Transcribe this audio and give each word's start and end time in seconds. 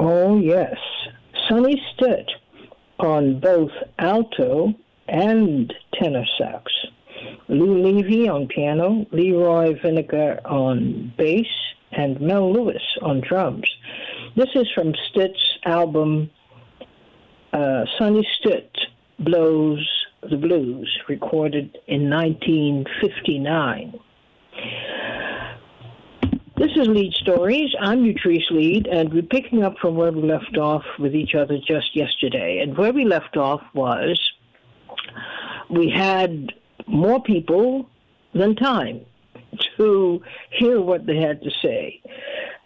Oh, 0.00 0.38
yes. 0.38 0.76
Sonny 1.48 1.82
Stitt 1.92 2.30
on 3.00 3.40
both 3.40 3.72
alto 3.98 4.72
and 5.08 5.74
tenor 5.94 6.24
sax. 6.38 6.72
Lou 7.48 7.82
Levy 7.82 8.28
on 8.28 8.46
piano, 8.46 9.06
Leroy 9.10 9.74
Vinnegar 9.80 10.40
on 10.44 11.12
bass, 11.18 11.48
and 11.90 12.20
Mel 12.20 12.52
Lewis 12.52 12.82
on 13.02 13.20
drums. 13.20 13.68
This 14.36 14.50
is 14.54 14.68
from 14.72 14.94
Stitt's 15.10 15.58
album 15.64 16.30
uh, 17.52 17.84
Sonny 17.98 18.24
Stitt 18.38 18.78
Blows 19.18 19.84
the 20.22 20.36
Blues, 20.36 20.96
recorded 21.08 21.76
in 21.88 22.08
1959. 22.08 23.98
This 26.58 26.72
is 26.74 26.88
Lead 26.88 27.14
Stories. 27.14 27.72
I'm 27.80 28.02
Utrice 28.02 28.50
Leid, 28.50 28.88
and 28.88 29.12
we're 29.12 29.22
picking 29.22 29.62
up 29.62 29.78
from 29.78 29.94
where 29.94 30.10
we 30.10 30.22
left 30.22 30.58
off 30.58 30.82
with 30.98 31.14
each 31.14 31.36
other 31.36 31.56
just 31.56 31.94
yesterday. 31.94 32.58
And 32.58 32.76
where 32.76 32.92
we 32.92 33.04
left 33.04 33.36
off 33.36 33.62
was 33.74 34.32
we 35.70 35.88
had 35.88 36.52
more 36.88 37.22
people 37.22 37.88
than 38.34 38.56
time 38.56 39.02
to 39.76 40.20
hear 40.50 40.80
what 40.80 41.06
they 41.06 41.20
had 41.20 41.40
to 41.42 41.50
say. 41.62 42.02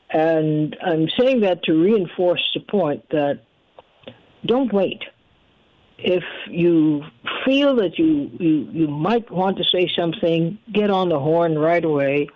And 0.08 0.74
I'm 0.82 1.10
saying 1.20 1.40
that 1.40 1.62
to 1.64 1.74
reinforce 1.74 2.50
the 2.54 2.60
point 2.60 3.06
that 3.10 3.40
don't 4.46 4.72
wait. 4.72 5.02
If 5.98 6.24
you 6.48 7.04
feel 7.44 7.76
that 7.76 7.98
you, 7.98 8.30
you, 8.40 8.68
you 8.72 8.88
might 8.88 9.30
want 9.30 9.58
to 9.58 9.64
say 9.64 9.92
something, 9.94 10.58
get 10.72 10.90
on 10.90 11.10
the 11.10 11.18
horn 11.18 11.58
right 11.58 11.84
away 11.84 12.30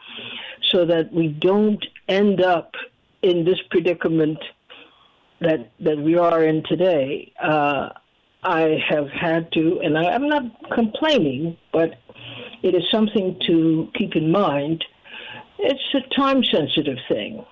so 0.70 0.84
that 0.86 1.12
we 1.12 1.28
don't 1.28 1.84
end 2.08 2.40
up 2.40 2.74
in 3.22 3.44
this 3.44 3.58
predicament 3.70 4.38
that, 5.40 5.70
that 5.80 5.98
we 5.98 6.16
are 6.16 6.44
in 6.44 6.62
today. 6.64 7.32
Uh, 7.42 7.90
I 8.42 8.82
have 8.88 9.08
had 9.08 9.50
to, 9.52 9.80
and 9.82 9.98
I, 9.98 10.04
I'm 10.04 10.28
not 10.28 10.44
complaining, 10.72 11.56
but 11.72 11.94
it 12.62 12.74
is 12.74 12.82
something 12.90 13.38
to 13.46 13.90
keep 13.94 14.14
in 14.14 14.30
mind. 14.30 14.84
It's 15.58 15.94
a 15.94 16.14
time 16.14 16.44
sensitive 16.44 16.98
thing. 17.08 17.44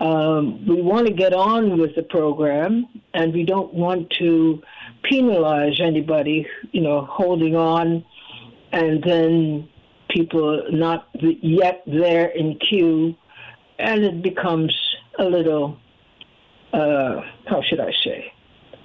Um, 0.00 0.64
we 0.66 0.80
want 0.80 1.06
to 1.08 1.12
get 1.12 1.32
on 1.32 1.78
with 1.78 1.96
the 1.96 2.02
program, 2.04 2.86
and 3.14 3.32
we 3.32 3.44
don't 3.44 3.74
want 3.74 4.10
to 4.18 4.62
penalize 5.02 5.80
anybody, 5.80 6.46
you 6.70 6.80
know, 6.80 7.04
holding 7.04 7.56
on, 7.56 8.04
and 8.72 9.02
then 9.02 9.68
people 10.08 10.62
not 10.70 11.08
yet 11.14 11.82
there 11.86 12.26
in 12.28 12.58
queue, 12.58 13.14
and 13.78 14.04
it 14.04 14.22
becomes 14.22 14.74
a 15.18 15.24
little, 15.24 15.78
uh, 16.72 17.20
how 17.46 17.62
should 17.62 17.80
I 17.80 17.92
say, 18.04 18.32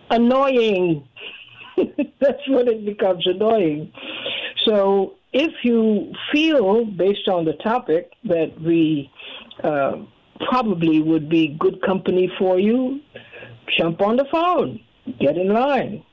annoying. 0.09 1.07
That's 1.77 2.47
what 2.47 2.67
it 2.67 2.85
becomes 2.85 3.25
annoying. 3.25 3.91
So 4.65 5.15
if 5.33 5.51
you 5.63 6.13
feel, 6.31 6.85
based 6.85 7.27
on 7.27 7.45
the 7.45 7.53
topic, 7.53 8.13
that 8.25 8.59
we 8.61 9.11
uh, 9.63 9.97
probably 10.47 11.01
would 11.01 11.29
be 11.29 11.55
good 11.59 11.81
company 11.81 12.31
for 12.37 12.59
you, 12.59 13.01
jump 13.77 14.01
on 14.01 14.17
the 14.17 14.25
phone, 14.31 14.79
get 15.19 15.37
in 15.37 15.49
line. 15.49 16.03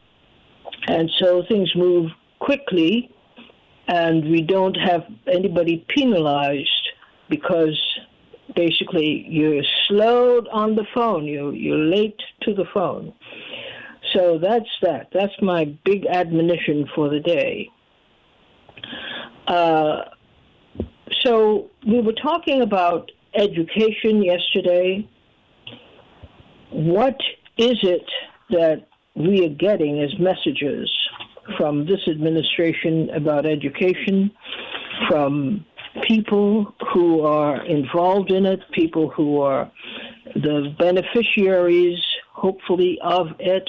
And 0.89 1.11
so 1.19 1.45
things 1.47 1.71
move 1.77 2.11
quickly, 2.39 3.15
and 3.91 4.31
we 4.31 4.41
don't 4.41 4.77
have 4.77 5.03
anybody 5.27 5.85
penalized 5.89 6.89
because 7.29 7.77
basically 8.55 9.27
you're 9.29 9.65
slowed 9.89 10.47
on 10.53 10.77
the 10.77 10.87
phone, 10.95 11.25
you, 11.25 11.51
you're 11.51 11.77
late 11.77 12.21
to 12.43 12.55
the 12.55 12.65
phone. 12.73 13.13
So 14.13 14.39
that's 14.39 14.71
that. 14.83 15.09
That's 15.13 15.33
my 15.43 15.65
big 15.85 16.07
admonition 16.07 16.89
for 16.95 17.09
the 17.09 17.19
day. 17.19 17.69
Uh, 19.49 20.03
so 21.23 21.69
we 21.85 22.01
were 22.01 22.13
talking 22.13 22.63
about 22.63 23.11
education 23.35 24.23
yesterday. 24.23 25.09
What 26.71 27.19
is 27.59 27.79
it 27.83 28.09
that 28.51 28.87
we 29.17 29.45
are 29.45 29.55
getting 29.55 30.01
as 30.01 30.17
messages 30.21 30.89
from 31.57 31.87
this 31.87 32.01
administration 32.09 33.11
about 33.11 33.47
education, 33.47 34.31
from 35.09 35.65
people 36.07 36.75
who 36.93 37.23
are 37.23 37.65
involved 37.65 38.31
in 38.31 38.47
it, 38.47 38.61
people 38.73 39.11
who 39.11 39.41
are 39.41 39.71
the 40.35 40.75
beneficiaries, 40.79 41.99
hopefully, 42.33 42.99
of 43.03 43.29
it? 43.39 43.69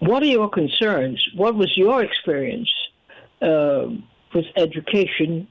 What 0.00 0.22
are 0.22 0.26
your 0.26 0.50
concerns? 0.50 1.24
What 1.34 1.54
was 1.54 1.76
your 1.76 2.02
experience 2.02 2.70
uh, 3.40 3.86
with 4.34 4.46
education 4.56 5.46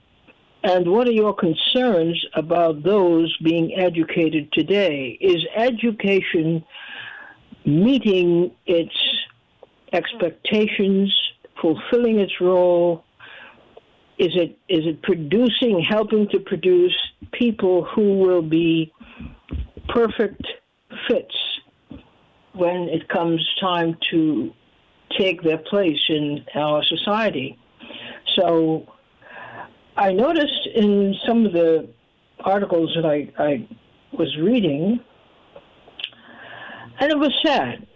and 0.64 0.92
what 0.92 1.08
are 1.08 1.12
your 1.12 1.34
concerns 1.34 2.24
about 2.36 2.84
those 2.84 3.36
being 3.38 3.76
educated 3.76 4.52
today? 4.54 5.18
Is 5.20 5.44
education 5.56 6.64
meeting 7.66 8.52
its 8.68 8.96
expectations, 9.94 11.16
fulfilling 11.62 12.20
its 12.20 12.34
role? 12.42 13.04
Is 14.18 14.32
it 14.36 14.58
is 14.70 14.86
it 14.86 15.02
producing, 15.02 15.84
helping 15.88 16.28
to 16.30 16.40
produce 16.40 16.96
people 17.32 17.86
who 17.86 18.20
will 18.20 18.44
be 18.44 18.94
perfect 19.90 20.46
fits 21.08 21.36
when 22.54 22.90
it 22.90 23.08
comes 23.10 23.44
time 23.60 23.98
to 24.12 24.54
take 25.18 25.42
their 25.42 25.58
place 25.58 26.02
in 26.10 26.46
our 26.56 26.84
society? 26.84 27.58
So 28.36 28.88
I 29.98 30.14
noticed 30.14 30.68
in 30.76 31.16
some 31.28 31.46
of 31.46 31.54
the 31.54 31.90
articles 32.40 32.92
that 32.96 33.06
I, 33.06 33.32
I 33.38 33.68
was 34.14 34.36
reading, 34.38 35.00
and 37.00 37.12
it 37.12 37.18
was 37.18 37.34
sad. 37.44 37.88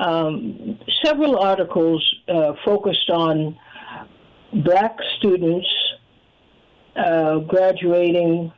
Um, 0.00 0.78
several 1.04 1.38
articles 1.38 2.14
uh, 2.28 2.52
focused 2.64 3.10
on 3.10 3.58
black 4.52 4.96
students 5.18 5.66
uh, 6.96 7.38
graduating, 7.38 8.52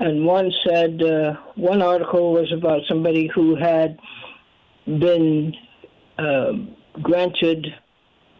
and 0.00 0.24
one 0.24 0.50
said 0.66 1.02
uh, 1.02 1.34
one 1.54 1.82
article 1.82 2.32
was 2.32 2.52
about 2.52 2.82
somebody 2.88 3.28
who 3.34 3.54
had 3.54 3.98
been 4.86 5.54
uh, 6.18 6.52
granted 7.02 7.66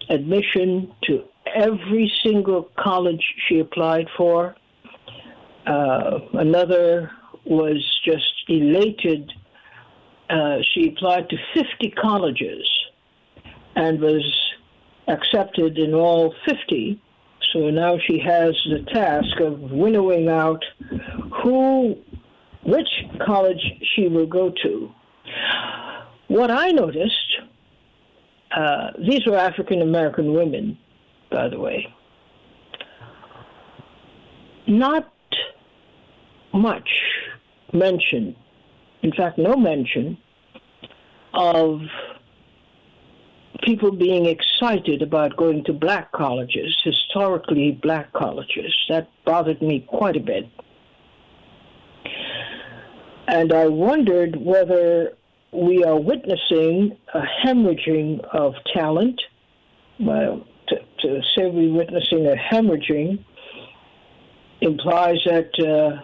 admission 0.08 0.92
to 1.04 1.24
every 1.54 2.12
single 2.24 2.68
college 2.78 3.24
she 3.48 3.60
applied 3.60 4.06
for. 4.16 4.56
Uh, 5.66 6.18
another 6.34 7.10
was 7.44 8.00
just 8.04 8.32
elated. 8.48 9.32
Uh, 10.30 10.58
she 10.62 10.88
applied 10.88 11.28
to 11.28 11.36
50 11.54 11.90
colleges 11.90 12.68
and 13.74 14.00
was 14.00 14.24
accepted 15.08 15.78
in 15.78 15.94
all 15.94 16.34
50. 16.46 17.00
So 17.52 17.70
now 17.70 17.98
she 17.98 18.18
has 18.20 18.54
the 18.70 18.84
task 18.92 19.40
of 19.40 19.58
winnowing 19.72 20.28
out 20.28 20.64
who, 21.42 21.96
which 22.62 22.88
college 23.24 23.62
she 23.94 24.06
will 24.06 24.26
go 24.26 24.52
to. 24.62 24.92
What 26.28 26.50
I 26.50 26.70
noticed, 26.70 27.38
uh, 28.56 28.90
these 28.98 29.26
were 29.26 29.36
African 29.36 29.82
American 29.82 30.32
women 30.32 30.78
by 31.30 31.48
the 31.48 31.58
way. 31.58 31.94
Not 34.66 35.10
much 36.52 36.88
mention, 37.72 38.36
in 39.02 39.12
fact, 39.12 39.38
no 39.38 39.54
mention 39.56 40.18
of 41.34 41.80
people 43.62 43.92
being 43.92 44.26
excited 44.26 45.02
about 45.02 45.36
going 45.36 45.64
to 45.64 45.72
black 45.72 46.12
colleges, 46.12 46.76
historically 46.82 47.72
black 47.82 48.12
colleges. 48.12 48.74
That 48.88 49.08
bothered 49.24 49.60
me 49.60 49.80
quite 49.88 50.16
a 50.16 50.20
bit. 50.20 50.48
And 53.28 53.52
I 53.52 53.66
wondered 53.66 54.36
whether 54.36 55.12
we 55.52 55.84
are 55.84 55.98
witnessing 55.98 56.96
a 57.14 57.22
hemorrhaging 57.44 58.24
of 58.34 58.54
talent. 58.74 59.20
Well, 59.98 60.46
to, 60.68 60.76
to 61.02 61.20
say 61.36 61.50
we're 61.50 61.72
witnessing 61.72 62.26
a 62.26 62.34
hemorrhaging 62.34 63.24
implies 64.60 65.18
that 65.26 65.50
uh, 65.58 66.02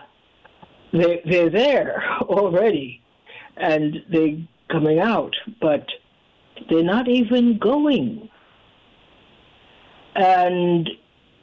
they, 0.93 1.23
they're 1.25 1.51
there 1.51 2.03
already 2.23 3.03
and 3.57 3.97
they're 4.11 4.39
coming 4.71 4.99
out, 4.99 5.35
but 5.61 5.87
they're 6.69 6.83
not 6.83 7.09
even 7.09 7.59
going. 7.59 8.29
And 10.15 10.89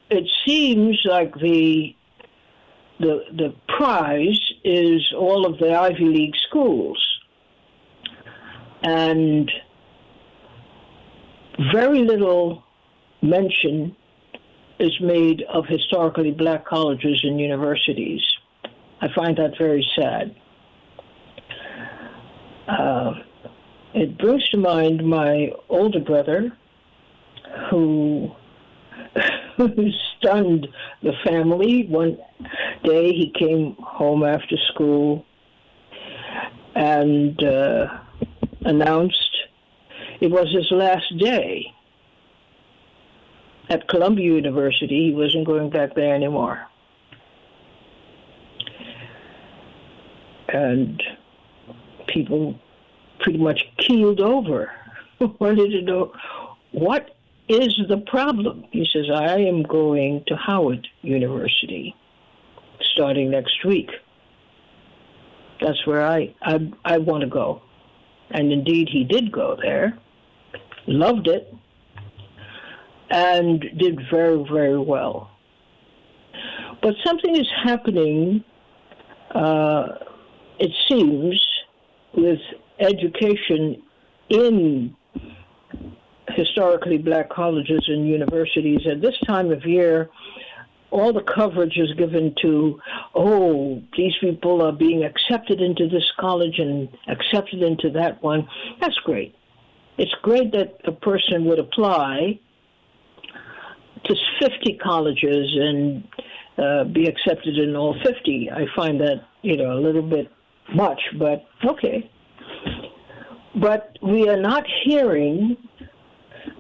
it 0.10 0.30
seems 0.46 1.00
like 1.06 1.34
the 1.36 1.96
the 3.00 3.26
the 3.32 3.56
prize 3.78 4.40
is 4.64 5.02
all 5.18 5.46
of 5.46 5.58
the 5.60 5.74
Ivy 5.74 6.06
League 6.06 6.36
schools, 6.48 6.98
and 8.82 9.52
very 11.72 12.04
little 12.04 12.64
mention 13.22 13.96
is 14.80 15.00
made 15.00 15.44
of 15.44 15.66
historically 15.68 16.32
black 16.32 16.66
colleges 16.66 17.22
and 17.24 17.40
universities. 17.40 18.22
I 19.02 19.08
find 19.14 19.38
that 19.38 19.58
very 19.58 19.86
sad. 19.96 20.36
Uh, 22.68 23.14
it 23.94 24.18
brings 24.18 24.48
to 24.50 24.58
mind 24.58 25.06
my 25.06 25.52
older 25.70 26.00
brother, 26.00 26.52
who 27.70 28.32
stunned 30.18 30.68
the 31.02 31.14
family. 31.24 31.86
One 31.88 32.18
day 32.84 33.14
he 33.14 33.32
came 33.38 33.76
home 33.80 34.24
after 34.24 34.58
school 34.74 35.26
and 36.76 37.42
uh, 37.44 38.00
announced 38.62 39.38
it 40.22 40.32
was 40.32 40.52
his 40.52 40.68
last 40.72 41.18
day 41.18 41.72
at 43.70 43.88
Columbia 43.88 44.26
University. 44.26 45.10
He 45.10 45.14
wasn't 45.14 45.46
going 45.46 45.70
back 45.70 45.96
there 45.96 46.16
anymore. 46.16 46.66
And 50.50 51.02
people 52.14 52.60
pretty 53.20 53.40
much 53.40 53.62
keeled 53.78 54.20
over, 54.20 54.72
wanted 55.40 55.72
to 55.72 55.82
know 55.82 56.14
what 56.72 57.16
is 57.48 57.78
the 57.88 57.98
problem. 57.98 58.66
He 58.72 58.88
says, 58.92 59.06
I 59.14 59.38
am 59.40 59.64
going 59.64 60.24
to 60.28 60.36
Howard 60.36 60.88
University 61.02 61.96
starting 62.94 63.32
next 63.32 63.64
week. 63.66 63.90
That's 65.62 65.86
where 65.86 66.06
I, 66.06 66.34
I, 66.42 66.72
I 66.84 66.98
want 66.98 67.22
to 67.22 67.30
go. 67.30 67.62
And 68.32 68.52
indeed, 68.52 68.90
he 68.92 69.04
did 69.04 69.32
go 69.32 69.58
there, 69.62 69.98
loved 70.88 71.28
it, 71.28 71.54
and 73.10 73.62
did 73.78 74.02
very, 74.10 74.44
very 74.52 74.80
well. 74.80 75.30
But 76.82 76.96
something 77.06 77.36
is 77.36 77.48
happening, 77.64 78.44
uh, 79.32 79.88
it 80.60 80.72
seems, 80.90 81.46
with 82.16 82.40
education 82.80 83.82
in 84.30 84.96
historically 86.30 86.98
black 86.98 87.30
colleges 87.30 87.84
and 87.88 88.08
universities. 88.08 88.82
At 88.90 89.02
this 89.02 89.16
time 89.28 89.52
of 89.52 89.66
year, 89.66 90.10
all 90.92 91.12
the 91.12 91.24
coverage 91.24 91.78
is 91.78 91.92
given 91.98 92.36
to, 92.42 92.80
oh, 93.16 93.82
these 93.98 94.14
people 94.22 94.62
are 94.62 94.72
being 94.72 95.04
accepted 95.04 95.60
into 95.60 95.88
this 95.88 96.10
college 96.20 96.60
and 96.60 96.88
accepted 97.08 97.64
into 97.64 97.90
that 97.92 98.22
one. 98.22 98.48
That's 98.80 98.98
great. 99.04 99.36
It's 99.98 100.14
great 100.22 100.52
that 100.54 100.80
a 100.86 100.92
person 100.92 101.46
would 101.46 101.60
apply 101.60 102.40
to 104.06 104.16
50 104.40 104.78
colleges 104.84 105.48
and 105.60 106.08
uh, 106.58 106.84
be 106.84 107.08
accepted 107.08 107.58
in 107.58 107.76
all 107.76 107.96
50. 108.04 108.52
I 108.52 108.66
find 108.76 109.00
that, 109.02 109.24
you 109.42 109.58
know, 109.58 109.74
a 109.74 109.80
little 109.80 110.02
bit 110.02 110.32
much, 110.74 111.02
but 111.18 111.46
okay. 111.66 112.10
But 113.56 113.98
we 114.02 114.28
are 114.30 114.40
not 114.40 114.66
hearing 114.84 115.58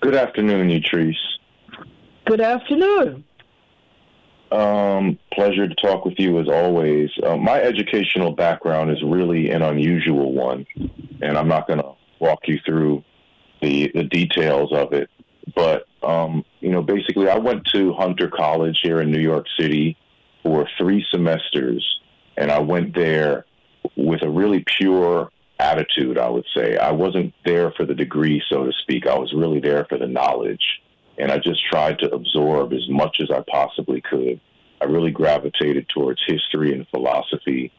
Good 0.00 0.14
afternoon, 0.14 0.68
Utrice. 0.68 1.14
Good 2.26 2.40
afternoon. 2.40 3.24
Um, 4.52 5.18
pleasure 5.32 5.66
to 5.66 5.74
talk 5.74 6.04
with 6.04 6.14
you 6.18 6.38
as 6.40 6.48
always. 6.48 7.10
Uh, 7.22 7.36
my 7.36 7.60
educational 7.60 8.32
background 8.32 8.90
is 8.90 9.02
really 9.02 9.50
an 9.50 9.62
unusual 9.62 10.32
one, 10.32 10.66
and 11.20 11.36
I'm 11.36 11.48
not 11.48 11.66
going 11.66 11.80
to 11.80 11.92
walk 12.20 12.40
you 12.46 12.58
through 12.64 13.02
the 13.60 13.90
the 13.94 14.04
details 14.04 14.72
of 14.72 14.92
it. 14.92 15.10
But 15.54 15.86
um, 16.02 16.44
you 16.60 16.70
know, 16.70 16.82
basically, 16.82 17.28
I 17.28 17.38
went 17.38 17.66
to 17.74 17.92
Hunter 17.94 18.28
College 18.28 18.78
here 18.82 19.00
in 19.00 19.10
New 19.10 19.20
York 19.20 19.46
City 19.58 19.96
for 20.42 20.68
three 20.78 21.04
semesters, 21.10 21.84
and 22.36 22.50
I 22.50 22.58
went 22.58 22.94
there 22.94 23.44
with 23.96 24.22
a 24.22 24.28
really 24.28 24.64
pure 24.78 25.30
attitude. 25.58 26.18
I 26.18 26.28
would 26.28 26.46
say 26.54 26.76
I 26.76 26.92
wasn't 26.92 27.32
there 27.44 27.70
for 27.72 27.86
the 27.86 27.94
degree, 27.94 28.42
so 28.48 28.64
to 28.64 28.72
speak. 28.82 29.06
I 29.06 29.18
was 29.18 29.32
really 29.32 29.60
there 29.60 29.86
for 29.86 29.98
the 29.98 30.06
knowledge 30.06 30.80
and 31.18 31.30
I 31.30 31.38
just 31.38 31.64
tried 31.64 31.98
to 32.00 32.14
absorb 32.14 32.72
as 32.72 32.88
much 32.88 33.20
as 33.20 33.30
I 33.30 33.42
possibly 33.50 34.00
could. 34.00 34.40
I 34.80 34.84
really 34.84 35.10
gravitated 35.10 35.88
towards 35.88 36.20
history 36.26 36.74
and 36.74 36.86
philosophy, 36.88 37.72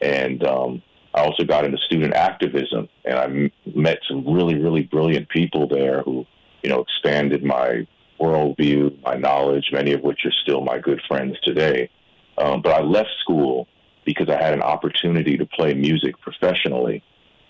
and 0.00 0.44
um, 0.46 0.82
I 1.12 1.22
also 1.22 1.44
got 1.44 1.64
into 1.64 1.78
student 1.78 2.14
activism, 2.14 2.88
and 3.04 3.18
I 3.18 3.24
m- 3.24 3.50
met 3.74 3.98
some 4.08 4.32
really, 4.32 4.56
really 4.56 4.82
brilliant 4.82 5.28
people 5.28 5.66
there 5.66 6.02
who, 6.02 6.24
you 6.62 6.70
know, 6.70 6.80
expanded 6.80 7.42
my 7.42 7.86
worldview, 8.20 9.02
my 9.02 9.14
knowledge, 9.14 9.70
many 9.72 9.92
of 9.92 10.02
which 10.02 10.20
are 10.24 10.32
still 10.42 10.60
my 10.60 10.78
good 10.78 11.00
friends 11.08 11.36
today. 11.42 11.90
Um, 12.38 12.62
but 12.62 12.72
I 12.72 12.82
left 12.82 13.10
school 13.20 13.66
because 14.04 14.28
I 14.28 14.42
had 14.42 14.54
an 14.54 14.62
opportunity 14.62 15.36
to 15.36 15.46
play 15.46 15.74
music 15.74 16.20
professionally, 16.20 17.02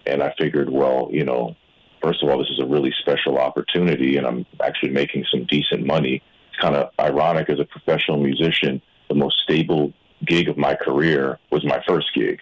and 0.06 0.23
I 0.23 0.34
figured, 0.38 0.70
well, 0.70 1.08
you 1.11 1.25
know, 1.25 1.56
first 2.02 2.23
of 2.23 2.28
all, 2.28 2.38
this 2.38 2.50
is 2.50 2.61
a 2.61 2.66
really 2.66 2.92
special 3.00 3.38
opportunity, 3.38 4.16
and 4.16 4.26
I'm 4.26 4.46
actually 4.62 4.90
making 4.90 5.25
some 5.30 5.44
decent 5.44 5.87
money. 5.87 6.23
It's 6.50 6.61
kind 6.61 6.76
of 6.76 6.90
ironic 7.00 7.49
as 7.49 7.58
a 7.58 7.64
professional 7.64 8.18
musician, 8.18 8.80
the 9.08 9.14
most 9.14 9.38
stable 9.42 9.92
gig 10.25 10.49
of 10.49 10.56
my 10.56 10.75
career 10.75 11.38
was 11.50 11.64
my 11.64 11.82
first 11.87 12.14
gig. 12.14 12.40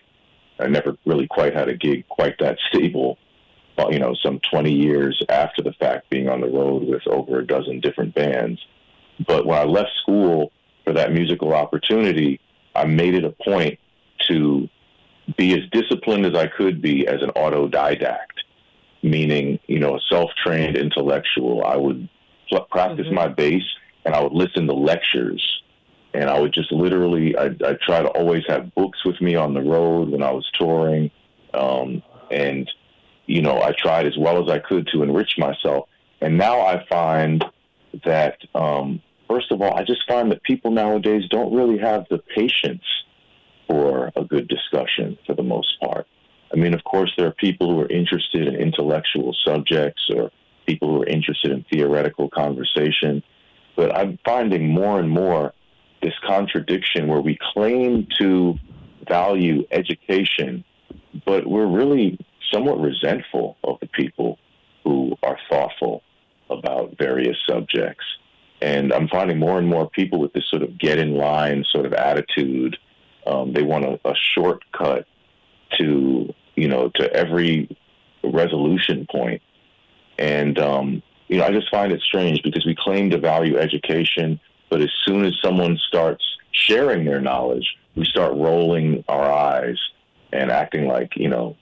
I 0.58 0.68
never 0.68 0.96
really 1.06 1.26
quite 1.26 1.54
had 1.54 1.68
a 1.68 1.74
gig 1.74 2.06
quite 2.08 2.38
that 2.38 2.58
stable, 2.68 3.18
you 3.90 3.98
know, 3.98 4.14
some 4.22 4.40
20 4.50 4.72
years 4.72 5.20
after 5.28 5.62
the 5.62 5.72
fact, 5.72 6.10
being 6.10 6.28
on 6.28 6.40
the 6.40 6.46
road 6.46 6.84
with 6.84 7.06
over 7.06 7.40
a 7.40 7.46
dozen 7.46 7.80
different 7.80 8.14
bands. 8.14 8.60
But 9.26 9.46
when 9.46 9.58
I 9.58 9.64
left 9.64 9.90
school 10.00 10.52
for 10.84 10.92
that 10.92 11.12
musical 11.12 11.54
opportunity, 11.54 12.40
I 12.74 12.84
made 12.84 13.14
it 13.14 13.24
a 13.24 13.34
point 13.44 13.78
to 14.28 14.68
be 15.36 15.54
as 15.54 15.68
disciplined 15.70 16.26
as 16.26 16.34
I 16.34 16.46
could 16.46 16.82
be 16.82 17.06
as 17.06 17.22
an 17.22 17.30
autodidact 17.30 18.32
meaning, 19.02 19.58
you 19.66 19.78
know, 19.78 19.96
a 19.96 20.00
self 20.08 20.30
trained 20.42 20.76
intellectual. 20.76 21.64
I 21.64 21.76
would 21.76 22.08
practice 22.70 23.06
mm-hmm. 23.06 23.14
my 23.14 23.28
bass 23.28 23.62
and 24.04 24.14
I 24.14 24.22
would 24.22 24.32
listen 24.32 24.66
to 24.66 24.74
lectures. 24.74 25.42
And 26.14 26.28
I 26.28 26.38
would 26.38 26.52
just 26.52 26.70
literally, 26.70 27.36
I, 27.36 27.46
I 27.64 27.76
try 27.84 28.02
to 28.02 28.08
always 28.08 28.44
have 28.46 28.74
books 28.74 29.04
with 29.04 29.20
me 29.20 29.34
on 29.34 29.54
the 29.54 29.62
road 29.62 30.10
when 30.10 30.22
I 30.22 30.30
was 30.30 30.48
touring. 30.58 31.10
Um, 31.54 32.02
and, 32.30 32.70
you 33.26 33.40
know, 33.40 33.62
I 33.62 33.72
tried 33.72 34.06
as 34.06 34.16
well 34.18 34.42
as 34.42 34.50
I 34.50 34.58
could 34.58 34.88
to 34.88 35.02
enrich 35.02 35.38
myself. 35.38 35.88
And 36.20 36.36
now 36.36 36.60
I 36.60 36.84
find 36.86 37.42
that, 38.04 38.36
um, 38.54 39.00
first 39.28 39.50
of 39.50 39.62
all, 39.62 39.74
I 39.74 39.84
just 39.84 40.06
find 40.06 40.30
that 40.32 40.42
people 40.42 40.70
nowadays 40.70 41.22
don't 41.30 41.54
really 41.54 41.78
have 41.78 42.04
the 42.10 42.18
patience 42.18 42.84
for 43.72 44.12
a 44.16 44.24
good 44.24 44.48
discussion 44.48 45.16
for 45.26 45.34
the 45.34 45.42
most 45.42 45.80
part. 45.80 46.06
I 46.52 46.56
mean, 46.56 46.74
of 46.74 46.84
course, 46.84 47.10
there 47.16 47.26
are 47.26 47.32
people 47.32 47.72
who 47.72 47.80
are 47.80 47.88
interested 47.88 48.46
in 48.46 48.54
intellectual 48.56 49.34
subjects 49.46 50.02
or 50.14 50.30
people 50.66 50.88
who 50.88 51.02
are 51.02 51.06
interested 51.06 51.50
in 51.52 51.64
theoretical 51.72 52.28
conversation. 52.28 53.22
But 53.74 53.96
I'm 53.96 54.18
finding 54.26 54.68
more 54.68 55.00
and 55.00 55.08
more 55.08 55.54
this 56.02 56.12
contradiction 56.26 57.08
where 57.08 57.22
we 57.22 57.38
claim 57.54 58.06
to 58.20 58.56
value 59.08 59.64
education, 59.70 60.64
but 61.24 61.46
we're 61.46 61.66
really 61.66 62.18
somewhat 62.52 62.78
resentful 62.78 63.56
of 63.64 63.78
the 63.80 63.86
people 63.86 64.38
who 64.84 65.16
are 65.22 65.38
thoughtful 65.48 66.02
about 66.50 66.98
various 66.98 67.38
subjects. 67.48 68.04
And 68.60 68.92
I'm 68.92 69.08
finding 69.08 69.38
more 69.38 69.58
and 69.58 69.66
more 69.66 69.88
people 69.88 70.20
with 70.20 70.34
this 70.34 70.44
sort 70.50 70.62
of 70.62 70.78
get 70.78 70.98
in 70.98 71.14
line 71.14 71.64
sort 71.72 71.86
of 71.86 71.94
attitude. 71.94 72.76
Um, 73.26 73.52
they 73.52 73.62
want 73.62 73.84
a, 73.84 74.00
a 74.04 74.14
shortcut 74.14 75.06
to, 75.78 76.34
you 76.54 76.68
know, 76.68 76.90
to 76.96 77.12
every 77.12 77.76
resolution 78.24 79.06
point. 79.10 79.42
And, 80.18 80.58
um, 80.58 81.02
you 81.28 81.38
know, 81.38 81.44
I 81.44 81.52
just 81.52 81.70
find 81.70 81.92
it 81.92 82.00
strange 82.02 82.42
because 82.42 82.66
we 82.66 82.76
claim 82.78 83.10
to 83.10 83.18
value 83.18 83.56
education, 83.58 84.38
but 84.70 84.80
as 84.80 84.90
soon 85.04 85.24
as 85.24 85.34
someone 85.42 85.78
starts 85.88 86.24
sharing 86.52 87.04
their 87.04 87.20
knowledge, 87.20 87.66
we 87.94 88.04
start 88.04 88.34
rolling 88.34 89.04
our 89.08 89.30
eyes 89.30 89.78
and 90.32 90.50
acting 90.50 90.86
like, 90.86 91.16
you 91.16 91.28
know, 91.28 91.56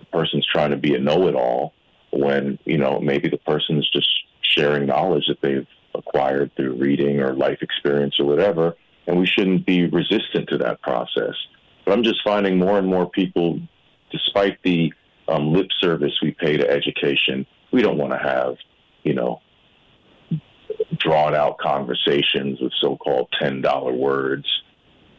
the 0.00 0.06
person's 0.06 0.46
trying 0.46 0.70
to 0.70 0.76
be 0.76 0.94
a 0.94 0.98
know 0.98 1.28
it 1.28 1.34
all 1.34 1.74
when, 2.10 2.58
you 2.64 2.78
know, 2.78 3.00
maybe 3.00 3.28
the 3.28 3.38
person's 3.38 3.88
just 3.90 4.08
sharing 4.42 4.86
knowledge 4.86 5.26
that 5.28 5.40
they've 5.42 5.66
acquired 5.94 6.50
through 6.56 6.74
reading 6.74 7.20
or 7.20 7.34
life 7.34 7.58
experience 7.62 8.18
or 8.18 8.26
whatever. 8.26 8.76
And 9.06 9.18
we 9.18 9.26
shouldn't 9.26 9.66
be 9.66 9.86
resistant 9.86 10.48
to 10.48 10.58
that 10.58 10.82
process. 10.82 11.34
But 11.84 11.92
I'm 11.92 12.02
just 12.02 12.22
finding 12.24 12.58
more 12.58 12.78
and 12.78 12.86
more 12.86 13.08
people, 13.08 13.60
despite 14.10 14.62
the 14.62 14.92
um, 15.28 15.52
lip 15.52 15.68
service 15.80 16.12
we 16.22 16.32
pay 16.32 16.56
to 16.56 16.68
education, 16.68 17.46
we 17.72 17.82
don't 17.82 17.98
want 17.98 18.12
to 18.12 18.18
have, 18.18 18.56
you 19.02 19.14
know, 19.14 19.40
drawn 20.98 21.34
out 21.34 21.58
conversations 21.58 22.60
with 22.60 22.72
so 22.80 22.96
called 22.96 23.28
$10 23.40 23.96
words. 23.96 24.46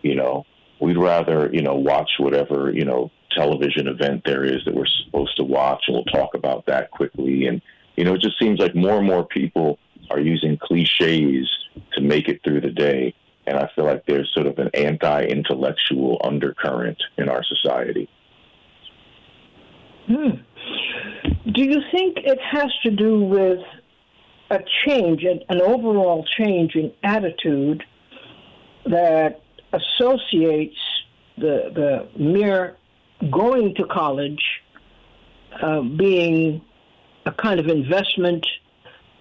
You 0.01 0.15
know, 0.15 0.46
we'd 0.79 0.98
rather, 0.98 1.50
you 1.51 1.62
know, 1.62 1.75
watch 1.75 2.12
whatever, 2.20 2.72
you 2.72 2.86
know, 2.86 3.12
television 3.32 3.88
event 3.88 4.24
there 4.25 4.44
is 4.44 4.63
that 4.65 4.74
we're 4.74 4.86
supposed 5.06 5.36
to 5.38 5.44
watch 5.44 5.84
and 5.88 5.96
we'll 5.96 6.06
talk 6.06 6.34
about 6.34 6.65
that 6.65 6.91
quickly. 6.91 7.48
And, 7.48 7.62
you 7.96 8.03
know, 8.03 8.13
it 8.13 8.22
just 8.22 8.39
seems 8.39 8.60
like 8.60 8.75
more 8.75 8.98
and 8.98 9.08
more 9.08 9.25
people 9.25 9.79
are 10.10 10.20
using 10.20 10.58
cliches 10.58 11.50
to 11.94 12.01
make 12.01 12.29
it 12.29 12.41
through 12.44 12.62
the 12.62 12.72
day. 12.72 13.13
And 13.48 13.58
I 13.58 13.70
feel 13.75 13.86
like 13.86 14.06
there's 14.06 14.30
sort 14.34 14.46
of 14.46 14.60
an 14.60 14.70
anti 14.74 15.24
intellectual 15.24 16.20
undercurrent 16.24 17.01
in 17.18 17.30
our 17.30 17.44
society. 17.44 18.10
Hmm. 20.08 20.42
Do 21.51 21.63
you 21.63 21.82
think 21.92 22.18
it 22.18 22.39
has 22.42 22.72
to 22.84 22.92
do 22.92 23.24
with 23.24 23.62
a 24.50 24.60
change, 24.86 25.24
an 25.24 25.62
overall 25.62 26.25
change 26.38 26.75
in 26.75 26.92
attitude 27.04 27.84
that 28.86 29.42
associates 29.74 30.77
the, 31.38 31.72
the 31.74 32.22
mere 32.22 32.77
going 33.32 33.75
to 33.75 33.86
college 33.86 34.44
uh, 35.62 35.82
being 35.82 36.62
a 37.25 37.32
kind 37.32 37.60
of 37.60 37.68
investment, 37.68 38.46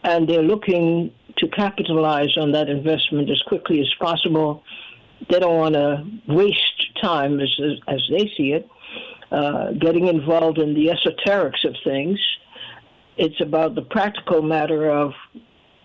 and 0.04 0.28
they're 0.28 0.42
looking 0.42 1.12
to 1.38 1.48
capitalize 1.48 2.36
on 2.36 2.52
that 2.52 2.68
investment 2.68 3.30
as 3.30 3.40
quickly 3.42 3.80
as 3.80 3.92
possible. 4.00 4.62
They 5.30 5.40
don't 5.40 5.56
want 5.56 5.74
to 5.74 6.04
waste 6.28 6.98
time, 7.00 7.40
as, 7.40 7.60
as 7.88 8.02
they 8.10 8.30
see 8.36 8.52
it, 8.52 8.68
uh, 9.30 9.72
getting 9.72 10.06
involved 10.08 10.58
in 10.58 10.74
the 10.74 10.88
esoterics 10.88 11.64
of 11.64 11.74
things. 11.84 12.18
It's 13.16 13.40
about 13.40 13.74
the 13.74 13.82
practical 13.82 14.42
matter 14.42 14.90
of 14.90 15.12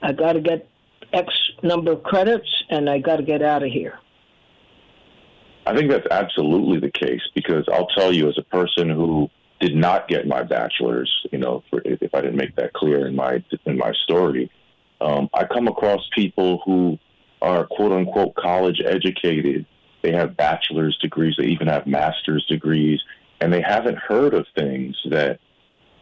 I 0.01 0.11
got 0.11 0.33
to 0.33 0.41
get 0.41 0.67
X 1.13 1.33
number 1.63 1.91
of 1.91 2.03
credits 2.03 2.47
and 2.69 2.89
I 2.89 2.99
got 2.99 3.17
to 3.17 3.23
get 3.23 3.41
out 3.41 3.63
of 3.63 3.71
here. 3.71 3.99
I 5.65 5.75
think 5.75 5.91
that's 5.91 6.07
absolutely 6.09 6.79
the 6.79 6.91
case 6.91 7.21
because 7.35 7.65
I'll 7.71 7.87
tell 7.87 8.11
you, 8.11 8.27
as 8.27 8.37
a 8.37 8.43
person 8.43 8.89
who 8.89 9.29
did 9.59 9.75
not 9.75 10.07
get 10.07 10.27
my 10.27 10.41
bachelor's, 10.41 11.11
you 11.31 11.37
know, 11.37 11.63
for, 11.69 11.81
if 11.85 12.13
I 12.15 12.21
didn't 12.21 12.37
make 12.37 12.55
that 12.55 12.73
clear 12.73 13.07
in 13.07 13.15
my 13.15 13.43
in 13.65 13.77
my 13.77 13.93
story, 14.03 14.49
um, 15.01 15.29
I 15.33 15.45
come 15.45 15.67
across 15.67 16.01
people 16.15 16.61
who 16.63 16.97
are 17.41 17.65
quote 17.65 17.91
unquote 17.91 18.35
college 18.35 18.81
educated. 18.85 19.65
They 20.03 20.11
have 20.11 20.37
bachelor's 20.37 20.97
degrees. 21.01 21.35
They 21.37 21.47
even 21.47 21.67
have 21.67 21.87
master's 21.87 22.45
degrees, 22.45 22.99
and 23.39 23.51
they 23.51 23.61
haven't 23.61 23.97
heard 23.97 24.33
of 24.33 24.45
things 24.55 24.95
that 25.09 25.39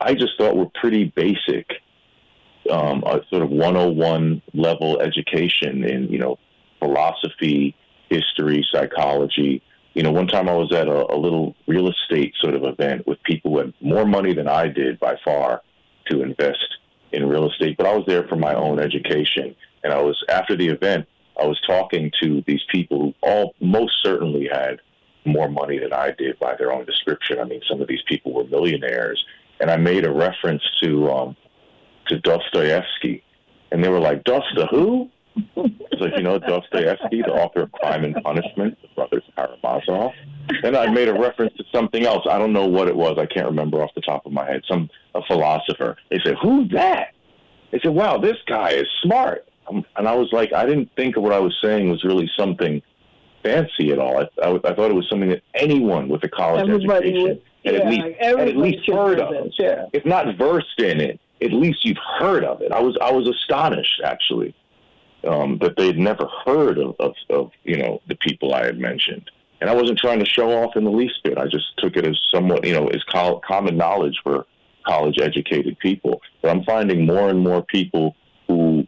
I 0.01 0.13
just 0.13 0.37
thought 0.37 0.55
were 0.55 0.69
pretty 0.79 1.05
basic, 1.05 1.67
um, 2.69 3.03
a 3.05 3.21
sort 3.29 3.43
of 3.43 3.49
101 3.49 4.41
level 4.53 4.99
education 4.99 5.83
in 5.85 6.09
you 6.09 6.19
know 6.19 6.37
philosophy 6.79 7.75
history, 8.09 8.65
psychology. 8.71 9.61
You 9.93 10.03
know, 10.03 10.11
one 10.11 10.27
time 10.27 10.49
I 10.49 10.53
was 10.53 10.73
at 10.73 10.87
a, 10.87 11.13
a 11.13 11.17
little 11.17 11.55
real 11.67 11.89
estate 11.89 12.33
sort 12.41 12.53
of 12.53 12.63
event 12.63 13.07
with 13.07 13.21
people 13.23 13.51
who 13.51 13.57
had 13.59 13.73
more 13.81 14.05
money 14.05 14.33
than 14.33 14.47
I 14.47 14.67
did 14.67 14.99
by 14.99 15.15
far 15.23 15.61
to 16.09 16.21
invest 16.21 16.78
in 17.11 17.27
real 17.27 17.49
estate, 17.49 17.77
but 17.77 17.87
I 17.87 17.95
was 17.95 18.05
there 18.05 18.27
for 18.27 18.35
my 18.35 18.53
own 18.53 18.79
education. 18.79 19.55
And 19.83 19.93
I 19.93 20.01
was, 20.01 20.21
after 20.29 20.55
the 20.55 20.67
event, 20.67 21.07
I 21.39 21.45
was 21.45 21.59
talking 21.65 22.11
to 22.21 22.43
these 22.45 22.61
people 22.69 22.99
who 22.99 23.13
all 23.21 23.55
most 23.61 23.93
certainly 24.03 24.49
had 24.51 24.81
more 25.25 25.49
money 25.49 25.79
than 25.79 25.93
I 25.93 26.11
did 26.11 26.37
by 26.39 26.55
their 26.55 26.71
own 26.71 26.85
description. 26.85 27.39
I 27.39 27.45
mean, 27.45 27.61
some 27.69 27.81
of 27.81 27.87
these 27.87 28.01
people 28.07 28.33
were 28.33 28.45
millionaires. 28.45 29.23
And 29.59 29.69
I 29.69 29.77
made 29.77 30.05
a 30.05 30.11
reference 30.11 30.63
to, 30.81 31.09
um, 31.09 31.37
to 32.07 32.19
Dostoevsky. 32.19 33.23
And 33.71 33.83
they 33.83 33.89
were 33.89 33.99
like, 33.99 34.23
Dosta 34.23 34.67
who? 34.69 35.09
It's 35.55 36.01
like, 36.01 36.17
you 36.17 36.23
know, 36.23 36.39
Dostoevsky, 36.39 37.21
the 37.21 37.33
author 37.33 37.61
of 37.61 37.71
Crime 37.71 38.03
and 38.03 38.15
Punishment, 38.23 38.77
the 38.81 38.87
brothers 38.95 39.23
Karamazov. 39.35 40.11
Then 40.61 40.75
I 40.75 40.89
made 40.89 41.07
a 41.07 41.13
reference 41.13 41.55
to 41.57 41.63
something 41.71 42.05
else. 42.05 42.25
I 42.29 42.37
don't 42.37 42.53
know 42.53 42.65
what 42.65 42.87
it 42.87 42.95
was. 42.95 43.17
I 43.19 43.25
can't 43.25 43.45
remember 43.45 43.81
off 43.81 43.91
the 43.95 44.01
top 44.01 44.25
of 44.25 44.31
my 44.31 44.45
head. 44.45 44.61
Some 44.67 44.89
a 45.15 45.21
philosopher. 45.27 45.97
They 46.09 46.19
said, 46.23 46.35
"Who's 46.41 46.71
that?" 46.71 47.13
They 47.71 47.79
said, 47.79 47.93
"Wow, 47.93 48.17
this 48.17 48.37
guy 48.47 48.71
is 48.71 48.87
smart." 49.03 49.47
Um, 49.69 49.85
and 49.95 50.07
I 50.07 50.15
was 50.15 50.29
like, 50.31 50.51
I 50.53 50.65
didn't 50.65 50.89
think 50.95 51.17
of 51.17 51.23
what 51.23 51.33
I 51.33 51.39
was 51.39 51.55
saying 51.61 51.89
was 51.89 52.03
really 52.03 52.29
something 52.35 52.81
fancy 53.43 53.91
at 53.91 53.99
all. 53.99 54.17
I, 54.17 54.27
I, 54.43 54.55
I 54.55 54.73
thought 54.73 54.91
it 54.91 54.95
was 54.95 55.07
something 55.09 55.29
that 55.29 55.43
anyone 55.53 56.09
with 56.09 56.23
a 56.23 56.29
college 56.29 56.67
everybody 56.67 57.09
education 57.09 57.23
would, 57.23 57.41
had 57.65 57.73
yeah, 57.73 57.81
at 57.81 57.87
least 57.87 58.19
had 58.19 58.39
at 58.39 58.57
least 58.57 58.89
heard 58.89 59.19
of. 59.19 59.33
It, 59.33 59.53
yeah. 59.59 59.85
If 59.93 60.05
not 60.05 60.35
versed 60.37 60.79
in 60.79 60.99
it, 60.99 61.19
at 61.41 61.53
least 61.53 61.85
you've 61.85 61.97
heard 62.19 62.43
of 62.43 62.61
it. 62.61 62.71
I 62.71 62.81
was 62.81 62.97
I 63.01 63.11
was 63.11 63.27
astonished 63.27 64.01
actually 64.03 64.55
um, 65.27 65.57
that 65.59 65.75
they'd 65.77 65.97
never 65.97 66.27
heard 66.45 66.77
of, 66.77 66.95
of, 66.99 67.13
of, 67.29 67.51
you 67.63 67.77
know, 67.77 68.01
the 68.07 68.15
people 68.15 68.53
I 68.53 68.65
had 68.65 68.79
mentioned. 68.79 69.29
And 69.61 69.69
I 69.69 69.75
wasn't 69.75 69.99
trying 69.99 70.19
to 70.19 70.25
show 70.25 70.51
off 70.63 70.75
in 70.75 70.85
the 70.85 70.91
least 70.91 71.21
bit. 71.23 71.37
I 71.37 71.45
just 71.45 71.77
took 71.77 71.97
it 71.97 72.05
as 72.05 72.17
somewhat, 72.31 72.65
you 72.65 72.73
know, 72.73 72.87
as 72.87 73.03
co- 73.03 73.41
common 73.45 73.75
knowledge 73.75 74.17
for 74.23 74.45
college 74.85 75.19
educated 75.21 75.77
people. 75.79 76.21
But 76.41 76.51
I'm 76.51 76.63
finding 76.63 77.05
more 77.05 77.29
and 77.29 77.39
more 77.39 77.61
people 77.61 78.15
who 78.47 78.87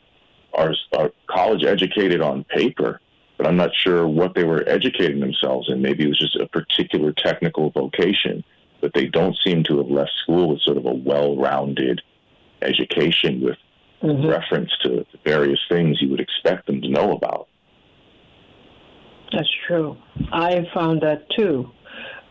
are, 0.53 0.73
are 0.97 1.11
college 1.27 1.65
educated 1.65 2.21
on 2.21 2.45
paper, 2.45 3.01
but 3.37 3.47
I'm 3.47 3.57
not 3.57 3.71
sure 3.75 4.07
what 4.07 4.33
they 4.33 4.43
were 4.43 4.67
educating 4.67 5.19
themselves 5.19 5.69
in. 5.69 5.81
Maybe 5.81 6.05
it 6.05 6.07
was 6.07 6.19
just 6.19 6.37
a 6.37 6.47
particular 6.47 7.11
technical 7.11 7.69
vocation, 7.71 8.43
but 8.79 8.93
they 8.93 9.07
don't 9.07 9.37
seem 9.43 9.63
to 9.65 9.77
have 9.77 9.87
left 9.87 10.11
school 10.23 10.49
with 10.49 10.61
sort 10.61 10.77
of 10.77 10.85
a 10.85 10.93
well 10.93 11.35
rounded 11.35 12.01
education 12.61 13.41
with 13.41 13.57
mm-hmm. 14.01 14.27
reference 14.27 14.71
to 14.83 15.05
various 15.23 15.59
things 15.69 15.97
you 16.01 16.09
would 16.09 16.19
expect 16.19 16.67
them 16.67 16.81
to 16.81 16.89
know 16.89 17.13
about. 17.13 17.47
That's 19.31 19.51
true. 19.67 19.97
I 20.31 20.65
found 20.73 21.01
that 21.01 21.29
too. 21.37 21.71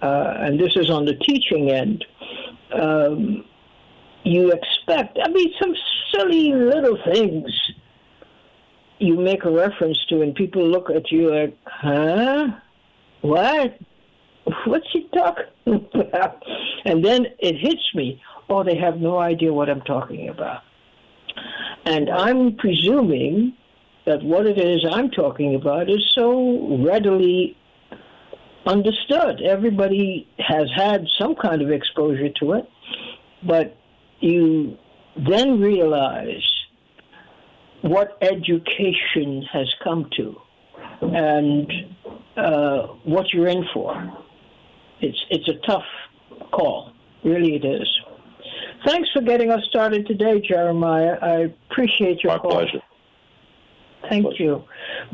Uh, 0.03 0.35
and 0.39 0.59
this 0.59 0.77
is 0.77 0.91
on 0.91 1.05
the 1.05 1.15
teaching 1.15 1.71
end. 1.71 2.05
Um, 2.73 3.45
you 4.25 4.53
expect, 4.53 5.19
I 5.23 5.29
mean, 5.29 5.53
some 5.61 5.75
silly 6.13 6.53
little 6.53 6.99
things 7.13 7.51
you 8.99 9.17
make 9.17 9.45
a 9.45 9.51
reference 9.51 9.99
to, 10.11 10.21
and 10.21 10.35
people 10.35 10.67
look 10.67 10.91
at 10.91 11.11
you 11.11 11.31
like, 11.35 11.57
huh? 11.65 12.49
What? 13.23 13.79
What's 14.67 14.87
he 14.93 15.09
talking 15.15 15.45
about? 15.95 16.43
And 16.85 17.05
then 17.05 17.27
it 17.39 17.57
hits 17.59 17.95
me. 17.95 18.21
Oh, 18.49 18.63
they 18.63 18.77
have 18.77 18.99
no 18.99 19.19
idea 19.19 19.53
what 19.53 19.71
I'm 19.71 19.83
talking 19.83 20.29
about. 20.29 20.63
And 21.85 22.11
I'm 22.11 22.57
presuming 22.57 23.55
that 24.07 24.23
what 24.23 24.47
it 24.47 24.59
is 24.59 24.85
I'm 24.91 25.11
talking 25.11 25.55
about 25.55 25.91
is 25.91 26.05
so 26.15 26.79
readily 26.85 27.57
understood. 28.67 29.43
Everybody 29.43 30.29
has 30.39 30.69
had 30.75 31.07
some 31.19 31.35
kind 31.35 31.63
of 31.63 31.71
exposure 31.71 32.29
to 32.41 32.53
it, 32.53 32.69
but 33.47 33.77
you 34.21 34.77
then 35.17 35.61
realize 35.61 36.47
what 37.83 38.19
education 38.21 39.43
has 39.53 39.73
come 39.83 40.09
to 40.17 40.37
and 41.03 41.73
uh, 42.37 42.87
what 43.05 43.33
you're 43.33 43.49
in 43.49 43.65
for. 43.73 43.95
It's 45.01 45.19
it's 45.31 45.49
a 45.49 45.67
tough 45.67 45.87
call, 46.53 46.93
really 47.25 47.55
it 47.57 47.65
is. 47.65 47.89
Thanks 48.87 49.09
for 49.13 49.21
getting 49.23 49.51
us 49.51 49.61
started 49.69 50.07
today, 50.07 50.41
Jeremiah. 50.41 51.17
I 51.21 51.53
appreciate 51.71 52.23
your 52.23 52.35
My 52.35 52.39
call. 52.39 52.51
pleasure. 52.53 52.81
Thank 54.09 54.25
pleasure. 54.25 54.43
you. 54.43 54.65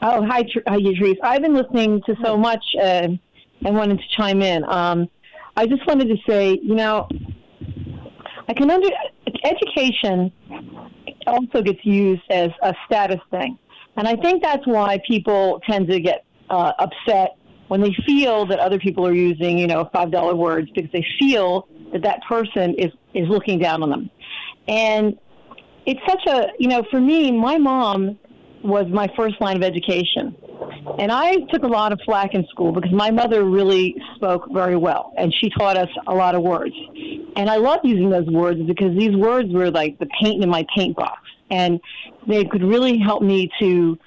Oh, 0.02 0.24
hi, 0.26 0.44
hi, 0.68 0.76
Idris. 0.78 1.16
I've 1.24 1.42
been 1.42 1.56
listening 1.56 2.02
to 2.06 2.16
so 2.24 2.38
much 2.38 2.64
uh, 2.80 3.08
and 3.66 3.76
wanted 3.76 3.98
to 4.00 4.04
chime 4.16 4.44
in. 4.44 4.64
Um, 4.66 5.10
I 5.56 5.66
just 5.66 5.88
wanted 5.88 6.08
to 6.10 6.18
say, 6.30 6.60
you 6.62 6.76
know, 6.76 7.08
I 8.48 8.54
can 8.54 8.70
under 8.70 8.90
education 9.44 10.32
also 11.27 11.62
gets 11.62 11.86
used 11.86 12.24
as 12.29 12.50
a 12.62 12.74
status 12.86 13.22
thing, 13.31 13.57
and 13.96 14.07
I 14.07 14.15
think 14.15 14.41
that's 14.43 14.65
why 14.65 15.00
people 15.07 15.62
tend 15.69 15.88
to 15.89 16.00
get 16.00 16.25
uh, 16.50 16.74
upset 16.79 17.38
when 17.67 17.81
they 17.81 17.96
feel 18.05 18.46
that 18.46 18.60
other 18.60 18.79
people 18.79 19.05
are 19.05 19.13
using, 19.13 19.57
you 19.57 19.67
know, 19.67 19.89
five 19.91 20.12
dollar 20.12 20.36
words 20.36 20.69
because 20.74 20.91
they 20.91 21.05
feel 21.19 21.67
that 21.91 22.01
that 22.03 22.22
person 22.27 22.74
is 22.75 22.91
is 23.13 23.27
looking 23.27 23.60
down 23.60 23.84
on 23.84 23.89
them, 23.89 24.10
and 24.67 25.17
it's 25.86 26.01
such 26.07 26.25
a, 26.27 26.48
you 26.60 26.67
know, 26.67 26.84
for 26.91 27.00
me, 27.00 27.31
my 27.31 27.57
mom 27.57 28.19
was 28.63 28.86
my 28.89 29.07
first 29.15 29.39
line 29.39 29.55
of 29.55 29.63
education. 29.63 30.36
And 31.00 31.12
I 31.12 31.38
took 31.52 31.64
a 31.64 31.68
lot 31.68 31.92
of 31.92 32.00
flack 32.06 32.34
in 32.34 32.46
school 32.48 32.72
because 32.72 32.92
my 32.92 33.12
mother 33.12 33.44
really 33.44 33.96
spoke 34.16 34.52
very 34.52 34.76
well 34.76 35.14
and 35.18 35.34
she 35.34 35.50
taught 35.50 35.78
us 35.78 35.90
a 36.08 36.14
lot 36.14 36.36
of 36.36 36.42
words. 36.42 36.74
And 37.36 37.50
I 37.50 37.58
love 37.58 37.82
using 37.84 38.10
those 38.10 38.26
words 38.28 38.60
because 38.62 38.98
these 38.98 39.16
words 39.16 39.52
were 39.52 39.70
like 39.70 40.00
the 40.00 40.08
paint 40.22 40.44
in 40.44 40.50
my 40.50 40.66
paint 40.76 40.96
box 40.96 41.22
and 41.52 41.80
they 42.28 42.46
could 42.46 42.64
really 42.64 42.98
help 42.98 43.22
me 43.22 43.50
to, 43.60 43.98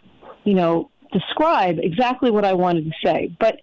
you 0.45 0.54
know, 0.54 0.90
describe 1.12 1.78
exactly 1.78 2.30
what 2.30 2.45
I 2.45 2.52
wanted 2.52 2.85
to 2.85 2.92
say. 3.04 3.35
But 3.38 3.61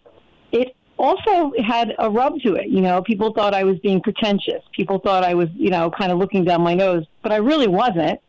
it 0.52 0.76
also 0.98 1.52
had 1.66 1.94
a 2.00 2.10
rub 2.10 2.40
to 2.42 2.56
it. 2.56 2.70
You 2.70 2.82
know, 2.82 3.02
people 3.02 3.34
thought 3.34 3.54
I 3.54 3.64
was 3.64 3.78
being 3.80 4.02
pretentious. 4.02 4.64
People 4.74 5.00
thought 5.00 5.24
I 5.24 5.34
was, 5.34 5.50
you 5.56 5.70
know, 5.70 5.92
kind 5.92 6.12
of 6.12 6.18
looking 6.18 6.44
down 6.44 6.62
my 6.62 6.74
nose, 6.74 7.06
but 7.24 7.32
I 7.32 7.38
really 7.38 7.68
wasn't. 7.68 8.20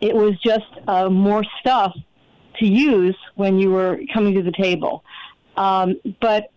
It 0.00 0.14
was 0.14 0.38
just 0.40 0.66
uh, 0.86 1.08
more 1.08 1.44
stuff 1.60 1.94
to 2.58 2.66
use 2.66 3.16
when 3.36 3.58
you 3.58 3.70
were 3.70 4.00
coming 4.12 4.34
to 4.34 4.42
the 4.42 4.52
table. 4.52 5.04
Um, 5.56 5.96
but 6.20 6.50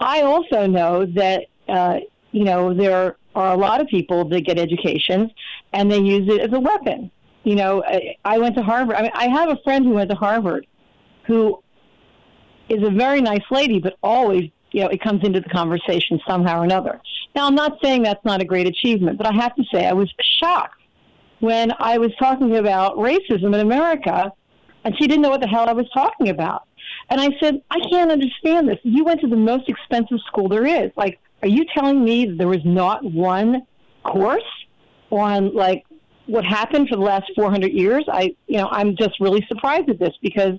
I 0.00 0.22
also 0.22 0.66
know 0.66 1.06
that, 1.06 1.46
uh, 1.68 1.98
you 2.32 2.44
know, 2.44 2.72
there 2.72 3.16
are 3.34 3.52
a 3.52 3.56
lot 3.56 3.80
of 3.80 3.88
people 3.88 4.28
that 4.28 4.42
get 4.42 4.58
educations 4.58 5.30
and 5.72 5.90
they 5.90 5.98
use 5.98 6.28
it 6.32 6.40
as 6.40 6.52
a 6.52 6.60
weapon. 6.60 7.10
You 7.44 7.56
know, 7.56 7.82
I, 7.84 8.16
I 8.24 8.38
went 8.38 8.56
to 8.56 8.62
Harvard. 8.62 8.96
I 8.96 9.02
mean, 9.02 9.10
I 9.14 9.28
have 9.28 9.48
a 9.48 9.56
friend 9.64 9.84
who 9.84 9.92
went 9.92 10.10
to 10.10 10.16
Harvard 10.16 10.66
who 11.26 11.62
is 12.68 12.82
a 12.82 12.90
very 12.90 13.20
nice 13.20 13.44
lady, 13.50 13.78
but 13.78 13.96
always, 14.02 14.50
you 14.72 14.82
know, 14.82 14.88
it 14.88 15.00
comes 15.00 15.24
into 15.24 15.40
the 15.40 15.48
conversation 15.48 16.20
somehow 16.26 16.60
or 16.60 16.64
another. 16.64 17.00
Now, 17.34 17.46
I'm 17.46 17.54
not 17.54 17.78
saying 17.82 18.02
that's 18.02 18.24
not 18.24 18.40
a 18.40 18.44
great 18.44 18.66
achievement, 18.66 19.18
but 19.18 19.26
I 19.26 19.32
have 19.32 19.54
to 19.56 19.64
say 19.72 19.86
I 19.86 19.92
was 19.92 20.12
shocked 20.20 20.80
when 21.40 21.72
I 21.78 21.98
was 21.98 22.10
talking 22.18 22.56
about 22.56 22.96
racism 22.96 23.54
in 23.54 23.60
America 23.60 24.32
and 24.88 24.96
she 24.96 25.06
didn't 25.06 25.20
know 25.20 25.28
what 25.28 25.42
the 25.42 25.46
hell 25.46 25.68
I 25.68 25.74
was 25.74 25.86
talking 25.92 26.30
about. 26.30 26.66
And 27.10 27.20
I 27.20 27.28
said, 27.38 27.60
I 27.70 27.78
can't 27.90 28.10
understand 28.10 28.66
this. 28.66 28.78
You 28.84 29.04
went 29.04 29.20
to 29.20 29.28
the 29.28 29.36
most 29.36 29.68
expensive 29.68 30.18
school 30.26 30.48
there 30.48 30.64
is. 30.64 30.90
Like, 30.96 31.20
are 31.42 31.48
you 31.48 31.66
telling 31.74 32.02
me 32.02 32.24
there 32.38 32.48
was 32.48 32.64
not 32.64 33.04
one 33.04 33.66
course 34.02 34.40
on 35.10 35.54
like 35.54 35.84
what 36.24 36.46
happened 36.46 36.88
for 36.88 36.96
the 36.96 37.02
last 37.02 37.30
400 37.36 37.70
years? 37.70 38.02
I, 38.10 38.34
you 38.46 38.56
know, 38.56 38.68
I'm 38.70 38.96
just 38.96 39.20
really 39.20 39.44
surprised 39.46 39.90
at 39.90 39.98
this 39.98 40.14
because, 40.22 40.54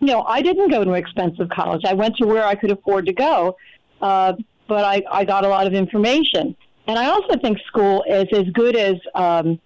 you 0.00 0.08
know, 0.08 0.22
I 0.22 0.42
didn't 0.42 0.72
go 0.72 0.82
to 0.82 0.90
an 0.90 0.96
expensive 0.96 1.48
college. 1.50 1.82
I 1.84 1.94
went 1.94 2.16
to 2.16 2.26
where 2.26 2.44
I 2.44 2.56
could 2.56 2.72
afford 2.72 3.06
to 3.06 3.12
go, 3.12 3.56
uh, 4.02 4.32
but 4.66 4.84
I, 4.84 5.04
I 5.08 5.24
got 5.24 5.44
a 5.44 5.48
lot 5.48 5.68
of 5.68 5.72
information. 5.72 6.56
And 6.88 6.98
I 6.98 7.06
also 7.10 7.38
think 7.38 7.58
school 7.68 8.02
is 8.08 8.26
as 8.32 8.46
good 8.54 8.74
as 8.74 8.96
um, 9.14 9.60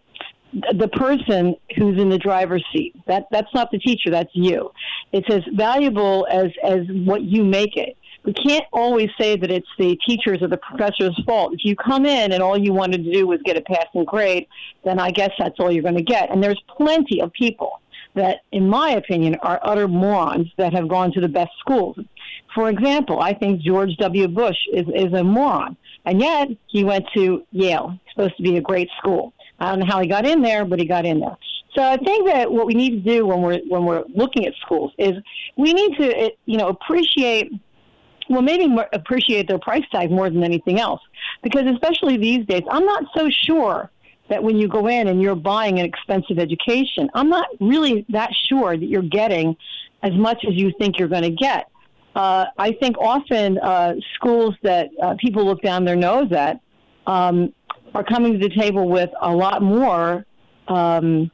the 0.52 0.88
person 0.88 1.56
who's 1.76 2.00
in 2.00 2.08
the 2.08 2.18
driver's 2.18 2.64
seat. 2.72 2.94
That 3.06 3.26
that's 3.30 3.52
not 3.54 3.70
the 3.70 3.78
teacher. 3.78 4.10
That's 4.10 4.30
you. 4.34 4.70
It's 5.12 5.28
as 5.30 5.42
valuable 5.54 6.26
as 6.30 6.50
as 6.62 6.80
what 6.88 7.22
you 7.22 7.44
make 7.44 7.76
it. 7.76 7.96
We 8.24 8.32
can't 8.32 8.64
always 8.72 9.10
say 9.18 9.36
that 9.36 9.50
it's 9.50 9.68
the 9.78 9.96
teacher's 10.06 10.42
or 10.42 10.48
the 10.48 10.56
professor's 10.56 11.18
fault. 11.26 11.54
If 11.54 11.64
you 11.64 11.74
come 11.74 12.06
in 12.06 12.32
and 12.32 12.42
all 12.42 12.56
you 12.56 12.72
wanted 12.72 13.04
to 13.04 13.12
do 13.12 13.26
was 13.26 13.40
get 13.44 13.56
a 13.56 13.62
passing 13.62 14.04
grade, 14.04 14.46
then 14.84 15.00
I 15.00 15.10
guess 15.10 15.30
that's 15.38 15.58
all 15.58 15.72
you're 15.72 15.82
going 15.82 15.96
to 15.96 16.02
get. 16.02 16.30
And 16.30 16.42
there's 16.42 16.62
plenty 16.76 17.20
of 17.20 17.32
people 17.32 17.80
that, 18.14 18.42
in 18.52 18.68
my 18.68 18.90
opinion, 18.90 19.36
are 19.42 19.58
utter 19.64 19.88
morons 19.88 20.48
that 20.56 20.72
have 20.72 20.86
gone 20.86 21.10
to 21.12 21.20
the 21.20 21.28
best 21.28 21.50
schools. 21.58 21.98
For 22.54 22.68
example, 22.68 23.20
I 23.20 23.32
think 23.32 23.60
George 23.60 23.96
W. 23.96 24.28
Bush 24.28 24.58
is, 24.72 24.86
is 24.94 25.12
a 25.14 25.24
moron. 25.24 25.76
And 26.04 26.20
yet, 26.20 26.48
he 26.66 26.84
went 26.84 27.06
to 27.14 27.44
Yale, 27.50 27.98
supposed 28.14 28.36
to 28.36 28.42
be 28.42 28.56
a 28.56 28.60
great 28.60 28.88
school. 28.98 29.32
I 29.62 29.70
don't 29.70 29.78
know 29.78 29.86
how 29.86 30.00
he 30.00 30.08
got 30.08 30.26
in 30.26 30.42
there, 30.42 30.64
but 30.64 30.80
he 30.80 30.84
got 30.84 31.06
in 31.06 31.20
there. 31.20 31.36
So 31.76 31.82
I 31.82 31.96
think 31.96 32.26
that 32.26 32.50
what 32.50 32.66
we 32.66 32.74
need 32.74 33.04
to 33.04 33.14
do 33.14 33.26
when 33.26 33.42
we're 33.42 33.60
when 33.68 33.84
we're 33.84 34.04
looking 34.14 34.44
at 34.44 34.54
schools 34.60 34.92
is 34.98 35.12
we 35.56 35.72
need 35.72 35.96
to 35.98 36.30
you 36.46 36.58
know 36.58 36.68
appreciate 36.68 37.52
well 38.28 38.42
maybe 38.42 38.74
appreciate 38.92 39.46
their 39.48 39.60
price 39.60 39.84
tag 39.92 40.10
more 40.10 40.28
than 40.28 40.42
anything 40.42 40.80
else 40.80 41.00
because 41.42 41.62
especially 41.66 42.16
these 42.16 42.44
days 42.46 42.62
I'm 42.70 42.84
not 42.84 43.04
so 43.16 43.30
sure 43.30 43.90
that 44.28 44.42
when 44.42 44.56
you 44.56 44.68
go 44.68 44.88
in 44.88 45.08
and 45.08 45.22
you're 45.22 45.34
buying 45.36 45.78
an 45.78 45.86
expensive 45.86 46.38
education 46.38 47.08
I'm 47.14 47.30
not 47.30 47.46
really 47.60 48.04
that 48.10 48.30
sure 48.48 48.76
that 48.76 48.86
you're 48.86 49.02
getting 49.02 49.56
as 50.02 50.12
much 50.12 50.44
as 50.46 50.54
you 50.54 50.72
think 50.78 50.98
you're 50.98 51.08
going 51.08 51.22
to 51.22 51.30
get. 51.30 51.70
Uh, 52.14 52.46
I 52.58 52.72
think 52.72 52.98
often 52.98 53.58
uh, 53.58 53.94
schools 54.16 54.54
that 54.62 54.90
uh, 55.00 55.14
people 55.18 55.46
look 55.46 55.62
down 55.62 55.84
their 55.84 55.96
nose 55.96 56.30
at 56.32 56.60
um, 57.06 57.54
are 57.94 58.04
coming 58.04 58.32
to 58.32 58.38
the 58.38 58.54
table 58.54 58.88
with 58.88 59.10
a 59.20 59.30
lot 59.30 59.62
more 59.62 60.24
um, 60.68 61.30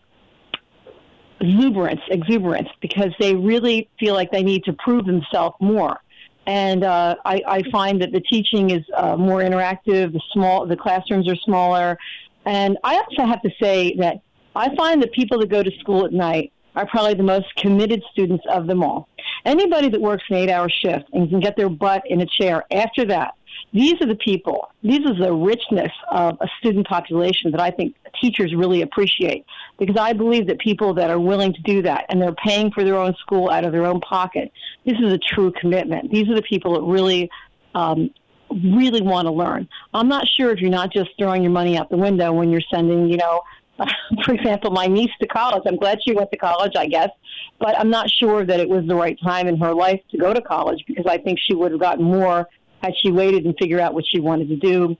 exuberance, 1.40 2.00
exuberance, 2.10 2.68
because 2.80 3.12
they 3.20 3.34
really 3.34 3.88
feel 3.98 4.14
like 4.14 4.30
they 4.30 4.42
need 4.42 4.64
to 4.64 4.72
prove 4.72 5.06
themselves 5.06 5.56
more. 5.60 6.00
And 6.46 6.82
uh, 6.82 7.16
I, 7.24 7.42
I, 7.46 7.62
find 7.70 8.00
that 8.00 8.10
the 8.10 8.20
teaching 8.22 8.70
is 8.70 8.82
uh, 8.96 9.16
more 9.16 9.40
interactive. 9.40 10.12
The 10.14 10.20
small, 10.32 10.66
the 10.66 10.76
classrooms 10.76 11.28
are 11.28 11.36
smaller, 11.36 11.98
and 12.46 12.78
I 12.82 12.96
also 12.96 13.26
have 13.26 13.42
to 13.42 13.50
say 13.60 13.94
that 13.98 14.22
I 14.56 14.74
find 14.74 15.02
that 15.02 15.12
people 15.12 15.38
that 15.40 15.50
go 15.50 15.62
to 15.62 15.70
school 15.78 16.06
at 16.06 16.12
night 16.12 16.52
are 16.74 16.86
probably 16.86 17.14
the 17.14 17.22
most 17.22 17.54
committed 17.56 18.02
students 18.12 18.44
of 18.50 18.66
them 18.66 18.82
all. 18.82 19.08
Anybody 19.44 19.88
that 19.90 20.00
works 20.00 20.24
an 20.30 20.36
eight-hour 20.36 20.70
shift 20.70 21.04
and 21.12 21.28
can 21.28 21.40
get 21.40 21.56
their 21.56 21.68
butt 21.68 22.02
in 22.06 22.22
a 22.22 22.26
chair 22.26 22.64
after 22.70 23.04
that 23.06 23.34
these 23.72 23.94
are 24.00 24.06
the 24.06 24.16
people, 24.16 24.68
these 24.82 25.00
is 25.00 25.18
the 25.20 25.32
richness 25.32 25.92
of 26.10 26.38
a 26.40 26.48
student 26.58 26.86
population 26.86 27.50
that 27.50 27.60
I 27.60 27.70
think 27.70 27.94
teachers 28.20 28.54
really 28.54 28.82
appreciate 28.82 29.44
because 29.78 29.96
I 29.96 30.12
believe 30.12 30.46
that 30.46 30.58
people 30.58 30.94
that 30.94 31.10
are 31.10 31.20
willing 31.20 31.52
to 31.52 31.60
do 31.62 31.82
that 31.82 32.06
and 32.08 32.20
they're 32.20 32.34
paying 32.34 32.70
for 32.70 32.82
their 32.82 32.96
own 32.96 33.14
school 33.16 33.50
out 33.50 33.64
of 33.64 33.72
their 33.72 33.84
own 33.84 34.00
pocket, 34.00 34.50
this 34.86 34.96
is 35.02 35.12
a 35.12 35.18
true 35.18 35.52
commitment. 35.52 36.10
These 36.10 36.28
are 36.28 36.34
the 36.34 36.42
people 36.42 36.74
that 36.74 36.82
really, 36.82 37.30
um, 37.74 38.10
really 38.50 39.02
want 39.02 39.26
to 39.26 39.32
learn. 39.32 39.68
I'm 39.92 40.08
not 40.08 40.26
sure 40.26 40.50
if 40.50 40.60
you're 40.60 40.70
not 40.70 40.90
just 40.90 41.10
throwing 41.18 41.42
your 41.42 41.52
money 41.52 41.76
out 41.76 41.90
the 41.90 41.98
window 41.98 42.32
when 42.32 42.50
you're 42.50 42.62
sending, 42.72 43.10
you 43.10 43.18
know, 43.18 43.42
for 44.24 44.34
example, 44.34 44.70
my 44.70 44.86
niece 44.86 45.10
to 45.20 45.26
college. 45.26 45.62
I'm 45.66 45.76
glad 45.76 45.98
she 46.04 46.12
went 46.12 46.30
to 46.32 46.36
college, 46.36 46.72
I 46.76 46.86
guess, 46.86 47.10
but 47.58 47.78
I'm 47.78 47.90
not 47.90 48.10
sure 48.10 48.44
that 48.44 48.58
it 48.58 48.68
was 48.68 48.86
the 48.86 48.94
right 48.94 49.18
time 49.22 49.46
in 49.46 49.58
her 49.60 49.74
life 49.74 50.00
to 50.10 50.18
go 50.18 50.32
to 50.32 50.40
college 50.40 50.82
because 50.86 51.06
I 51.06 51.18
think 51.18 51.38
she 51.38 51.54
would 51.54 51.72
have 51.72 51.80
gotten 51.80 52.04
more 52.04 52.48
had 52.82 52.94
she 53.02 53.10
waited 53.10 53.44
and 53.44 53.54
figured 53.58 53.80
out 53.80 53.94
what 53.94 54.04
she 54.06 54.20
wanted 54.20 54.48
to 54.48 54.56
do. 54.56 54.96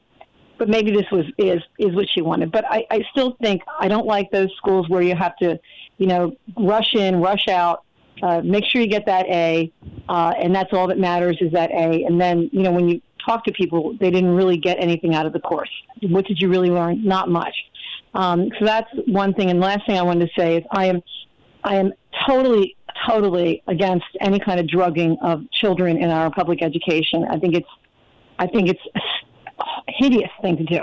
But 0.59 0.69
maybe 0.69 0.91
this 0.91 1.07
was 1.13 1.25
is 1.39 1.63
is 1.79 1.95
what 1.95 2.07
she 2.13 2.21
wanted. 2.21 2.51
But 2.51 2.65
I, 2.69 2.85
I 2.91 3.05
still 3.13 3.37
think 3.41 3.63
I 3.79 3.87
don't 3.87 4.07
like 4.07 4.31
those 4.31 4.49
schools 4.57 4.89
where 4.89 5.03
you 5.03 5.15
have 5.15 5.37
to, 5.37 5.59
you 5.99 6.07
know, 6.07 6.33
rush 6.57 6.95
in, 6.95 7.21
rush 7.21 7.47
out. 7.49 7.85
Uh, 8.21 8.41
make 8.43 8.65
sure 8.65 8.81
you 8.81 8.89
get 8.89 9.07
that 9.07 9.27
A, 9.27 9.73
uh, 10.09 10.33
and 10.37 10.53
that's 10.53 10.73
all 10.73 10.89
that 10.89 10.99
matters 10.99 11.39
is 11.41 11.53
that 11.53 11.71
A. 11.71 12.03
And 12.05 12.21
then 12.21 12.51
you 12.53 12.65
know 12.65 12.73
when 12.73 12.89
you 12.89 13.01
talk 13.25 13.45
to 13.45 13.53
people, 13.53 13.97
they 14.01 14.11
didn't 14.11 14.35
really 14.35 14.57
get 14.57 14.79
anything 14.81 15.15
out 15.15 15.27
of 15.27 15.33
the 15.33 15.39
course. 15.39 15.71
What 16.03 16.27
did 16.27 16.41
you 16.41 16.49
really 16.49 16.71
learn? 16.71 17.05
Not 17.05 17.29
much. 17.29 17.55
Um, 18.15 18.49
so 18.59 18.65
that's 18.65 18.91
one 19.07 19.35
thing. 19.35 19.51
And 19.51 19.61
last 19.61 19.87
thing 19.87 19.97
I 19.97 20.03
wanted 20.03 20.27
to 20.27 20.41
say 20.41 20.57
is 20.57 20.65
I 20.73 20.87
am 20.87 21.03
I 21.63 21.77
am 21.77 21.93
totally 22.27 22.77
totally 23.07 23.63
against 23.67 24.07
any 24.21 24.39
kind 24.39 24.59
of 24.61 24.69
drugging 24.69 25.17
of 25.23 25.51
children 25.51 25.97
in 25.97 26.11
our 26.11 26.31
public 26.31 26.63
education. 26.63 27.25
I 27.31 27.39
think 27.39 27.55
it's, 27.55 27.69
I 28.39 28.47
think 28.47 28.69
it's 28.69 28.81
a 28.95 29.65
hideous 29.89 30.31
thing 30.43 30.57
to 30.57 30.65
do. 30.65 30.83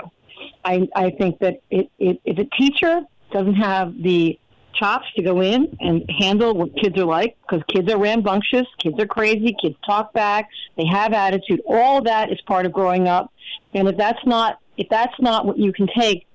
I, 0.64 0.88
I 0.94 1.10
think 1.10 1.38
that 1.40 1.60
it, 1.70 1.90
it, 1.98 2.20
if 2.24 2.38
a 2.38 2.44
teacher 2.56 3.02
doesn't 3.32 3.54
have 3.54 3.94
the 4.02 4.38
chops 4.74 5.06
to 5.16 5.22
go 5.22 5.40
in 5.40 5.76
and 5.80 6.04
handle 6.18 6.54
what 6.54 6.76
kids 6.76 6.98
are 6.98 7.04
like, 7.04 7.36
because 7.42 7.64
kids 7.68 7.90
are 7.92 7.98
rambunctious, 7.98 8.66
kids 8.78 8.98
are 8.98 9.06
crazy, 9.06 9.56
kids 9.60 9.76
talk 9.86 10.12
back, 10.12 10.48
they 10.76 10.86
have 10.86 11.12
attitude. 11.12 11.60
All 11.66 12.02
that 12.02 12.30
is 12.30 12.40
part 12.42 12.66
of 12.66 12.72
growing 12.72 13.08
up. 13.08 13.32
And 13.74 13.88
if 13.88 13.96
that's 13.96 14.24
not, 14.26 14.60
if 14.76 14.88
that's 14.90 15.14
not 15.18 15.46
what 15.46 15.58
you 15.58 15.72
can 15.72 15.88
take, 15.98 16.26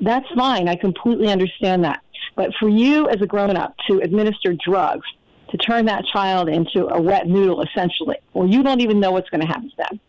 that's 0.00 0.26
fine. 0.36 0.68
I 0.68 0.76
completely 0.76 1.28
understand 1.28 1.84
that. 1.84 2.02
But 2.36 2.50
for 2.60 2.68
you 2.68 3.08
as 3.08 3.20
a 3.20 3.26
grown 3.26 3.56
up 3.56 3.74
to 3.88 3.98
administer 4.00 4.54
drugs 4.54 5.06
to 5.50 5.56
turn 5.56 5.86
that 5.86 6.04
child 6.12 6.48
into 6.48 6.86
a 6.88 7.00
wet 7.00 7.26
noodle, 7.26 7.62
essentially, 7.62 8.16
or 8.34 8.46
you 8.46 8.62
don't 8.62 8.80
even 8.80 9.00
know 9.00 9.12
what's 9.12 9.30
going 9.30 9.40
to 9.40 9.46
happen 9.46 9.70
to 9.70 9.76
them. 9.76 10.00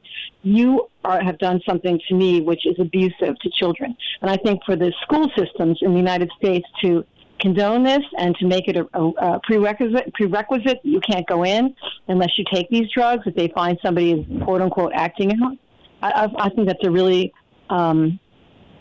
you 0.41 0.89
are, 1.03 1.21
have 1.21 1.37
done 1.37 1.61
something 1.67 1.99
to 2.07 2.15
me 2.15 2.41
which 2.41 2.65
is 2.65 2.75
abusive 2.79 3.37
to 3.39 3.49
children. 3.51 3.95
And 4.21 4.29
I 4.29 4.37
think 4.37 4.63
for 4.65 4.75
the 4.75 4.93
school 5.03 5.29
systems 5.37 5.79
in 5.81 5.91
the 5.91 5.97
United 5.97 6.29
States 6.37 6.67
to 6.81 7.05
condone 7.39 7.83
this 7.83 8.03
and 8.17 8.35
to 8.35 8.45
make 8.45 8.67
it 8.67 8.75
a, 8.75 8.85
a, 8.93 9.07
a 9.07 9.39
prerequisite 9.43 10.13
prerequisite 10.13 10.79
you 10.83 10.99
can't 10.99 11.25
go 11.25 11.45
in 11.45 11.73
unless 12.09 12.37
you 12.37 12.43
take 12.51 12.69
these 12.69 12.89
drugs 12.93 13.23
if 13.25 13.33
they 13.33 13.47
find 13.49 13.79
somebody 13.81 14.11
is 14.11 14.43
quote 14.43 14.61
unquote 14.61 14.91
acting 14.93 15.31
out. 15.41 15.57
I, 16.01 16.11
I, 16.11 16.45
I 16.45 16.49
think 16.49 16.67
that's 16.67 16.83
a 16.83 16.91
really 16.91 17.33
um, 17.69 18.19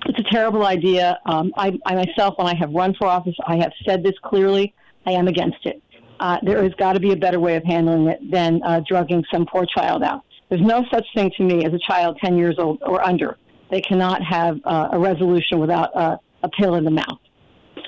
it's 0.06 0.18
a 0.18 0.34
terrible 0.34 0.64
idea. 0.64 1.18
Um, 1.26 1.52
I, 1.56 1.78
I 1.84 1.94
myself, 1.94 2.34
when 2.38 2.46
I 2.46 2.54
have 2.56 2.70
run 2.70 2.94
for 2.94 3.06
office, 3.06 3.34
I 3.46 3.56
have 3.56 3.72
said 3.84 4.02
this 4.02 4.14
clearly. 4.22 4.74
I 5.06 5.12
am 5.12 5.28
against 5.28 5.64
it. 5.64 5.82
Uh, 6.20 6.38
there 6.42 6.62
has 6.62 6.72
got 6.74 6.94
to 6.94 7.00
be 7.00 7.12
a 7.12 7.16
better 7.16 7.40
way 7.40 7.56
of 7.56 7.64
handling 7.64 8.08
it 8.08 8.18
than 8.30 8.60
uh, 8.64 8.80
drugging 8.86 9.24
some 9.32 9.46
poor 9.46 9.66
child 9.66 10.02
out. 10.02 10.22
There's 10.48 10.62
no 10.62 10.84
such 10.92 11.06
thing 11.14 11.30
to 11.36 11.42
me 11.42 11.64
as 11.64 11.72
a 11.72 11.78
child 11.86 12.18
10 12.22 12.36
years 12.36 12.56
old 12.58 12.82
or 12.82 13.02
under. 13.02 13.36
They 13.70 13.80
cannot 13.80 14.22
have 14.22 14.58
uh, 14.64 14.88
a 14.92 14.98
resolution 14.98 15.58
without 15.58 15.94
uh, 15.94 16.16
a 16.42 16.48
pill 16.48 16.76
in 16.76 16.84
the 16.84 16.90
mouth. 16.90 17.18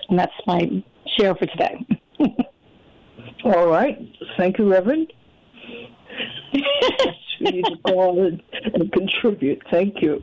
And 0.08 0.18
that's 0.18 0.32
my 0.46 0.82
share 1.18 1.34
for 1.34 1.46
today. 1.46 1.86
All 3.44 3.68
right. 3.68 3.98
Thank 4.36 4.58
you, 4.58 4.70
Reverend. 4.70 5.12
you 7.40 7.62
to 7.62 7.76
call 7.86 8.26
and, 8.26 8.42
and 8.74 8.92
contribute. 8.92 9.62
Thank 9.70 10.02
you. 10.02 10.22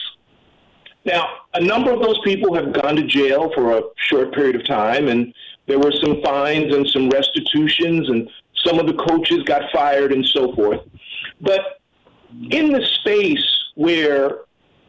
Now, 1.04 1.28
a 1.54 1.60
number 1.60 1.92
of 1.92 2.02
those 2.02 2.18
people 2.24 2.54
have 2.54 2.72
gone 2.72 2.96
to 2.96 3.02
jail 3.02 3.50
for 3.54 3.78
a 3.78 3.82
short 3.96 4.34
period 4.34 4.56
of 4.56 4.66
time, 4.66 5.08
and 5.08 5.32
there 5.66 5.78
were 5.78 5.92
some 5.92 6.20
fines 6.22 6.74
and 6.74 6.88
some 6.88 7.08
restitutions, 7.08 8.08
and 8.08 8.28
some 8.64 8.78
of 8.80 8.86
the 8.86 8.94
coaches 8.94 9.42
got 9.44 9.70
fired 9.72 10.12
and 10.12 10.26
so 10.26 10.54
forth. 10.54 10.80
But 11.40 11.80
in 12.50 12.72
the 12.72 12.84
space 13.00 13.46
where 13.76 14.38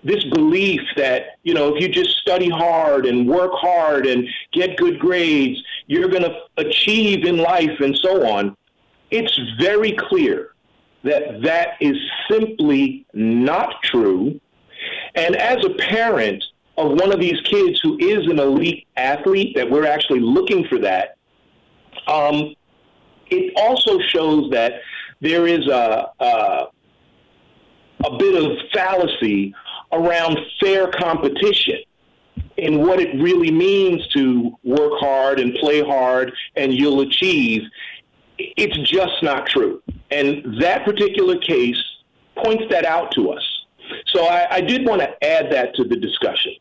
this 0.04 0.24
belief 0.26 0.82
that, 0.96 1.38
you 1.44 1.54
know, 1.54 1.76
if 1.76 1.82
you 1.82 1.90
just 1.90 2.18
study 2.18 2.50
hard 2.50 3.06
and 3.06 3.28
work 3.28 3.52
hard 3.54 4.06
and 4.06 4.28
get 4.54 4.78
good 4.78 5.00
grades, 5.00 5.62
you're 5.88 6.10
going 6.10 6.24
to 6.24 6.36
achieve 6.58 7.26
in 7.26 7.38
life 7.38 7.80
and 7.80 7.96
so 7.98 8.28
on, 8.28 8.56
it's 9.12 9.40
very 9.60 9.94
clear 9.94 10.52
that 11.04 11.42
that 11.44 11.70
is 11.80 11.96
simply 12.30 13.06
not 13.14 13.82
true. 13.84 14.40
And 15.16 15.36
as 15.36 15.64
a 15.66 15.70
parent 15.76 16.44
of 16.78 16.92
one 16.92 17.12
of 17.12 17.20
these 17.20 17.40
kids 17.42 17.80
who 17.82 17.98
is 17.98 18.28
an 18.28 18.40
elite 18.40 18.88
athlete, 18.98 19.56
that 19.56 19.70
we're 19.70 19.86
actually 19.86 20.20
looking 20.20 20.66
for 20.68 20.80
that, 20.80 21.18
um, 22.08 22.54
it 23.30 23.54
also 23.58 24.00
shows 24.00 24.50
that 24.52 24.82
there 25.20 25.48
is 25.48 25.68
a, 25.68 26.12
a, 26.20 26.66
a 28.06 28.18
bit 28.18 28.44
of 28.44 28.58
fallacy 28.74 29.54
around 29.92 30.38
fair 30.60 30.88
competition 30.92 31.78
and 32.58 32.80
what 32.80 33.00
it 33.00 33.20
really 33.22 33.52
means 33.52 34.06
to 34.10 34.58
work 34.64 34.94
hard 35.00 35.40
and 35.40 35.54
play 35.56 35.82
hard 35.82 36.34
and 36.56 36.74
you'll 36.74 37.02
achieve. 37.02 37.64
It's 38.38 38.78
just 38.90 39.24
not 39.24 39.48
true. 39.48 39.82
And 40.12 40.62
that 40.62 40.86
particular 40.86 41.38
case 41.38 41.82
points 42.44 42.64
that 42.70 42.86
out 42.86 43.12
to 43.12 43.32
us. 43.32 43.44
So 44.08 44.26
I, 44.26 44.56
I 44.56 44.62
did 44.62 44.86
want 44.86 45.02
to 45.02 45.26
add 45.26 45.52
that 45.52 45.76
to 45.76 45.84
the 45.84 45.96
discussion. 45.96 46.54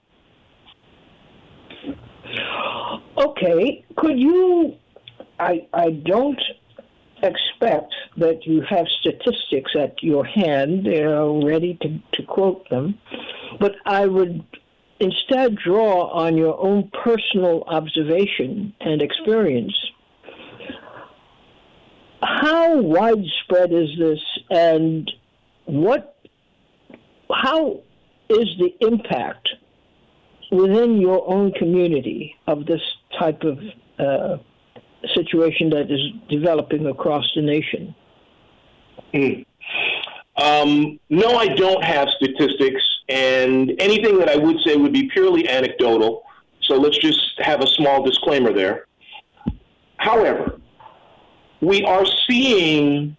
Okay. 3.18 3.84
Could 3.96 4.18
you? 4.18 4.76
I, 5.38 5.66
I 5.72 5.90
don't 5.90 6.40
expect 7.22 7.92
that 8.16 8.46
you 8.46 8.62
have 8.68 8.86
statistics 9.00 9.72
at 9.78 10.02
your 10.02 10.24
hand, 10.24 10.86
ready 10.86 11.78
to, 11.82 12.00
to 12.14 12.22
quote 12.26 12.68
them, 12.70 12.98
but 13.60 13.76
I 13.84 14.06
would 14.06 14.44
instead 15.00 15.56
draw 15.56 16.08
on 16.08 16.36
your 16.36 16.58
own 16.58 16.90
personal 17.04 17.64
observation 17.66 18.74
and 18.80 19.02
experience 19.02 19.74
how 22.22 22.80
widespread 22.80 23.72
is 23.72 23.88
this, 23.98 24.20
and 24.50 25.10
what, 25.64 26.16
how 27.32 27.80
is 28.28 28.46
the 28.58 28.74
impact 28.80 29.48
within 30.50 31.00
your 31.00 31.28
own 31.28 31.52
community 31.52 32.34
of 32.46 32.66
this 32.66 32.80
type 33.18 33.42
of 33.42 33.58
uh, 33.98 34.36
situation 35.14 35.70
that 35.70 35.90
is 35.90 36.00
developing 36.28 36.86
across 36.86 37.24
the 37.34 37.42
nation? 37.42 37.94
Mm. 39.12 39.44
Um, 40.36 41.00
no, 41.08 41.36
I 41.36 41.48
don't 41.48 41.82
have 41.82 42.08
statistics, 42.10 42.82
and 43.08 43.72
anything 43.78 44.18
that 44.18 44.28
I 44.28 44.36
would 44.36 44.60
say 44.64 44.76
would 44.76 44.92
be 44.92 45.08
purely 45.08 45.48
anecdotal. 45.48 46.24
So 46.62 46.76
let's 46.76 46.98
just 46.98 47.38
have 47.38 47.62
a 47.62 47.66
small 47.66 48.02
disclaimer 48.02 48.52
there. 48.52 48.86
However, 49.98 50.60
we 51.60 51.84
are 51.84 52.04
seeing 52.28 53.16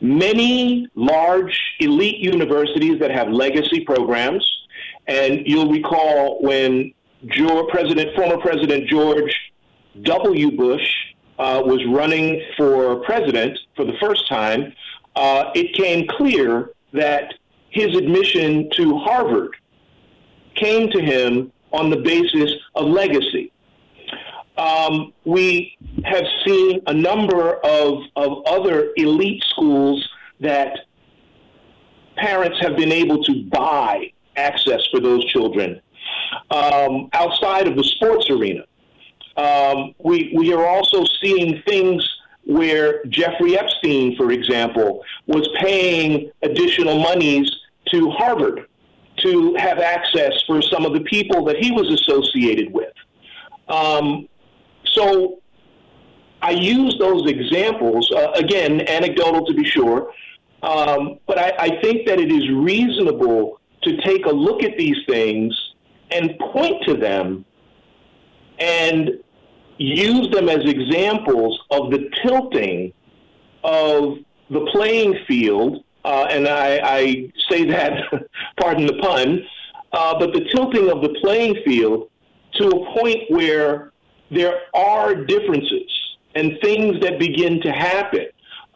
many 0.00 0.88
large 0.94 1.58
elite 1.80 2.18
universities 2.18 2.98
that 3.00 3.10
have 3.10 3.28
legacy 3.30 3.80
programs. 3.80 4.44
And 5.06 5.46
you'll 5.46 5.70
recall 5.70 6.42
when 6.42 6.92
President, 7.70 8.14
former 8.14 8.38
President 8.38 8.86
George 8.88 9.34
W. 10.02 10.56
Bush 10.56 10.86
uh, 11.38 11.62
was 11.64 11.84
running 11.86 12.42
for 12.56 12.96
president 13.00 13.58
for 13.76 13.84
the 13.84 13.94
first 14.00 14.28
time, 14.28 14.72
uh, 15.16 15.50
it 15.54 15.74
came 15.74 16.06
clear 16.06 16.70
that 16.92 17.34
his 17.70 17.96
admission 17.96 18.68
to 18.72 18.98
Harvard 18.98 19.56
came 20.54 20.90
to 20.90 21.00
him 21.00 21.52
on 21.72 21.90
the 21.90 21.96
basis 21.96 22.52
of 22.74 22.86
legacy 22.86 23.43
um, 24.64 25.12
we 25.24 25.76
have 26.04 26.24
seen 26.44 26.80
a 26.86 26.94
number 26.94 27.56
of, 27.64 28.02
of 28.16 28.42
other 28.46 28.92
elite 28.96 29.42
schools 29.50 30.08
that 30.40 30.78
parents 32.16 32.58
have 32.60 32.76
been 32.76 32.92
able 32.92 33.22
to 33.24 33.44
buy 33.50 34.10
access 34.36 34.80
for 34.90 35.00
those 35.00 35.24
children 35.26 35.80
um, 36.50 37.08
outside 37.12 37.66
of 37.68 37.76
the 37.76 37.84
sports 37.84 38.30
arena. 38.30 38.64
Um, 39.36 39.94
we, 39.98 40.32
we 40.34 40.52
are 40.54 40.66
also 40.66 41.04
seeing 41.20 41.62
things 41.66 42.08
where 42.46 43.04
Jeffrey 43.06 43.58
Epstein, 43.58 44.16
for 44.16 44.30
example, 44.30 45.02
was 45.26 45.48
paying 45.60 46.30
additional 46.42 46.98
monies 46.98 47.50
to 47.90 48.10
Harvard 48.10 48.66
to 49.18 49.54
have 49.56 49.78
access 49.78 50.32
for 50.46 50.62
some 50.62 50.86
of 50.86 50.92
the 50.94 51.00
people 51.00 51.44
that 51.44 51.56
he 51.56 51.70
was 51.70 51.90
associated 51.90 52.72
with. 52.72 52.92
Um, 53.68 54.28
so 54.94 55.42
I 56.42 56.50
use 56.50 56.96
those 56.98 57.28
examples, 57.30 58.10
uh, 58.12 58.32
again, 58.34 58.86
anecdotal 58.88 59.46
to 59.46 59.54
be 59.54 59.64
sure, 59.64 60.12
um, 60.62 61.18
but 61.26 61.38
I, 61.38 61.52
I 61.58 61.80
think 61.82 62.06
that 62.06 62.20
it 62.20 62.30
is 62.32 62.50
reasonable 62.50 63.60
to 63.82 63.96
take 64.02 64.26
a 64.26 64.30
look 64.30 64.62
at 64.62 64.76
these 64.78 64.96
things 65.06 65.54
and 66.10 66.38
point 66.38 66.82
to 66.86 66.94
them 66.94 67.44
and 68.58 69.22
use 69.78 70.28
them 70.30 70.48
as 70.48 70.64
examples 70.64 71.60
of 71.70 71.90
the 71.90 72.08
tilting 72.22 72.92
of 73.64 74.18
the 74.50 74.60
playing 74.72 75.18
field. 75.26 75.84
Uh, 76.04 76.26
and 76.30 76.46
I, 76.46 76.80
I, 76.84 77.32
say 77.48 77.64
that, 77.64 78.02
pardon 78.60 78.86
the 78.86 78.98
pun, 78.98 79.46
uh, 79.92 80.18
but 80.18 80.32
the 80.32 80.44
tilting 80.54 80.90
of 80.90 81.00
the 81.02 81.14
playing 81.20 81.56
field 81.64 82.10
to 82.54 82.68
a 82.68 83.00
point 83.00 83.22
where 83.30 83.93
there 84.34 84.60
are 84.74 85.14
differences 85.14 85.90
and 86.34 86.58
things 86.62 87.00
that 87.00 87.18
begin 87.18 87.60
to 87.62 87.70
happen. 87.70 88.26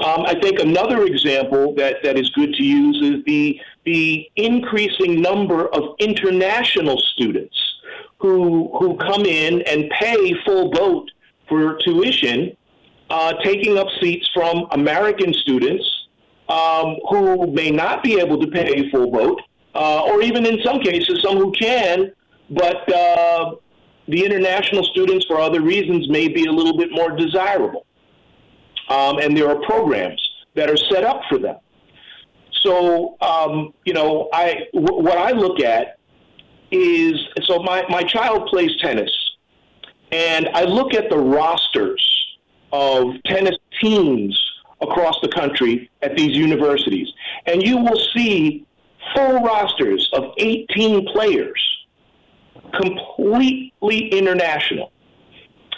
Um, 0.01 0.25
I 0.27 0.39
think 0.41 0.61
another 0.61 1.05
example 1.05 1.75
that, 1.75 1.97
that 2.05 2.17
is 2.17 2.31
good 2.31 2.55
to 2.55 2.63
use 2.63 3.01
is 3.03 3.25
the, 3.25 3.61
the 3.85 4.31
increasing 4.37 5.21
number 5.21 5.67
of 5.75 5.97
international 5.99 6.99
students 6.99 7.57
who, 8.19 8.71
who 8.79 8.97
come 8.99 9.25
in 9.25 9.63
and 9.63 9.91
pay 9.91 10.35
full 10.45 10.71
boat 10.71 11.11
for 11.49 11.79
tuition, 11.79 12.57
uh, 13.11 13.33
taking 13.43 13.77
up 13.77 13.89
seats 14.01 14.29
from 14.33 14.67
American 14.71 15.33
students 15.33 15.85
um, 16.49 16.97
who 17.09 17.49
may 17.49 17.71
not 17.71 18.03
be 18.03 18.21
able 18.21 18.39
to 18.41 18.47
pay 18.47 18.89
full 18.91 19.11
boat, 19.11 19.41
uh, 19.75 20.03
or 20.05 20.23
even 20.23 20.47
in 20.47 20.63
some 20.63 20.81
cases, 20.81 21.21
some 21.23 21.37
who 21.37 21.51
can, 21.53 22.13
but 22.51 22.91
uh, 22.93 23.55
the 24.09 24.25
international 24.25 24.83
students, 24.85 25.27
for 25.27 25.39
other 25.39 25.61
reasons, 25.61 26.09
may 26.09 26.29
be 26.29 26.47
a 26.47 26.53
little 26.53 26.77
bit 26.77 26.91
more 26.91 27.15
desirable. 27.15 27.87
Um, 28.89 29.19
and 29.19 29.37
there 29.37 29.49
are 29.51 29.61
programs 29.63 30.21
that 30.55 30.71
are 30.71 30.77
set 30.77 31.05
up 31.05 31.21
for 31.29 31.39
them. 31.39 31.57
So, 32.63 33.17
um, 33.21 33.75
you 33.85 33.93
know, 33.93 34.29
I, 34.33 34.67
w- 34.73 35.03
what 35.03 35.19
I 35.19 35.33
look 35.33 35.61
at 35.61 35.99
is 36.71 37.15
so 37.45 37.63
my, 37.63 37.85
my 37.89 38.03
child 38.03 38.49
plays 38.49 38.71
tennis, 38.81 39.11
and 40.11 40.49
I 40.55 40.65
look 40.65 40.95
at 40.95 41.11
the 41.11 41.19
rosters 41.19 42.27
of 42.73 43.15
tennis 43.27 43.57
teams 43.81 44.39
across 44.81 45.17
the 45.23 45.29
country 45.29 45.91
at 46.03 46.17
these 46.17 46.37
universities, 46.37 47.09
and 47.47 47.63
you 47.63 47.77
will 47.77 48.01
see 48.15 48.67
full 49.15 49.41
rosters 49.41 50.09
of 50.15 50.33
18 50.39 51.07
players 51.13 51.78
completely 52.73 54.09
international. 54.09 54.93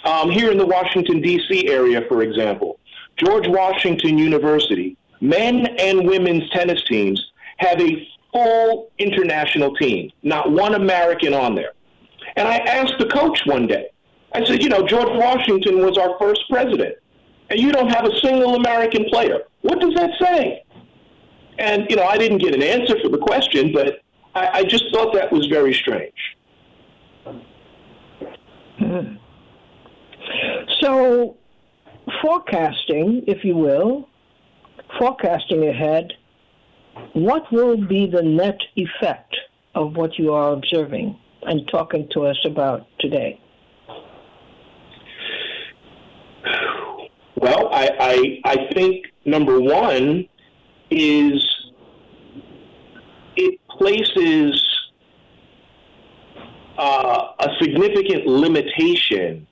Um, 0.05 0.31
here 0.31 0.51
in 0.51 0.59
the 0.59 0.67
Washington, 0.67 1.21
D.C. 1.21 1.69
area, 1.69 2.03
for 2.09 2.23
example, 2.23 2.81
George 3.17 3.47
Washington 3.47 4.17
University, 4.17 4.97
men 5.21 5.67
and 5.79 6.07
women's 6.07 6.49
tennis 6.51 6.83
teams 6.85 7.33
have 7.59 7.81
a 7.81 8.09
full 8.33 8.91
international 8.99 9.75
team, 9.77 10.11
not 10.23 10.51
one 10.51 10.75
American 10.75 11.35
on 11.35 11.55
there. 11.55 11.73
And 12.37 12.49
I 12.49 12.59
asked 12.59 12.95
the 12.99 13.07
coach 13.07 13.43
one 13.45 13.67
day, 13.67 13.89
I 14.33 14.45
said, 14.45 14.63
you 14.63 14.69
know, 14.69 14.87
George 14.87 15.09
Washington 15.11 15.85
was 15.85 15.99
our 15.99 16.17
first 16.19 16.43
president, 16.49 16.95
and 17.51 17.59
you 17.59 17.73
don't 17.73 17.89
have 17.89 18.07
a 18.07 18.17
single 18.21 18.55
American 18.55 19.05
player. 19.07 19.41
What 19.63 19.81
does 19.81 19.95
that 19.95 20.11
say? 20.21 20.65
And, 21.59 21.87
you 21.91 21.97
know, 21.97 22.05
I 22.05 22.17
didn't 22.17 22.39
get 22.39 22.55
an 22.55 22.63
answer 22.63 22.99
for 23.03 23.09
the 23.09 23.19
question, 23.19 23.73
but 23.73 24.01
I, 24.35 24.61
I 24.61 24.65
just 24.65 24.85
thought 24.93 25.13
that 25.15 25.31
was 25.33 25.47
very 25.49 25.75
strange. 25.75 26.15
So, 30.81 31.37
forecasting, 32.23 33.25
if 33.27 33.45
you 33.45 33.57
will, 33.57 34.09
forecasting 34.99 35.69
ahead, 35.69 36.13
what 37.13 37.51
will 37.53 37.77
be 37.77 38.07
the 38.07 38.23
net 38.23 38.59
effect 38.77 39.37
of 39.75 39.97
what 39.97 40.19
you 40.19 40.33
are 40.33 40.53
observing 40.53 41.19
and 41.43 41.69
talking 41.69 42.09
to 42.13 42.27
us 42.27 42.39
about 42.45 42.87
today? 42.99 43.41
Well, 47.37 47.69
I, 47.73 47.91
I, 47.99 48.41
I 48.45 48.57
think 48.75 49.07
number 49.25 49.61
one 49.61 50.27
is 50.91 51.47
it 53.37 53.59
places 53.79 54.70
uh, 56.81 57.35
a 57.41 57.49
significant 57.61 58.27
limitation 58.27 59.47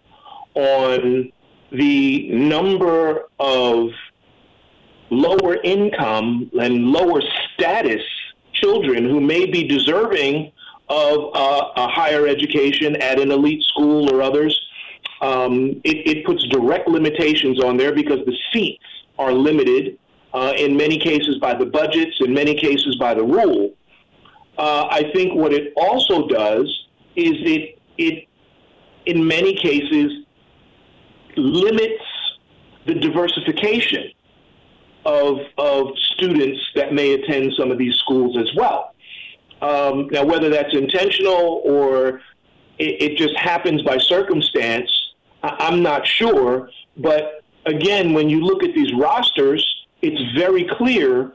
on 0.54 1.30
the 1.70 2.30
number 2.30 3.26
of 3.38 3.90
lower 5.10 5.56
income 5.62 6.50
and 6.58 6.86
lower 6.86 7.20
status 7.52 8.00
children 8.54 9.04
who 9.04 9.20
may 9.20 9.44
be 9.44 9.68
deserving 9.68 10.50
of 10.88 11.30
uh, 11.34 11.72
a 11.76 11.88
higher 11.88 12.26
education 12.26 12.96
at 12.96 13.20
an 13.20 13.30
elite 13.30 13.62
school 13.62 14.10
or 14.10 14.22
others. 14.22 14.58
Um, 15.20 15.82
it, 15.84 16.06
it, 16.06 16.24
puts 16.24 16.46
direct 16.48 16.88
limitations 16.88 17.62
on 17.62 17.76
there 17.76 17.92
because 17.92 18.24
the 18.24 18.36
seats 18.52 18.84
are 19.18 19.32
limited 19.32 19.98
uh, 20.32 20.54
in 20.56 20.76
many 20.76 20.98
cases 20.98 21.36
by 21.38 21.54
the 21.54 21.66
budgets, 21.66 22.16
in 22.20 22.32
many 22.32 22.54
cases 22.54 22.96
by 22.96 23.12
the 23.12 23.24
rule. 23.24 23.74
Uh, 24.56 24.86
I 24.90 25.10
think 25.12 25.34
what 25.34 25.52
it 25.52 25.74
also 25.76 26.26
does 26.28 26.87
is 27.18 27.34
it 27.44 27.78
it 27.98 28.28
in 29.06 29.26
many 29.26 29.54
cases 29.54 30.24
limits 31.36 32.04
the 32.86 32.94
diversification 32.94 34.10
of 35.04 35.38
of 35.56 35.88
students 36.14 36.60
that 36.74 36.92
may 36.92 37.14
attend 37.14 37.52
some 37.58 37.70
of 37.70 37.78
these 37.78 37.94
schools 37.96 38.36
as 38.38 38.48
well. 38.56 38.94
Um, 39.60 40.08
now, 40.12 40.24
whether 40.24 40.48
that's 40.48 40.72
intentional 40.72 41.62
or 41.64 42.20
it, 42.78 43.02
it 43.02 43.18
just 43.18 43.36
happens 43.36 43.82
by 43.82 43.98
circumstance, 43.98 44.90
I, 45.42 45.56
I'm 45.58 45.82
not 45.82 46.06
sure. 46.06 46.70
But 46.96 47.42
again, 47.66 48.12
when 48.12 48.28
you 48.28 48.40
look 48.40 48.62
at 48.62 48.74
these 48.74 48.92
rosters, 48.94 49.64
it's 50.02 50.20
very 50.36 50.68
clear 50.76 51.34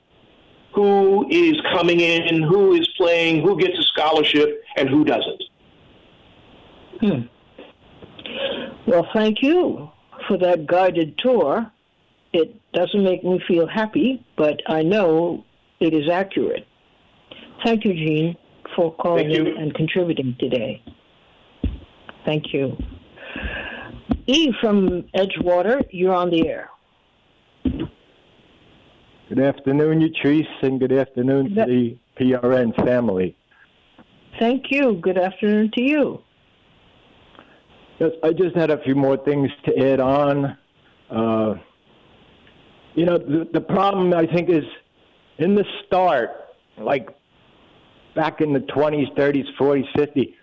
who 0.73 1.27
is 1.29 1.55
coming 1.73 1.99
in, 1.99 2.41
who 2.41 2.73
is 2.73 2.87
playing, 2.97 3.41
who 3.41 3.57
gets 3.59 3.77
a 3.77 3.83
scholarship, 3.83 4.63
and 4.77 4.89
who 4.89 5.03
doesn't. 5.03 5.43
Hmm. 7.03 7.23
Well, 8.87 9.05
thank 9.13 9.41
you 9.41 9.89
for 10.25 10.37
that 10.37 10.65
guided 10.67 11.17
tour. 11.17 11.69
It 12.31 12.55
doesn't 12.71 13.03
make 13.03 13.25
me 13.25 13.41
feel 13.45 13.67
happy, 13.67 14.25
but 14.37 14.61
I 14.67 14.83
know 14.83 15.43
it 15.81 15.93
is 15.93 16.09
accurate. 16.09 16.65
Thank 17.65 17.83
you, 17.83 17.93
Jean, 17.93 18.37
for 18.73 18.95
calling 18.95 19.29
in 19.31 19.47
and 19.47 19.73
contributing 19.73 20.37
today. 20.39 20.81
Thank 22.25 22.53
you. 22.53 22.77
E 24.27 24.53
from 24.61 25.03
Edgewater, 25.13 25.85
you're 25.91 26.15
on 26.15 26.29
the 26.29 26.47
air. 26.47 26.69
Good 27.63 29.39
afternoon, 29.39 29.99
Utrice, 29.99 30.47
and 30.61 30.79
good 30.79 30.93
afternoon 30.93 31.53
to 31.55 31.65
the 31.65 31.97
PRN 32.17 32.73
family. 32.85 33.35
Thank 34.39 34.71
you. 34.71 34.93
Good 35.01 35.17
afternoon 35.17 35.71
to 35.73 35.81
you. 35.81 36.21
Yes, 37.99 38.11
I 38.23 38.31
just 38.31 38.55
had 38.55 38.71
a 38.71 38.81
few 38.83 38.95
more 38.95 39.17
things 39.17 39.51
to 39.65 39.77
add 39.77 39.99
on. 39.99 40.57
Uh, 41.09 41.55
you 42.95 43.05
know, 43.05 43.17
the, 43.17 43.47
the 43.53 43.61
problem 43.61 44.13
I 44.13 44.25
think 44.25 44.49
is 44.49 44.63
in 45.37 45.55
the 45.55 45.65
start, 45.85 46.31
like 46.77 47.09
back 48.15 48.41
in 48.41 48.53
the 48.53 48.59
20s, 48.59 49.15
30s, 49.15 49.45
40s, 49.59 49.85
50s, 49.95 50.33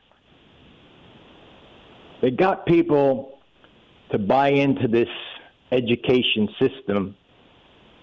they 2.22 2.30
got 2.30 2.66
people 2.66 3.38
to 4.10 4.18
buy 4.18 4.48
into 4.48 4.86
this 4.86 5.08
education 5.72 6.48
system. 6.58 7.16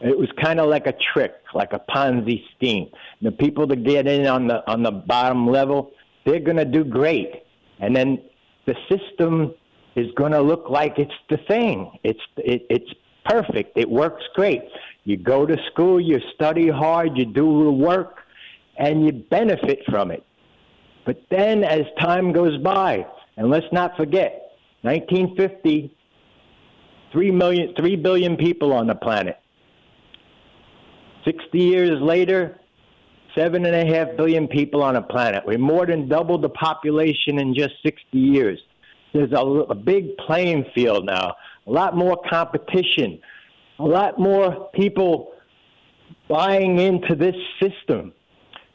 It 0.02 0.18
was 0.18 0.30
kind 0.42 0.60
of 0.60 0.70
like 0.70 0.88
a 0.88 0.94
trick, 1.14 1.36
like 1.54 1.74
a 1.74 1.82
Ponzi 1.90 2.44
scheme. 2.56 2.90
The 3.22 3.32
people 3.32 3.68
that 3.68 3.84
get 3.84 4.08
in 4.08 4.28
on 4.28 4.48
the 4.48 4.70
on 4.70 4.84
the 4.84 4.92
bottom 4.92 5.48
level, 5.48 5.92
they're 6.26 6.40
going 6.40 6.58
to 6.58 6.66
do 6.66 6.84
great, 6.84 7.44
and 7.80 7.96
then 7.96 8.20
the 8.68 8.76
system 8.90 9.54
is 9.96 10.12
going 10.16 10.34
to 10.34 10.42
look 10.42 10.70
like 10.70 11.00
it's 11.00 11.12
the 11.30 11.38
thing. 11.48 11.98
It's 12.04 12.20
it, 12.38 12.68
it's 12.70 12.94
perfect. 13.26 13.76
It 13.76 13.90
works 13.90 14.24
great. 14.36 14.62
You 15.06 15.18
go 15.18 15.46
to 15.46 15.58
school, 15.72 16.00
you 16.00 16.20
study 16.36 16.70
hard, 16.70 17.18
you 17.18 17.26
do 17.26 17.64
the 17.64 17.72
work, 17.72 18.20
and 18.78 19.04
you 19.04 19.12
benefit 19.12 19.80
from 19.90 20.12
it. 20.12 20.24
But 21.06 21.24
then, 21.32 21.64
as 21.64 21.82
time 22.00 22.34
goes 22.34 22.58
by, 22.62 23.08
and 23.38 23.50
let's 23.50 23.66
not 23.72 23.96
forget, 23.96 24.52
1950, 24.82 25.96
three 27.12 27.32
million, 27.32 27.74
three 27.76 27.96
billion 27.96 28.36
people 28.36 28.74
on 28.74 28.88
the 28.88 28.96
planet. 28.96 29.38
60 31.24 31.58
years 31.58 32.02
later, 32.02 32.60
seven 33.38 33.66
and 33.66 33.76
a 33.76 33.96
half 33.96 34.18
billion 34.18 34.48
people 34.48 34.82
on 34.82 34.96
a 34.96 35.02
planet. 35.02 35.44
We 35.46 35.58
more 35.58 35.86
than 35.86 36.08
doubled 36.08 36.42
the 36.42 36.50
population 36.50 37.40
in 37.40 37.54
just 37.54 37.76
60 37.84 38.18
years. 38.18 38.60
There's 39.14 39.32
a, 39.32 39.38
a 39.38 39.76
big 39.76 40.18
playing 40.18 40.66
field 40.74 41.06
now, 41.06 41.36
a 41.66 41.72
lot 41.72 41.96
more 41.96 42.20
competition, 42.30 43.20
a 43.80 43.84
lot 43.84 44.20
more 44.20 44.70
people 44.74 45.34
buying 46.28 46.80
into 46.80 47.16
this 47.16 47.36
system. 47.62 48.14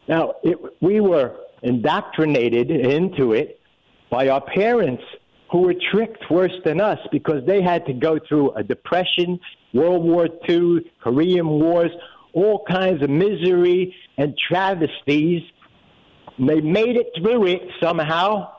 Now, 0.09 0.35
it, 0.43 0.59
we 0.81 1.01
were 1.01 1.37
indoctrinated 1.63 2.71
into 2.71 3.33
it 3.33 3.61
by 4.11 4.29
our 4.29 4.41
parents 4.41 5.03
who 5.51 5.59
were 5.59 5.75
tricked 5.93 6.25
worse 6.31 6.55
than 6.65 6.81
us 6.81 6.99
because 7.11 7.45
they 7.47 7.63
had 7.63 7.85
to 7.87 7.93
go 7.93 8.19
through 8.27 8.53
a 8.53 8.63
depression, 8.63 9.39
World 9.75 10.03
War 10.03 10.29
II, 10.49 10.91
Korean 11.03 11.47
Wars, 11.47 11.91
all 12.33 12.65
kinds 12.65 13.03
of 13.03 13.11
misery 13.11 13.95
and 14.17 14.37
travesties. 14.49 15.43
They 16.39 16.61
made 16.61 16.97
it 16.97 17.09
through 17.17 17.47
it 17.47 17.63
somehow, 17.81 18.53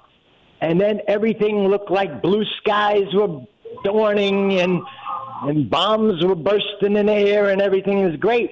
and 0.61 0.79
then 0.79 1.01
everything 1.07 1.67
looked 1.67 1.91
like 1.91 2.21
blue 2.21 2.45
skies 2.61 3.13
were 3.13 3.41
dawning 3.83 4.59
and 4.59 4.81
and 5.43 5.69
bombs 5.69 6.23
were 6.23 6.35
bursting 6.35 6.95
in 6.95 7.07
the 7.07 7.13
air 7.13 7.49
and 7.49 7.61
everything 7.61 8.05
was 8.05 8.15
great. 8.15 8.51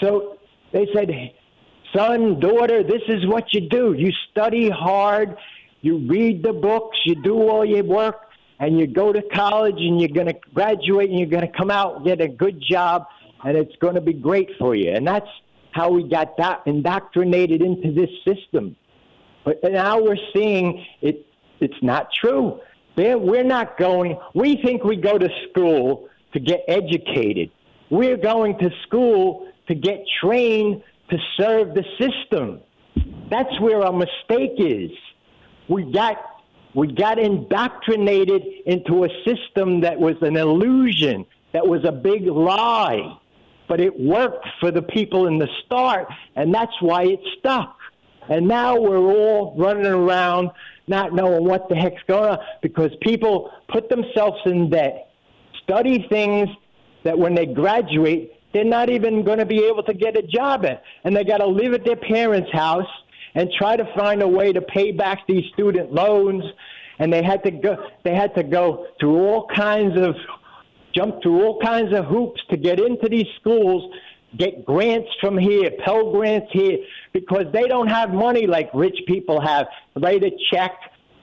So 0.00 0.38
they 0.72 0.88
said, 0.92 1.10
son, 1.94 2.40
daughter, 2.40 2.82
this 2.82 3.02
is 3.08 3.24
what 3.26 3.52
you 3.52 3.68
do. 3.68 3.92
You 3.92 4.10
study 4.30 4.68
hard, 4.68 5.36
you 5.80 5.98
read 5.98 6.42
the 6.42 6.52
books, 6.52 6.98
you 7.04 7.22
do 7.22 7.48
all 7.48 7.64
your 7.64 7.84
work, 7.84 8.20
and 8.58 8.78
you 8.78 8.86
go 8.86 9.12
to 9.12 9.22
college 9.34 9.76
and 9.78 10.00
you're 10.00 10.08
going 10.08 10.26
to 10.26 10.36
graduate 10.54 11.10
and 11.10 11.18
you're 11.18 11.28
going 11.28 11.46
to 11.46 11.56
come 11.56 11.70
out 11.70 11.96
and 11.96 12.04
get 12.04 12.20
a 12.20 12.28
good 12.28 12.60
job 12.60 13.06
and 13.44 13.56
it's 13.56 13.74
going 13.76 13.94
to 13.94 14.00
be 14.00 14.12
great 14.12 14.50
for 14.58 14.74
you. 14.74 14.90
And 14.90 15.06
that's 15.06 15.28
how 15.72 15.90
we 15.90 16.08
got 16.08 16.36
that 16.36 16.62
indoctrinated 16.66 17.62
into 17.62 17.92
this 17.92 18.10
system. 18.26 18.76
But 19.44 19.62
now 19.64 20.00
we're 20.00 20.16
seeing 20.34 20.84
it, 21.00 21.26
it's 21.60 21.82
not 21.82 22.08
true. 22.12 22.60
We're 22.96 23.44
not 23.44 23.78
going, 23.78 24.18
we 24.34 24.60
think 24.62 24.84
we 24.84 24.96
go 24.96 25.18
to 25.18 25.28
school 25.50 26.08
to 26.34 26.40
get 26.40 26.60
educated. 26.68 27.50
We're 27.90 28.18
going 28.18 28.58
to 28.58 28.70
school 28.86 29.48
to 29.68 29.74
get 29.74 30.04
trained 30.22 30.82
to 31.10 31.18
serve 31.36 31.74
the 31.74 31.84
system. 31.98 32.60
That's 33.30 33.60
where 33.60 33.82
our 33.82 33.92
mistake 33.92 34.52
is. 34.58 34.90
We 35.68 35.90
got 35.90 36.16
we 36.74 36.90
got 36.90 37.18
indoctrinated 37.18 38.42
into 38.64 39.04
a 39.04 39.08
system 39.26 39.82
that 39.82 39.98
was 39.98 40.14
an 40.22 40.38
illusion, 40.38 41.26
that 41.52 41.66
was 41.66 41.84
a 41.84 41.92
big 41.92 42.26
lie 42.26 43.18
but 43.68 43.80
it 43.80 43.98
worked 43.98 44.46
for 44.60 44.70
the 44.70 44.82
people 44.82 45.26
in 45.26 45.38
the 45.38 45.48
start, 45.64 46.06
and 46.36 46.52
that's 46.54 46.72
why 46.80 47.04
it 47.04 47.20
stuck. 47.38 47.78
And 48.28 48.46
now 48.46 48.78
we're 48.78 48.98
all 48.98 49.54
running 49.56 49.86
around 49.86 50.50
not 50.86 51.12
knowing 51.12 51.44
what 51.44 51.68
the 51.68 51.74
heck's 51.74 52.02
going 52.06 52.30
on 52.30 52.38
because 52.60 52.90
people 53.00 53.50
put 53.68 53.88
themselves 53.88 54.38
in 54.46 54.70
debt, 54.70 55.10
study 55.62 56.06
things 56.08 56.48
that 57.04 57.18
when 57.18 57.34
they 57.34 57.46
graduate, 57.46 58.32
they're 58.52 58.64
not 58.64 58.90
even 58.90 59.24
going 59.24 59.38
to 59.38 59.46
be 59.46 59.64
able 59.64 59.82
to 59.84 59.94
get 59.94 60.16
a 60.16 60.22
job 60.22 60.64
at. 60.64 60.82
And 61.04 61.16
they 61.16 61.24
got 61.24 61.38
to 61.38 61.46
live 61.46 61.72
at 61.72 61.84
their 61.84 61.96
parents' 61.96 62.52
house 62.52 62.88
and 63.34 63.50
try 63.58 63.76
to 63.76 63.84
find 63.96 64.22
a 64.22 64.28
way 64.28 64.52
to 64.52 64.60
pay 64.60 64.92
back 64.92 65.26
these 65.26 65.44
student 65.52 65.92
loans. 65.92 66.44
And 66.98 67.12
they 67.12 67.22
had 67.22 67.42
to 67.44 67.50
go, 67.50 67.76
they 68.04 68.14
had 68.14 68.34
to 68.34 68.42
go 68.42 68.86
through 69.00 69.16
all 69.16 69.48
kinds 69.48 69.98
of 69.98 70.14
jump 70.94 71.22
through 71.22 71.44
all 71.44 71.60
kinds 71.60 71.94
of 71.94 72.06
hoops 72.06 72.40
to 72.50 72.56
get 72.56 72.80
into 72.80 73.08
these 73.08 73.26
schools, 73.40 73.92
get 74.36 74.64
grants 74.64 75.10
from 75.20 75.38
here, 75.38 75.70
Pell 75.84 76.12
Grants 76.12 76.50
here, 76.52 76.78
because 77.12 77.46
they 77.52 77.68
don't 77.68 77.88
have 77.88 78.12
money 78.12 78.46
like 78.46 78.70
rich 78.74 78.98
people 79.06 79.40
have. 79.40 79.66
Write 79.96 80.22
a 80.22 80.30
check, 80.50 80.72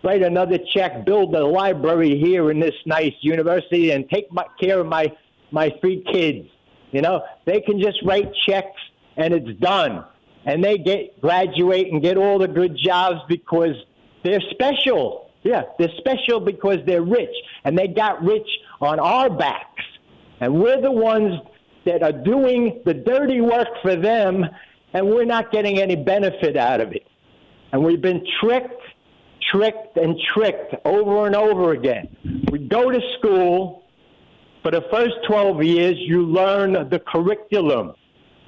write 0.04 0.22
another 0.22 0.58
check, 0.74 1.06
build 1.06 1.34
a 1.36 1.46
library 1.46 2.20
here 2.20 2.52
in 2.52 2.60
this 2.60 2.76
nice 2.86 3.14
university, 3.22 3.92
and 3.92 4.10
take 4.10 4.32
my, 4.32 4.46
care 4.60 4.80
of 4.80 4.88
my 4.88 5.08
my 5.52 5.72
three 5.82 6.04
kids. 6.12 6.48
You 6.92 7.02
know, 7.02 7.24
they 7.46 7.62
can 7.62 7.82
just 7.82 7.98
write 8.04 8.32
checks 8.46 8.80
and 9.18 9.34
it's 9.34 9.60
done. 9.60 10.06
And 10.46 10.64
they 10.64 10.78
get 10.78 11.20
graduate 11.22 11.92
and 11.92 12.02
get 12.02 12.18
all 12.18 12.40
the 12.40 12.48
good 12.48 12.78
jobs 12.78 13.20
because 13.28 13.76
they're 14.24 14.42
special. 14.52 15.30
Yeah, 15.44 15.64
they're 15.78 15.94
special 15.98 16.40
because 16.40 16.78
they're 16.86 17.04
rich, 17.04 17.34
and 17.64 17.78
they 17.78 17.88
got 17.88 18.24
rich 18.24 18.48
on 18.82 19.00
our 19.00 19.30
backs. 19.30 19.84
And 20.40 20.62
we're 20.62 20.82
the 20.82 20.92
ones 20.92 21.40
that 21.86 22.04
are 22.04 22.12
doing 22.12 22.82
the 22.86 22.94
dirty 22.94 23.42
work 23.42 23.68
for 23.82 23.96
them, 23.96 24.46
and 24.94 25.08
we're 25.08 25.26
not 25.26 25.52
getting 25.52 25.80
any 25.80 25.96
benefit 25.96 26.58
out 26.58 26.82
of 26.82 26.92
it. 26.92 27.06
And 27.72 27.84
we've 27.84 28.02
been 28.02 28.26
tricked, 28.40 28.82
tricked, 29.52 29.98
and 29.98 30.16
tricked 30.34 30.76
over 30.86 31.28
and 31.28 31.36
over 31.36 31.72
again. 31.72 32.16
We 32.52 32.60
go 32.60 32.90
to 32.90 33.00
school. 33.18 33.84
For 34.62 34.72
the 34.72 34.84
first 34.92 35.16
12 35.26 35.64
years, 35.64 35.96
you 36.00 36.26
learn 36.26 36.74
the 36.90 37.00
curriculum. 37.00 37.94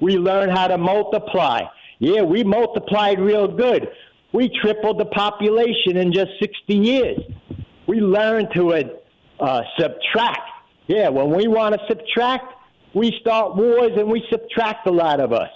We 0.00 0.18
learn 0.18 0.50
how 0.50 0.66
to 0.68 0.76
multiply. 0.76 1.62
Yeah, 2.00 2.22
we 2.22 2.44
multiplied 2.44 3.18
real 3.18 3.48
good. 3.48 3.88
We 4.32 4.50
tripled 4.60 4.98
the 4.98 5.06
population 5.06 5.96
in 5.96 6.12
just 6.12 6.32
60 6.38 6.74
years. 6.74 7.20
We 7.86 8.00
learned 8.00 8.48
to 8.54 8.72
uh, 9.42 9.62
subtract. 9.78 10.48
Yeah, 10.86 11.08
when 11.08 11.30
we 11.30 11.48
want 11.48 11.74
to 11.74 11.80
subtract, 11.88 12.54
we 12.94 13.16
start 13.20 13.56
wars 13.56 13.92
and 13.96 14.08
we 14.08 14.24
subtract 14.30 14.86
a 14.86 14.90
lot 14.90 15.20
of 15.20 15.32
us. 15.32 15.50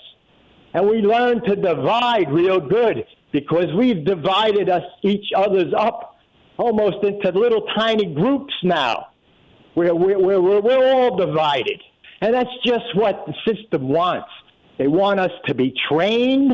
And 0.75 0.89
we 0.89 0.99
learn 0.99 1.43
to 1.45 1.57
divide 1.57 2.31
real 2.31 2.61
good 2.61 3.05
because 3.33 3.67
we've 3.75 4.05
divided 4.05 4.69
us 4.69 4.83
each 5.03 5.27
other's 5.35 5.73
up 5.77 6.17
almost 6.59 7.03
into 7.03 7.31
little 7.39 7.67
tiny 7.77 8.15
groups 8.15 8.53
now 8.63 9.09
where 9.75 9.95
we're, 9.95 10.19
we're, 10.19 10.41
we're 10.41 10.95
all 10.95 11.17
divided. 11.17 11.81
And 12.21 12.35
that's 12.35 12.51
just 12.65 12.95
what 12.95 13.27
the 13.27 13.35
system 13.47 13.89
wants. 13.89 14.29
They 14.79 14.87
want 14.87 15.21
us 15.21 15.33
to 15.47 15.55
be 15.55 15.75
trained 15.89 16.53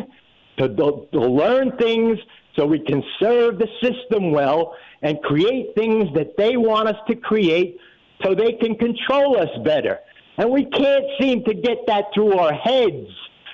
to, 0.59 0.69
to 0.69 1.21
learn 1.21 1.77
things 1.77 2.19
so 2.57 2.67
we 2.67 2.79
can 2.79 3.03
serve 3.19 3.59
the 3.59 3.69
system 3.83 4.31
well 4.31 4.77
and 5.03 5.21
create 5.23 5.75
things 5.75 6.09
that 6.15 6.37
they 6.37 6.57
want 6.57 6.89
us 6.89 6.97
to 7.09 7.17
create 7.17 7.79
so 8.23 8.35
they 8.35 8.53
can 8.53 8.77
control 8.77 9.39
us 9.39 9.49
better. 9.65 9.99
And 10.39 10.51
we 10.51 10.65
can't 10.65 11.05
seem 11.21 11.45
to 11.45 11.55
get 11.55 11.79
that 11.87 12.07
through 12.15 12.39
our 12.39 12.53
heads 12.53 13.09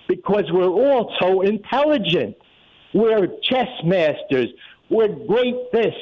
because 0.07 0.45
we're 0.51 0.69
all 0.69 1.15
so 1.21 1.43
intelligent. 1.43 2.37
We're 2.95 3.29
chess 3.43 3.69
masters. 3.85 4.49
We're 4.91 5.09
great 5.09 5.73
this. 5.73 5.95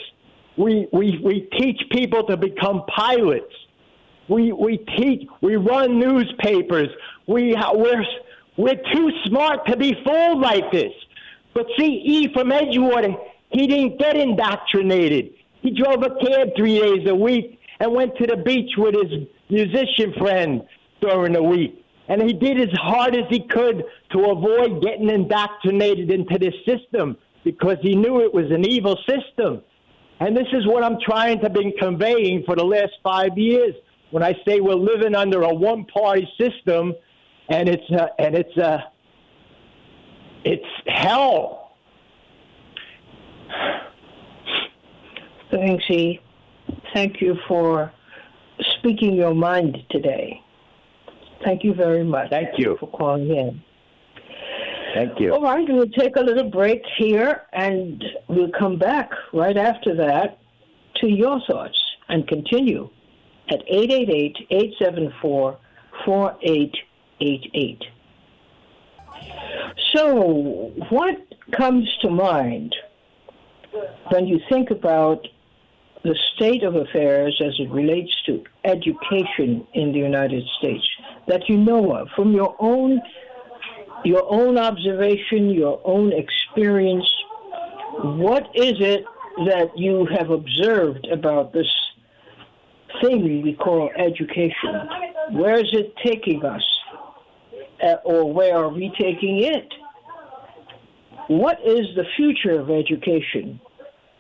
We, 0.57 0.89
we, 0.93 1.19
we 1.23 1.49
teach 1.59 1.83
people 1.91 2.25
to 2.25 2.37
become 2.37 2.85
pilots. 2.95 3.53
We, 4.29 4.53
we 4.53 4.79
teach, 4.79 5.29
we 5.41 5.57
run 5.57 5.99
newspapers. 5.99 6.89
We, 7.27 7.55
we're, 7.75 8.05
we're 8.57 8.81
too 8.93 9.11
smart 9.25 9.67
to 9.67 9.77
be 9.77 9.97
fooled 10.05 10.41
like 10.41 10.71
this. 10.73 10.93
But 11.57 11.69
see, 11.79 12.03
E 12.05 12.33
from 12.35 12.51
Edgewater, 12.51 13.17
he 13.49 13.67
didn't 13.67 13.99
get 13.99 14.15
indoctrinated. 14.15 15.33
He 15.63 15.71
drove 15.71 16.03
a 16.03 16.11
cab 16.11 16.49
three 16.55 16.79
days 16.79 17.09
a 17.09 17.15
week 17.15 17.59
and 17.81 17.95
went 17.95 18.15
to 18.19 18.27
the 18.27 18.37
beach 18.37 18.73
with 18.77 18.95
his 18.95 19.27
musician 19.49 20.13
friend 20.19 20.63
during 21.01 21.33
the 21.33 21.43
week. 21.43 21.83
And 22.09 22.21
he 22.21 22.35
did 22.35 22.61
as 22.61 22.69
hard 22.75 23.17
as 23.17 23.25
he 23.31 23.41
could 23.41 23.85
to 24.13 24.19
avoid 24.27 24.83
getting 24.83 25.09
indoctrinated 25.09 26.11
into 26.11 26.39
this 26.39 26.53
system 26.67 27.17
because 27.43 27.79
he 27.81 27.97
knew 27.97 28.21
it 28.21 28.35
was 28.35 28.51
an 28.51 28.69
evil 28.69 28.99
system. 29.09 29.63
And 30.21 30.37
this 30.37 30.49
is 30.53 30.67
what 30.67 30.85
I'm 30.85 30.99
trying 31.01 31.41
to 31.41 31.49
be 31.49 31.73
conveying 31.81 32.43
for 32.45 32.55
the 32.55 32.65
last 32.65 32.93
five 33.03 33.39
years 33.39 33.75
when 34.11 34.23
I 34.23 34.35
say 34.47 34.61
we're 34.61 34.75
living 34.75 35.15
under 35.15 35.41
a 35.41 35.55
one-party 35.55 36.29
system 36.39 36.93
and 37.49 37.67
it's 37.67 37.91
a, 37.91 38.11
and 38.19 38.35
it's 38.35 38.57
a 38.59 38.85
it's 40.47 40.65
hell. 40.87 41.73
Thanks, 45.51 45.85
E. 45.91 46.21
Thank 46.95 47.21
you 47.21 47.37
for 47.49 47.93
speaking 48.79 49.15
your 49.15 49.35
mind 49.35 49.77
today. 49.91 50.41
Thank 51.45 51.65
you 51.65 51.75
very 51.75 52.05
much. 52.05 52.31
Thank 52.31 52.59
you 52.59 52.77
for 52.79 52.89
calling 52.89 53.29
in. 53.29 53.63
Thank 54.95 55.19
you. 55.21 55.35
All 55.35 55.43
right, 55.43 55.67
we'll 55.69 55.91
take 55.91 56.15
a 56.17 56.21
little 56.21 56.49
break 56.49 56.83
here 56.97 57.43
and 57.53 58.03
we'll 58.29 58.53
come 58.57 58.79
back 58.79 59.11
right 59.33 59.57
after 59.57 59.97
that 59.97 60.39
to 61.01 61.09
your 61.09 61.41
thoughts 61.51 61.79
and 62.09 62.27
continue 62.29 62.89
at 63.51 63.63
888 63.69 64.47
874 64.51 65.59
4888. 66.05 67.96
So, 69.95 70.73
what 70.91 71.17
comes 71.53 71.89
to 72.03 72.11
mind 72.11 72.75
when 74.11 74.27
you 74.27 74.41
think 74.49 74.71
about 74.71 75.27
the 76.03 76.17
state 76.35 76.63
of 76.63 76.77
affairs 76.77 77.41
as 77.45 77.55
it 77.59 77.71
relates 77.71 78.13
to 78.27 78.45
education 78.65 79.67
in 79.75 79.93
the 79.93 79.99
United 79.99 80.45
States 80.59 80.87
that 81.27 81.49
you 81.49 81.57
know 81.57 81.97
of 81.97 82.09
from 82.15 82.33
your 82.33 82.55
own 82.61 83.01
your 84.05 84.25
own 84.31 84.57
observation, 84.59 85.51
your 85.51 85.81
own 85.85 86.13
experience? 86.13 87.11
What 88.03 88.49
is 88.55 88.75
it 88.79 89.05
that 89.47 89.71
you 89.77 90.07
have 90.17 90.31
observed 90.31 91.07
about 91.07 91.53
this 91.53 91.73
thing 93.01 93.43
we 93.43 93.55
call 93.55 93.91
education? 93.97 94.89
Where 95.33 95.59
is 95.59 95.71
it 95.73 95.95
taking 96.05 96.45
us? 96.45 96.63
Uh, 97.83 97.97
or 98.05 98.33
where 98.33 98.57
are 98.57 98.69
we 98.69 98.91
taking 98.99 99.43
it? 99.43 99.73
What 101.29 101.59
is 101.65 101.87
the 101.95 102.05
future 102.17 102.59
of 102.59 102.71
education? 102.71 103.61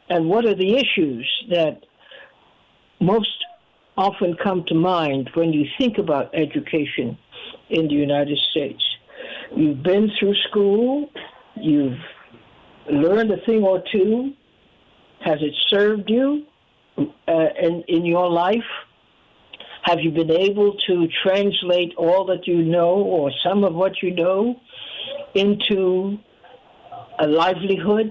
And 0.08 0.28
what 0.28 0.44
are 0.44 0.54
the 0.54 0.76
issues 0.76 1.28
that 1.50 1.84
most 3.00 3.44
often 3.96 4.36
come 4.42 4.64
to 4.66 4.74
mind 4.74 5.30
when 5.34 5.52
you 5.52 5.66
think 5.78 5.98
about 5.98 6.34
education 6.34 7.16
in 7.70 7.88
the 7.88 7.94
United 7.94 8.38
States? 8.50 8.84
You've 9.54 9.82
been 9.82 10.10
through 10.18 10.34
school, 10.48 11.10
you've 11.56 11.98
learned 12.90 13.30
a 13.32 13.38
thing 13.46 13.62
or 13.62 13.82
two. 13.92 14.32
Has 15.20 15.38
it 15.40 15.54
served 15.68 16.10
you 16.10 16.44
uh, 16.98 17.48
in, 17.60 17.82
in 17.88 18.04
your 18.04 18.30
life? 18.30 18.64
Have 19.86 20.00
you 20.00 20.10
been 20.10 20.32
able 20.32 20.76
to 20.88 21.06
translate 21.22 21.94
all 21.96 22.24
that 22.26 22.48
you 22.48 22.60
know 22.60 22.94
or 22.94 23.30
some 23.44 23.62
of 23.62 23.72
what 23.72 24.02
you 24.02 24.10
know 24.10 24.60
into 25.36 26.18
a 27.20 27.26
livelihood? 27.28 28.10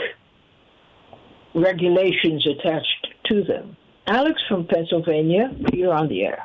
regulations 1.53 2.47
attached 2.47 3.07
to 3.25 3.43
them. 3.43 3.77
Alex 4.07 4.41
from 4.47 4.65
Pennsylvania, 4.65 5.51
you're 5.73 5.93
on 5.93 6.07
the 6.07 6.23
air. 6.23 6.43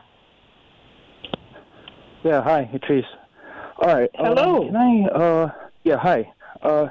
Yeah, 2.26 2.42
hi, 2.42 2.68
Utrice. 2.74 3.06
All 3.78 3.94
right. 3.94 4.10
Hello. 4.16 4.62
Um, 4.62 4.66
can 4.66 4.76
I? 4.76 5.04
Uh, 5.10 5.52
yeah, 5.84 5.96
hi. 5.96 6.32
Uh, 6.60 6.88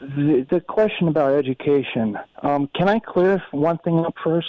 the, 0.00 0.44
the 0.50 0.60
question 0.60 1.06
about 1.06 1.34
education. 1.34 2.18
Um, 2.42 2.68
can 2.74 2.88
I 2.88 2.98
clear 2.98 3.40
one 3.52 3.78
thing 3.78 4.00
up 4.00 4.14
first? 4.24 4.48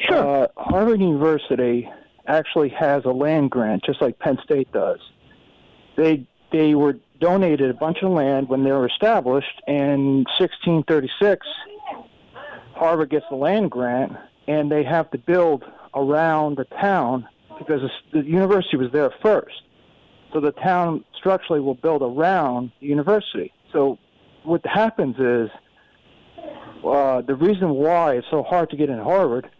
Sure. 0.00 0.42
Uh, 0.42 0.46
Harvard 0.56 0.98
University 0.98 1.88
actually 2.26 2.70
has 2.70 3.04
a 3.04 3.12
land 3.12 3.52
grant, 3.52 3.84
just 3.84 4.02
like 4.02 4.18
Penn 4.18 4.38
State 4.42 4.72
does. 4.72 4.98
They 5.96 6.26
they 6.50 6.74
were 6.74 6.96
donated 7.20 7.70
a 7.70 7.74
bunch 7.74 7.98
of 8.02 8.10
land 8.10 8.48
when 8.48 8.64
they 8.64 8.72
were 8.72 8.88
established 8.88 9.62
in 9.68 10.24
1636. 10.36 11.46
Harvard 12.74 13.10
gets 13.10 13.26
the 13.30 13.36
land 13.36 13.70
grant, 13.70 14.14
and 14.48 14.68
they 14.68 14.82
have 14.82 15.12
to 15.12 15.18
build 15.18 15.62
around 15.94 16.56
the 16.56 16.64
town 16.64 17.28
because 17.58 17.80
the 18.12 18.22
university 18.22 18.76
was 18.76 18.90
there 18.92 19.10
first. 19.22 19.62
So 20.32 20.40
the 20.40 20.52
town 20.52 21.04
structurally 21.16 21.60
will 21.60 21.74
build 21.74 22.02
around 22.02 22.72
the 22.80 22.86
university. 22.86 23.52
So 23.72 23.98
what 24.44 24.64
happens 24.64 25.16
is 25.18 25.50
uh, 26.84 27.22
the 27.22 27.34
reason 27.34 27.70
why 27.70 28.14
it's 28.14 28.26
so 28.30 28.42
hard 28.42 28.70
to 28.70 28.76
get 28.76 28.88
in 28.88 28.98
Harvard 28.98 29.50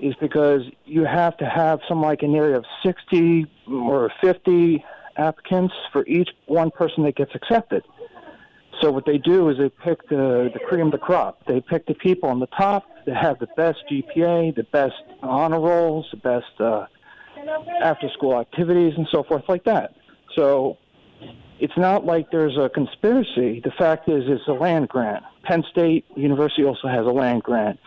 is 0.00 0.14
because 0.20 0.62
you 0.84 1.04
have 1.04 1.36
to 1.38 1.48
have 1.48 1.80
some 1.88 2.02
like 2.02 2.22
an 2.22 2.34
area 2.34 2.56
of 2.56 2.64
60 2.84 3.46
or 3.68 4.10
50 4.20 4.84
applicants 5.16 5.74
for 5.92 6.06
each 6.06 6.30
one 6.46 6.70
person 6.70 7.04
that 7.04 7.16
gets 7.16 7.34
accepted. 7.34 7.84
So 8.80 8.90
what 8.90 9.06
they 9.06 9.18
do 9.18 9.48
is 9.48 9.58
they 9.58 9.68
pick 9.68 10.08
the, 10.08 10.50
the 10.52 10.58
cream 10.66 10.86
of 10.86 10.92
the 10.92 10.98
crop. 10.98 11.44
They 11.46 11.60
pick 11.60 11.86
the 11.86 11.94
people 11.94 12.28
on 12.28 12.40
the 12.40 12.48
top 12.48 12.84
that 13.06 13.16
have 13.16 13.38
the 13.38 13.46
best 13.56 13.78
GPA, 13.90 14.56
the 14.56 14.64
best 14.64 14.94
honor 15.22 15.60
rolls, 15.60 16.06
the 16.10 16.16
best 16.16 16.60
uh, 16.60 16.86
after 17.82 18.08
school 18.10 18.38
activities, 18.38 18.94
and 18.96 19.06
so 19.10 19.22
forth 19.22 19.44
like 19.48 19.64
that. 19.64 19.94
So 20.36 20.78
it's 21.60 21.76
not 21.76 22.04
like 22.04 22.30
there's 22.30 22.56
a 22.56 22.68
conspiracy. 22.68 23.60
The 23.64 23.72
fact 23.78 24.08
is, 24.08 24.24
it's 24.26 24.46
a 24.48 24.52
land 24.52 24.88
grant. 24.88 25.22
Penn 25.44 25.64
State 25.70 26.04
University 26.16 26.64
also 26.64 26.88
has 26.88 27.06
a 27.06 27.12
land 27.12 27.42
grant. 27.42 27.78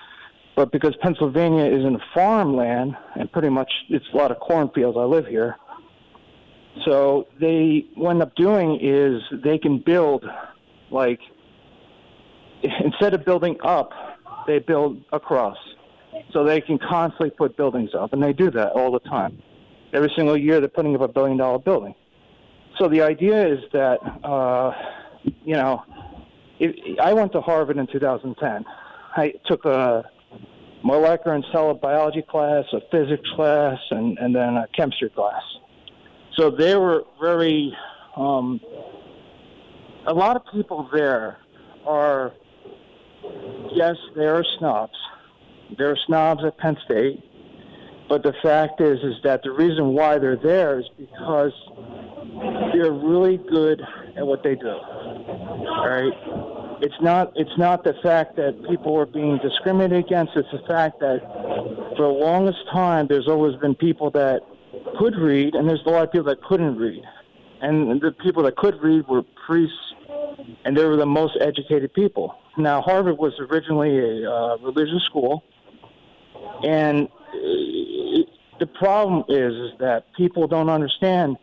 But 0.56 0.72
because 0.72 0.96
Pennsylvania 1.02 1.66
is 1.66 1.84
in 1.84 2.00
farmland, 2.14 2.96
and 3.16 3.30
pretty 3.32 3.50
much 3.50 3.72
it's 3.90 4.06
a 4.14 4.18
lot 4.18 4.32
of 4.32 4.40
cornfields, 4.40 4.98
I 4.98 5.04
live 5.04 5.28
here, 5.28 5.58
so 6.84 7.28
they 7.40 7.86
end 7.98 8.22
up 8.22 8.36
doing 8.36 8.80
is 8.82 9.22
they 9.44 9.58
can 9.58 9.80
build 9.80 10.26
like 10.92 11.20
instead 12.84 13.14
of 13.14 13.24
building 13.24 13.58
up, 13.64 13.92
they 14.48 14.60
build 14.60 15.04
across. 15.12 15.58
So 16.32 16.44
they 16.44 16.62
can 16.62 16.78
constantly 16.78 17.30
put 17.30 17.58
buildings 17.58 17.92
up, 17.98 18.14
and 18.14 18.22
they 18.22 18.34
do 18.34 18.52
that 18.52 18.72
all 18.74 18.92
the 18.92 19.00
time. 19.00 19.42
Every 19.94 20.12
single 20.16 20.38
year, 20.38 20.60
they're 20.60 20.70
putting 20.70 20.96
up 20.96 21.02
a 21.02 21.08
billion 21.08 21.38
dollar 21.38 21.60
building. 21.60 21.96
So 22.78 22.90
the 22.90 23.02
idea 23.02 23.48
is 23.48 23.60
that, 23.72 24.00
uh, 24.24 24.72
you 25.24 25.56
know, 25.56 25.84
I 27.02 27.14
went 27.14 27.32
to 27.34 27.42
Harvard 27.42 27.78
in 27.78 27.88
2010. 27.88 28.66
I 29.16 29.34
took 29.46 29.66
a 29.66 30.10
molecular 30.84 31.36
and 31.36 31.46
cell 31.52 31.74
biology 31.74 32.22
class, 32.22 32.66
a 32.74 32.82
physics 32.92 33.30
class, 33.36 33.80
and, 33.92 34.18
and 34.18 34.36
then 34.36 34.58
a 34.58 34.68
chemistry 34.76 35.10
class. 35.10 35.42
So 36.38 36.52
they 36.52 36.76
were 36.76 37.04
very. 37.22 37.76
Um, 38.18 38.60
a 40.08 40.14
lot 40.14 40.36
of 40.36 40.44
people 40.54 40.88
there 40.94 41.38
are, 41.86 42.32
yes, 43.74 43.96
they 44.16 44.26
are 44.26 44.44
snobs. 44.60 44.94
They're 45.78 45.98
snobs 46.06 46.44
at 46.46 46.58
Penn 46.58 46.78
State. 46.86 47.24
But 48.08 48.22
the 48.22 48.34
fact 48.44 48.82
is, 48.82 49.00
is 49.00 49.16
that 49.24 49.42
the 49.44 49.52
reason 49.52 49.94
why 49.94 50.20
they're 50.20 50.38
there 50.38 50.80
is 50.80 50.86
because 50.98 51.54
they're 52.74 52.92
really 52.92 53.38
good 53.38 53.82
at 54.16 54.26
what 54.26 54.44
they 54.44 54.56
do. 54.56 54.70
All 54.70 55.90
right. 55.90 56.14
It's 56.82 56.96
not. 57.02 57.32
It's 57.36 57.58
not 57.58 57.84
the 57.84 57.94
fact 58.04 58.36
that 58.36 58.62
people 58.70 58.96
are 59.00 59.06
being 59.06 59.40
discriminated 59.42 60.06
against. 60.06 60.34
It's 60.36 60.52
the 60.52 60.68
fact 60.68 61.00
that 61.00 61.20
for 61.96 62.04
the 62.04 62.14
longest 62.14 62.60
time, 62.72 63.08
there's 63.08 63.28
always 63.28 63.56
been 63.60 63.76
people 63.76 64.12
that 64.12 64.42
could 65.00 65.16
read, 65.16 65.56
and 65.56 65.68
there's 65.68 65.82
a 65.86 65.90
lot 65.90 66.04
of 66.04 66.12
people 66.12 66.28
that 66.28 66.44
couldn't 66.44 66.76
read. 66.76 67.02
And 67.62 68.02
the 68.02 68.12
people 68.12 68.44
that 68.44 68.58
could 68.58 68.76
read 68.84 69.08
were 69.08 69.24
priests, 69.48 69.94
and 70.66 70.78
they 70.78 70.86
were 70.86 70.98
the 70.98 71.06
most 71.06 71.38
educated 71.42 71.94
people. 71.94 72.36
Now, 72.58 72.82
Harvard 72.82 73.18
was 73.18 73.34
originally 73.40 73.98
a 73.98 74.30
uh, 74.30 74.58
religious 74.58 75.04
school, 75.06 75.44
and 76.64 77.10
the 78.60 78.68
problem 78.68 79.24
is, 79.28 79.54
is 79.54 79.80
that 79.80 80.06
people 80.16 80.48
don't 80.48 80.70
understand 80.70 81.38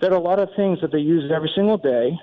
that 0.00 0.12
a 0.12 0.18
lot 0.18 0.38
of 0.38 0.48
things 0.56 0.80
that 0.80 0.92
they 0.92 0.98
use 0.98 1.30
every 1.34 1.50
single 1.54 1.78
day 1.78 2.18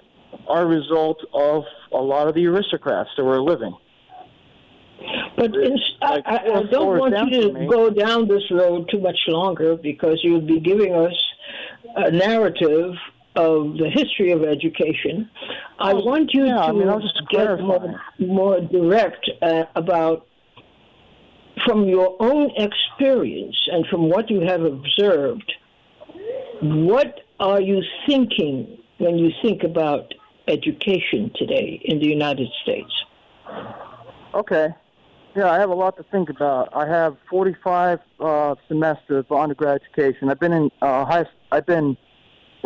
are 0.48 0.64
a 0.64 0.66
result 0.66 1.24
of 1.34 1.64
a 1.92 1.98
lot 1.98 2.28
of 2.28 2.36
the 2.36 2.46
aristocrats 2.46 3.10
that 3.18 3.24
were 3.24 3.42
living. 3.42 3.76
But 5.38 5.56
in, 5.56 5.80
like 6.02 6.24
I, 6.26 6.38
I, 6.38 6.64
don't 6.64 7.00
want 7.00 7.32
you 7.32 7.54
to 7.54 7.68
go 7.68 7.90
down 7.90 8.28
this 8.28 8.44
road 8.52 8.90
too 8.92 9.00
much 9.00 9.18
longer 9.28 9.78
because 9.78 10.20
you'll 10.24 10.42
be 10.42 10.60
giving 10.60 10.94
us 10.94 11.14
a 11.96 12.12
narrative 12.12 12.94
of 13.36 13.78
the 13.78 13.90
history 13.90 14.32
of 14.32 14.44
education. 14.44 15.30
I 15.80 15.94
oh, 15.94 16.04
want 16.04 16.34
you 16.34 16.46
yeah, 16.46 16.56
to 16.56 16.62
I 16.62 16.72
mean, 16.74 17.12
get 17.30 17.62
more, 17.62 18.02
more 18.20 18.60
direct 18.60 19.30
uh, 19.42 19.64
about 19.76 20.28
from 21.66 21.88
your 21.88 22.16
own 22.20 22.52
experience 22.56 23.68
and 23.72 23.86
from 23.88 24.10
what 24.10 24.30
you 24.30 24.42
have 24.42 24.62
observed, 24.62 25.52
what 26.62 27.22
are 27.40 27.62
you 27.62 27.82
thinking 28.08 28.78
when 28.98 29.18
you 29.18 29.32
think 29.42 29.64
about 29.64 30.14
education 30.48 31.32
today 31.36 31.82
in 31.86 32.00
the 32.00 32.08
United 32.08 32.50
States? 32.64 32.92
Okay. 34.34 34.70
Yeah, 35.36 35.52
I 35.52 35.60
have 35.60 35.70
a 35.70 35.76
lot 35.76 35.96
to 35.98 36.04
think 36.04 36.30
about. 36.30 36.76
I 36.76 36.88
have 36.88 37.16
45 37.30 38.00
uh, 38.20 38.56
semesters 38.68 39.26
of 39.30 39.32
undergrad 39.32 39.82
education. 39.82 40.30
I've 40.30 40.40
been 40.40 40.54
in 40.54 40.72
uh, 40.82 41.06
high. 41.06 41.26
I've 41.52 41.68
been 41.68 41.96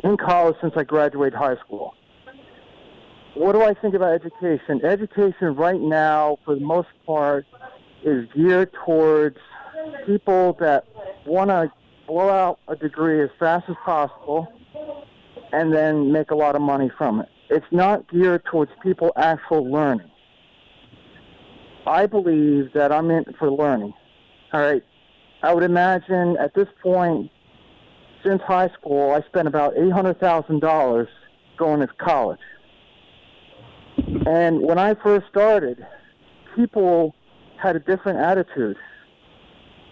in 0.03 0.17
college 0.17 0.55
since 0.61 0.73
I 0.75 0.83
graduated 0.83 1.37
high 1.37 1.57
school. 1.57 1.93
What 3.35 3.53
do 3.53 3.61
I 3.61 3.73
think 3.73 3.95
about 3.95 4.13
education? 4.13 4.83
Education 4.85 5.55
right 5.55 5.79
now, 5.79 6.37
for 6.45 6.55
the 6.55 6.61
most 6.61 6.89
part, 7.05 7.45
is 8.03 8.27
geared 8.35 8.71
towards 8.85 9.37
people 10.05 10.55
that 10.59 10.85
want 11.25 11.49
to 11.49 11.71
blow 12.07 12.29
out 12.29 12.59
a 12.67 12.75
degree 12.75 13.21
as 13.21 13.29
fast 13.39 13.65
as 13.69 13.75
possible 13.85 14.47
and 15.51 15.73
then 15.73 16.11
make 16.11 16.31
a 16.31 16.35
lot 16.35 16.55
of 16.55 16.61
money 16.61 16.89
from 16.97 17.21
it. 17.21 17.29
It's 17.49 17.65
not 17.71 18.09
geared 18.09 18.43
towards 18.45 18.71
people 18.81 19.11
actual 19.15 19.71
learning. 19.71 20.09
I 21.85 22.05
believe 22.05 22.73
that 22.73 22.91
I'm 22.91 23.11
in 23.11 23.25
for 23.37 23.51
learning. 23.51 23.93
All 24.53 24.61
right. 24.61 24.83
I 25.41 25.53
would 25.53 25.63
imagine 25.63 26.37
at 26.37 26.53
this 26.55 26.67
point, 26.81 27.29
since 28.23 28.41
high 28.41 28.69
school, 28.69 29.11
I 29.11 29.21
spent 29.27 29.47
about 29.47 29.75
$800,000 29.75 31.07
going 31.57 31.81
to 31.81 31.87
college. 31.87 32.39
And 34.25 34.61
when 34.61 34.79
I 34.79 34.93
first 34.95 35.27
started, 35.29 35.85
people 36.55 37.13
had 37.63 37.77
a 37.77 37.79
different 37.79 38.19
attitude 38.19 38.75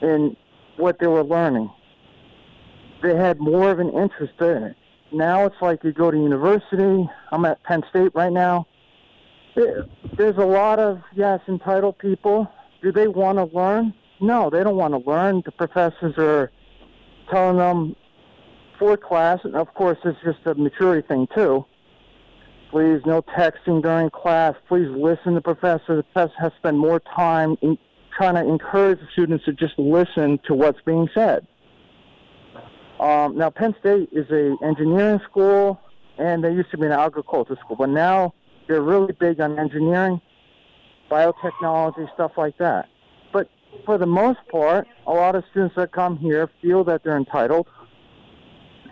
in 0.01 0.35
what 0.75 0.99
they 0.99 1.07
were 1.07 1.23
learning. 1.23 1.71
They 3.01 3.15
had 3.15 3.39
more 3.39 3.71
of 3.71 3.79
an 3.79 3.89
interest 3.89 4.33
in 4.41 4.63
it. 4.63 4.75
Now 5.13 5.45
it's 5.45 5.55
like 5.61 5.83
you 5.83 5.93
go 5.93 6.11
to 6.11 6.17
university. 6.17 7.09
I'm 7.31 7.45
at 7.45 7.63
Penn 7.63 7.83
State 7.89 8.13
right 8.13 8.31
now. 8.31 8.67
There's 9.55 10.37
a 10.37 10.45
lot 10.45 10.79
of, 10.79 11.01
yes, 11.15 11.39
entitled 11.47 11.97
people. 11.97 12.51
Do 12.81 12.91
they 12.91 13.07
want 13.07 13.37
to 13.37 13.45
learn? 13.57 13.93
No, 14.19 14.49
they 14.49 14.63
don't 14.63 14.77
want 14.77 14.93
to 14.93 15.09
learn. 15.09 15.41
The 15.45 15.51
professors 15.51 16.15
are 16.17 16.51
telling 17.29 17.57
them 17.57 17.95
for 18.77 18.97
class, 18.97 19.39
and 19.43 19.55
of 19.55 19.73
course, 19.73 19.97
it's 20.03 20.17
just 20.23 20.39
a 20.45 20.55
maturity 20.55 21.07
thing, 21.07 21.27
too 21.33 21.65
please. 22.71 23.01
No 23.05 23.21
texting 23.21 23.81
during 23.83 24.09
class. 24.09 24.55
Please 24.67 24.87
listen 24.89 25.35
to 25.35 25.41
professor. 25.41 25.97
The 25.97 26.03
professor 26.03 26.33
has 26.39 26.51
to 26.53 26.57
spend 26.57 26.79
more 26.79 27.01
time 27.01 27.57
in 27.61 27.77
trying 28.17 28.35
to 28.35 28.41
encourage 28.41 28.99
the 28.99 29.07
students 29.11 29.45
to 29.45 29.53
just 29.53 29.77
listen 29.77 30.39
to 30.47 30.53
what's 30.53 30.79
being 30.85 31.07
said. 31.13 31.45
Um, 32.99 33.37
now, 33.37 33.49
Penn 33.49 33.75
State 33.79 34.09
is 34.11 34.29
a 34.31 34.55
engineering 34.63 35.19
school, 35.29 35.79
and 36.17 36.43
they 36.43 36.51
used 36.51 36.71
to 36.71 36.77
be 36.77 36.85
an 36.85 36.91
agriculture 36.91 37.57
school, 37.63 37.75
but 37.75 37.89
now 37.89 38.33
they're 38.67 38.81
really 38.81 39.13
big 39.13 39.41
on 39.41 39.57
engineering, 39.57 40.21
biotechnology, 41.09 42.13
stuff 42.13 42.33
like 42.37 42.57
that. 42.59 42.87
But 43.33 43.49
for 43.85 43.97
the 43.97 44.05
most 44.05 44.39
part, 44.51 44.87
a 45.07 45.11
lot 45.11 45.35
of 45.35 45.43
students 45.51 45.75
that 45.75 45.91
come 45.91 46.17
here 46.17 46.49
feel 46.61 46.83
that 46.83 47.03
they're 47.03 47.17
entitled 47.17 47.67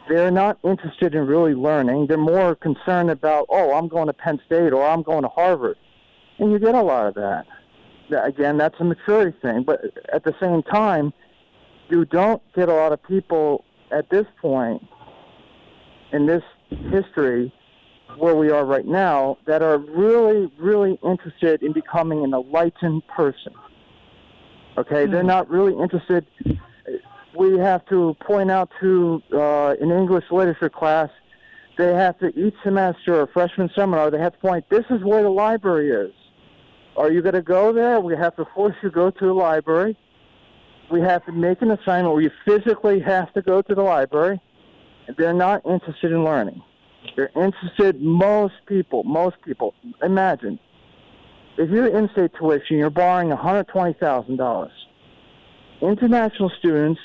they're 0.09 0.31
not 0.31 0.57
interested 0.63 1.15
in 1.15 1.27
really 1.27 1.53
learning. 1.53 2.07
They're 2.07 2.17
more 2.17 2.55
concerned 2.55 3.11
about, 3.11 3.45
oh, 3.49 3.73
I'm 3.73 3.87
going 3.87 4.07
to 4.07 4.13
Penn 4.13 4.41
State 4.45 4.73
or 4.73 4.85
I'm 4.85 5.03
going 5.03 5.21
to 5.21 5.29
Harvard. 5.29 5.77
And 6.39 6.51
you 6.51 6.59
get 6.59 6.75
a 6.75 6.81
lot 6.81 7.07
of 7.07 7.13
that. 7.15 7.45
Again, 8.23 8.57
that's 8.57 8.75
a 8.79 8.83
maturity 8.83 9.37
thing. 9.41 9.63
But 9.63 9.81
at 10.11 10.23
the 10.23 10.33
same 10.39 10.63
time, 10.63 11.13
you 11.89 12.05
don't 12.05 12.41
get 12.55 12.69
a 12.69 12.73
lot 12.73 12.91
of 12.91 13.01
people 13.03 13.63
at 13.91 14.09
this 14.09 14.25
point 14.41 14.85
in 16.11 16.25
this 16.25 16.43
history 16.91 17.53
where 18.17 18.35
we 18.35 18.49
are 18.49 18.65
right 18.65 18.85
now 18.85 19.37
that 19.45 19.61
are 19.61 19.77
really, 19.77 20.51
really 20.57 20.99
interested 21.03 21.61
in 21.61 21.71
becoming 21.71 22.23
an 22.23 22.33
enlightened 22.33 23.05
person. 23.07 23.53
Okay? 24.77 25.03
Mm-hmm. 25.03 25.11
They're 25.11 25.21
hmm. 25.21 25.27
not 25.27 25.49
really 25.49 25.77
interested 25.79 26.25
we 27.37 27.57
have 27.57 27.85
to 27.87 28.15
point 28.25 28.49
out 28.51 28.69
to 28.81 29.21
uh, 29.33 29.75
an 29.79 29.91
English 29.91 30.25
literature 30.31 30.69
class, 30.69 31.09
they 31.77 31.93
have 31.93 32.17
to 32.19 32.27
each 32.37 32.55
semester 32.63 33.21
or 33.21 33.27
freshman 33.27 33.69
seminar, 33.75 34.11
they 34.11 34.19
have 34.19 34.33
to 34.33 34.39
point, 34.39 34.65
this 34.69 34.85
is 34.89 35.03
where 35.03 35.23
the 35.23 35.29
library 35.29 35.91
is. 35.91 36.13
Are 36.97 37.11
you 37.11 37.21
going 37.21 37.35
to 37.35 37.41
go 37.41 37.71
there? 37.71 37.99
We 37.99 38.15
have 38.17 38.35
to 38.35 38.45
force 38.53 38.75
you 38.83 38.89
to 38.89 38.93
go 38.95 39.11
to 39.11 39.25
the 39.25 39.33
library. 39.33 39.97
We 40.91 41.01
have 41.01 41.25
to 41.27 41.31
make 41.31 41.61
an 41.61 41.71
assignment 41.71 42.13
where 42.13 42.21
you 42.21 42.31
physically 42.45 42.99
have 42.99 43.31
to 43.33 43.41
go 43.41 43.61
to 43.61 43.75
the 43.75 43.83
library. 43.83 44.41
They're 45.17 45.33
not 45.33 45.65
interested 45.65 46.11
in 46.11 46.23
learning. 46.23 46.61
They're 47.15 47.31
interested, 47.35 48.01
most 48.01 48.55
people, 48.67 49.03
most 49.03 49.37
people, 49.45 49.73
imagine, 50.03 50.59
if 51.57 51.69
you're 51.69 51.87
in-state 51.87 52.31
tuition, 52.37 52.77
you're 52.77 52.89
borrowing 52.89 53.29
$120,000. 53.29 54.69
International 55.81 56.51
students 56.59 56.99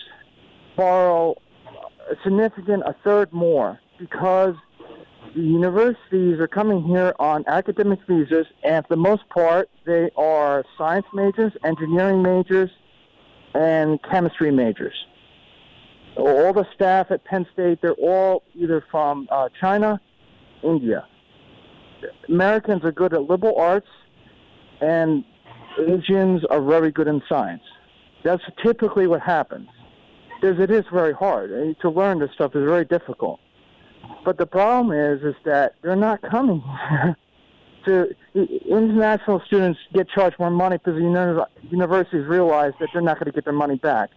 borrow 0.76 1.36
a 2.10 2.14
significant, 2.22 2.82
a 2.84 2.94
third 3.04 3.32
more, 3.32 3.80
because 3.98 4.54
the 5.34 5.42
universities 5.42 6.38
are 6.38 6.48
coming 6.48 6.82
here 6.82 7.14
on 7.18 7.44
academic 7.46 7.98
visas, 8.06 8.46
and 8.62 8.86
for 8.86 8.94
the 8.94 9.00
most 9.00 9.28
part, 9.28 9.68
they 9.86 10.10
are 10.16 10.64
science 10.78 11.06
majors, 11.12 11.52
engineering 11.64 12.22
majors, 12.22 12.70
and 13.54 13.98
chemistry 14.02 14.50
majors. 14.50 14.94
All 16.16 16.52
the 16.52 16.66
staff 16.74 17.10
at 17.10 17.24
Penn 17.24 17.46
State, 17.52 17.80
they're 17.82 17.94
all 17.94 18.44
either 18.54 18.84
from 18.90 19.26
uh, 19.30 19.48
China, 19.60 20.00
India. 20.62 21.06
Americans 22.28 22.84
are 22.84 22.92
good 22.92 23.12
at 23.12 23.22
liberal 23.22 23.58
arts, 23.58 23.88
and 24.80 25.24
Asians 25.88 26.44
are 26.44 26.62
very 26.62 26.92
good 26.92 27.08
in 27.08 27.22
science. 27.28 27.62
That's 28.22 28.42
typically 28.62 29.06
what 29.06 29.20
happens 29.20 29.68
because 30.44 30.60
it 30.60 30.70
is 30.70 30.84
very 30.92 31.14
hard. 31.14 31.76
To 31.80 31.90
learn 31.90 32.18
this 32.18 32.30
stuff 32.34 32.54
is 32.54 32.64
very 32.64 32.84
difficult. 32.84 33.40
But 34.26 34.36
the 34.36 34.44
problem 34.44 34.92
is, 34.92 35.22
is 35.22 35.34
that 35.46 35.76
they're 35.80 35.96
not 35.96 36.20
coming 36.20 36.62
to 37.86 38.14
international 38.34 39.40
students 39.46 39.80
get 39.94 40.06
charged 40.10 40.38
more 40.38 40.50
money 40.50 40.76
because 40.76 40.96
the 40.96 41.46
universities 41.70 42.26
realize 42.26 42.74
that 42.78 42.90
they're 42.92 43.00
not 43.00 43.18
going 43.18 43.26
to 43.26 43.32
get 43.32 43.44
their 43.44 43.54
money 43.54 43.76
back. 43.76 44.10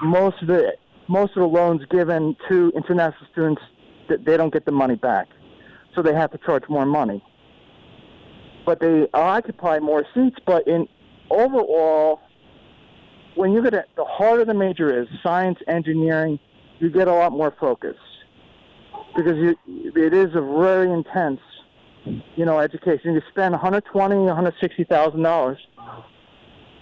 Most 0.00 0.40
of 0.42 0.48
the 0.48 0.76
most 1.08 1.30
of 1.36 1.40
the 1.40 1.48
loans 1.48 1.82
given 1.90 2.36
to 2.48 2.72
international 2.76 3.26
students, 3.32 3.62
they 4.08 4.36
don't 4.36 4.52
get 4.52 4.66
the 4.66 4.72
money 4.72 4.94
back, 4.94 5.26
so 5.94 6.02
they 6.02 6.14
have 6.14 6.30
to 6.30 6.38
charge 6.38 6.62
more 6.68 6.86
money. 6.86 7.22
But 8.64 8.78
they 8.78 9.08
occupy 9.12 9.80
more 9.80 10.06
seats. 10.14 10.36
But 10.46 10.68
in 10.68 10.88
overall, 11.30 12.20
when 13.36 13.52
you 13.52 13.62
get 13.62 13.74
at 13.74 13.88
the 13.96 14.04
harder 14.04 14.44
the 14.44 14.54
major 14.54 15.02
is, 15.02 15.08
science, 15.22 15.58
engineering, 15.68 16.38
you 16.78 16.90
get 16.90 17.08
a 17.08 17.12
lot 17.12 17.32
more 17.32 17.54
focus 17.58 17.96
because 19.16 19.36
you, 19.36 19.56
it 19.94 20.12
is 20.12 20.34
a 20.34 20.40
very 20.40 20.90
intense, 20.90 21.40
you 22.36 22.44
know, 22.44 22.58
education. 22.58 23.14
You 23.14 23.22
spend 23.30 23.52
120, 23.52 24.16
160 24.16 24.84
thousand 24.84 25.22
dollars 25.22 25.58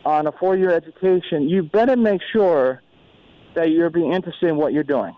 on 0.05 0.27
a 0.27 0.33
four-year 0.33 0.71
education. 0.71 1.49
You 1.49 1.63
better 1.63 1.97
make 1.97 2.21
sure 2.33 2.83
that 3.55 3.71
you're 3.71 3.91
being 3.91 4.13
interested 4.13 4.49
in 4.49 4.57
what 4.57 4.73
you're 4.73 4.83
doing. 4.83 5.15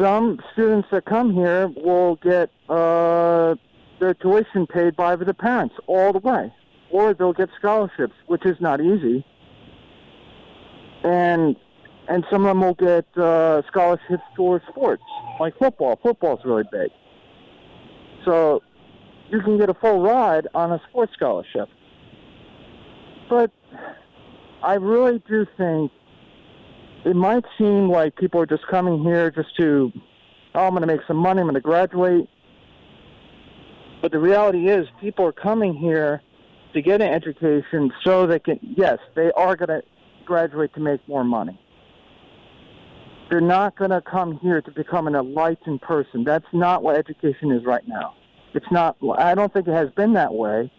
Some 0.00 0.40
students 0.54 0.88
that 0.90 1.04
come 1.04 1.34
here 1.34 1.68
will 1.68 2.16
get 2.16 2.50
uh, 2.68 3.54
their 4.00 4.14
tuition 4.14 4.66
paid 4.66 4.96
by 4.96 5.16
the 5.16 5.34
parents 5.34 5.74
all 5.86 6.12
the 6.14 6.18
way, 6.18 6.52
or 6.90 7.14
they'll 7.14 7.32
get 7.32 7.48
scholarships, 7.58 8.14
which 8.26 8.44
is 8.46 8.56
not 8.60 8.80
easy. 8.80 9.24
And 11.04 11.56
and 12.08 12.24
some 12.30 12.42
of 12.42 12.48
them 12.48 12.60
will 12.60 12.74
get 12.74 13.06
uh, 13.16 13.62
scholarships 13.66 14.22
for 14.36 14.62
sports, 14.68 15.02
like 15.40 15.58
football. 15.58 15.98
Football's 16.02 16.40
really 16.44 16.62
big. 16.70 16.90
So 18.24 18.62
you 19.30 19.40
can 19.40 19.58
get 19.58 19.68
a 19.68 19.74
full 19.74 20.00
ride 20.00 20.46
on 20.54 20.72
a 20.72 20.80
sports 20.88 21.12
scholarship. 21.14 21.68
But 23.28 23.50
I 24.62 24.74
really 24.74 25.20
do 25.28 25.46
think 25.56 25.90
it 27.04 27.16
might 27.16 27.44
seem 27.58 27.88
like 27.88 28.16
people 28.16 28.40
are 28.40 28.46
just 28.46 28.66
coming 28.68 29.02
here 29.02 29.30
just 29.30 29.56
to, 29.56 29.92
oh, 30.54 30.66
I'm 30.66 30.70
going 30.70 30.82
to 30.82 30.86
make 30.86 31.00
some 31.06 31.16
money, 31.16 31.40
I'm 31.40 31.46
going 31.46 31.54
to 31.54 31.60
graduate. 31.60 32.28
But 34.02 34.12
the 34.12 34.18
reality 34.18 34.68
is, 34.68 34.86
people 35.00 35.24
are 35.24 35.32
coming 35.32 35.74
here 35.74 36.22
to 36.76 36.82
get 36.82 37.00
an 37.02 37.12
education 37.12 37.92
so 38.04 38.26
they 38.26 38.38
can, 38.38 38.58
yes, 38.62 38.98
they 39.14 39.30
are 39.32 39.56
going 39.56 39.68
to 39.68 39.82
graduate 40.24 40.72
to 40.74 40.80
make 40.80 41.06
more 41.08 41.24
money. 41.24 41.60
They're 43.28 43.40
not 43.40 43.76
going 43.76 43.90
to 43.90 44.00
come 44.00 44.38
here 44.38 44.60
to 44.60 44.70
become 44.70 45.06
an 45.06 45.14
enlightened 45.14 45.82
person. 45.82 46.24
That's 46.24 46.46
not 46.52 46.82
what 46.82 46.96
education 46.96 47.50
is 47.50 47.64
right 47.64 47.86
now. 47.88 48.14
It's 48.54 48.70
not, 48.70 48.96
I 49.18 49.34
don't 49.34 49.52
think 49.52 49.66
it 49.66 49.72
has 49.72 49.90
been 49.90 50.12
that 50.12 50.32
way 50.32 50.70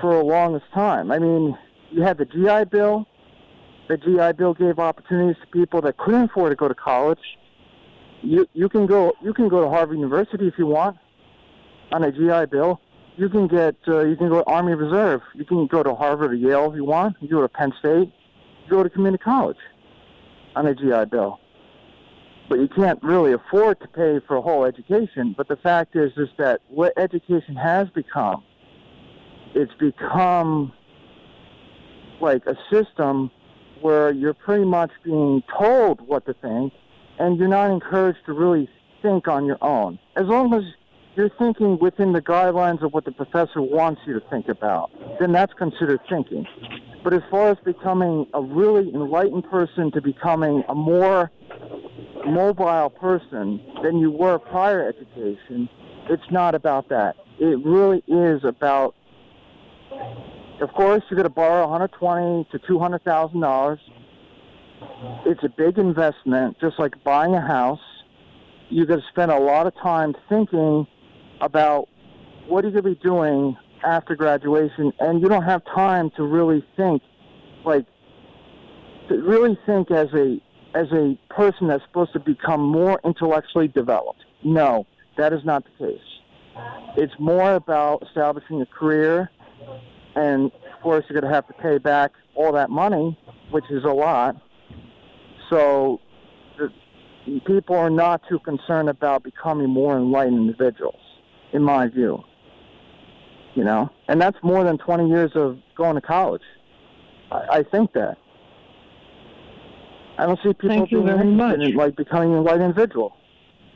for 0.00 0.14
the 0.14 0.22
longest 0.22 0.64
time. 0.72 1.12
I 1.12 1.18
mean, 1.18 1.56
you 1.90 2.02
had 2.02 2.18
the 2.18 2.24
GI 2.24 2.70
Bill, 2.70 3.06
the 3.88 3.96
GI 3.96 4.38
Bill 4.38 4.54
gave 4.54 4.78
opportunities 4.78 5.40
to 5.42 5.46
people 5.48 5.80
that 5.82 5.98
couldn't 5.98 6.30
afford 6.30 6.50
to 6.52 6.56
go 6.56 6.68
to 6.68 6.74
college. 6.74 7.18
You 8.22 8.46
you 8.54 8.68
can 8.68 8.86
go 8.86 9.12
you 9.20 9.34
can 9.34 9.48
go 9.48 9.60
to 9.62 9.68
Harvard 9.68 9.98
University 9.98 10.46
if 10.46 10.54
you 10.56 10.66
want 10.66 10.96
on 11.90 12.04
a 12.04 12.12
GI 12.12 12.46
Bill. 12.50 12.80
You 13.16 13.28
can 13.28 13.46
get 13.46 13.76
uh, 13.86 14.00
you 14.00 14.16
can 14.16 14.28
go 14.28 14.38
to 14.42 14.44
Army 14.44 14.74
Reserve. 14.74 15.20
You 15.34 15.44
can 15.44 15.66
go 15.66 15.82
to 15.82 15.94
Harvard 15.94 16.32
or 16.32 16.34
Yale 16.34 16.70
if 16.70 16.76
you 16.76 16.84
want. 16.84 17.16
You 17.20 17.28
go 17.28 17.42
to 17.42 17.48
Penn 17.48 17.72
State. 17.78 18.12
You 18.64 18.70
go 18.70 18.82
to 18.82 18.88
community 18.90 19.22
college 19.22 19.58
on 20.56 20.66
a 20.66 20.74
GI 20.74 21.10
Bill. 21.10 21.38
But 22.48 22.58
you 22.58 22.68
can't 22.68 23.02
really 23.02 23.32
afford 23.32 23.80
to 23.80 23.88
pay 23.88 24.20
for 24.26 24.36
a 24.36 24.42
whole 24.42 24.64
education. 24.64 25.34
But 25.36 25.48
the 25.48 25.56
fact 25.56 25.96
is, 25.96 26.12
is 26.16 26.28
that 26.38 26.60
what 26.68 26.92
education 26.98 27.54
has 27.56 27.88
become, 27.90 28.42
it's 29.54 29.72
become 29.74 30.72
like 32.20 32.46
a 32.46 32.56
system 32.70 33.30
where 33.80 34.12
you're 34.12 34.34
pretty 34.34 34.64
much 34.64 34.90
being 35.04 35.42
told 35.58 36.00
what 36.06 36.24
to 36.26 36.34
think 36.34 36.72
and 37.18 37.38
you're 37.38 37.48
not 37.48 37.70
encouraged 37.70 38.20
to 38.26 38.32
really 38.32 38.68
think 39.02 39.28
on 39.28 39.44
your 39.44 39.58
own. 39.60 39.98
As 40.16 40.26
long 40.26 40.54
as 40.54 40.62
you're 41.14 41.30
thinking 41.38 41.78
within 41.78 42.12
the 42.12 42.22
guidelines 42.22 42.82
of 42.82 42.92
what 42.92 43.04
the 43.04 43.12
professor 43.12 43.60
wants 43.60 44.00
you 44.06 44.14
to 44.18 44.30
think 44.30 44.48
about, 44.48 44.90
then 45.20 45.32
that's 45.32 45.52
considered 45.54 46.00
thinking. 46.08 46.46
But 47.04 47.12
as 47.12 47.22
far 47.30 47.50
as 47.50 47.58
becoming 47.64 48.26
a 48.32 48.40
really 48.40 48.88
enlightened 48.94 49.44
person 49.50 49.90
to 49.92 50.00
becoming 50.00 50.62
a 50.68 50.74
more 50.74 51.30
mobile 52.26 52.90
person 52.90 53.60
than 53.82 53.98
you 53.98 54.10
were 54.10 54.38
prior 54.38 54.88
education, 54.88 55.68
it's 56.08 56.30
not 56.30 56.54
about 56.54 56.88
that. 56.88 57.16
It 57.38 57.64
really 57.64 58.02
is 58.06 58.44
about 58.44 58.94
of 60.60 60.72
course, 60.74 61.02
you're 61.10 61.16
going 61.16 61.24
to 61.24 61.28
borrow 61.28 61.62
120 61.68 62.46
to 62.52 62.66
200 62.66 63.02
thousand 63.02 63.40
dollars. 63.40 63.80
It's 65.26 65.42
a 65.42 65.48
big 65.48 65.76
investment, 65.76 66.56
just 66.60 66.78
like 66.78 67.02
buying 67.02 67.34
a 67.34 67.40
house. 67.40 67.80
You're 68.70 68.86
going 68.86 69.00
to 69.00 69.06
spend 69.10 69.32
a 69.32 69.38
lot 69.38 69.66
of 69.66 69.74
time 69.82 70.14
thinking 70.28 70.86
about 71.42 71.88
what 72.48 72.64
are 72.64 72.68
you 72.68 72.80
going 72.80 72.94
to 72.94 73.00
be 73.00 73.08
doing 73.08 73.56
after 73.84 74.14
graduation, 74.16 74.92
and 75.00 75.20
you 75.20 75.28
don't 75.28 75.44
have 75.44 75.62
time 75.74 76.10
to 76.16 76.22
really 76.22 76.64
think, 76.76 77.02
like, 77.64 77.84
to 79.08 79.16
really 79.16 79.58
think 79.66 79.90
as 79.90 80.08
a 80.14 80.40
as 80.74 80.86
a 80.92 81.18
person 81.28 81.68
that's 81.68 81.84
supposed 81.84 82.14
to 82.14 82.20
become 82.20 82.60
more 82.62 82.98
intellectually 83.04 83.68
developed. 83.68 84.24
No, 84.42 84.86
that 85.18 85.34
is 85.34 85.44
not 85.44 85.64
the 85.64 85.86
case. 85.86 86.00
It's 86.96 87.12
more 87.18 87.54
about 87.54 88.02
establishing 88.08 88.62
a 88.62 88.66
career 88.66 89.30
and 90.14 90.46
of 90.46 90.82
course 90.82 91.04
you're 91.08 91.20
going 91.20 91.30
to 91.30 91.34
have 91.34 91.46
to 91.46 91.54
pay 91.54 91.78
back 91.78 92.12
all 92.34 92.52
that 92.52 92.70
money, 92.70 93.18
which 93.50 93.64
is 93.70 93.84
a 93.84 93.92
lot. 93.92 94.36
So 95.50 96.00
the, 96.58 96.70
people 97.46 97.76
are 97.76 97.90
not 97.90 98.22
too 98.28 98.38
concerned 98.40 98.88
about 98.88 99.22
becoming 99.22 99.68
more 99.68 99.96
enlightened 99.96 100.38
individuals, 100.38 101.00
in 101.52 101.62
my 101.62 101.88
view. 101.88 102.22
You 103.54 103.64
know, 103.64 103.90
and 104.08 104.20
that's 104.20 104.38
more 104.42 104.64
than 104.64 104.78
20 104.78 105.08
years 105.08 105.32
of 105.34 105.58
going 105.76 105.94
to 105.94 106.00
college. 106.00 106.42
I, 107.30 107.58
I 107.58 107.62
think 107.62 107.92
that. 107.92 108.16
I 110.18 110.26
don't 110.26 110.38
see 110.42 110.52
people 110.54 110.68
Thank 110.68 110.90
you 110.90 111.02
being 111.02 111.16
very 111.16 111.30
much. 111.30 111.60
in, 111.60 111.74
like 111.74 111.96
becoming 111.96 112.34
a 112.34 112.42
white 112.42 112.60
individual. 112.60 113.16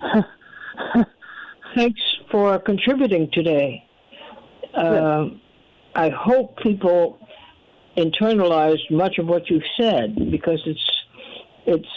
Thanks 1.74 2.00
for 2.30 2.58
contributing 2.58 3.30
today. 3.32 3.84
Uh, 4.74 5.26
I 5.94 6.10
hope 6.10 6.58
people 6.58 7.18
internalized 7.96 8.90
much 8.90 9.18
of 9.18 9.26
what 9.26 9.48
you've 9.48 9.62
said 9.78 10.30
because 10.30 10.62
it's 10.66 10.90
it's 11.66 11.88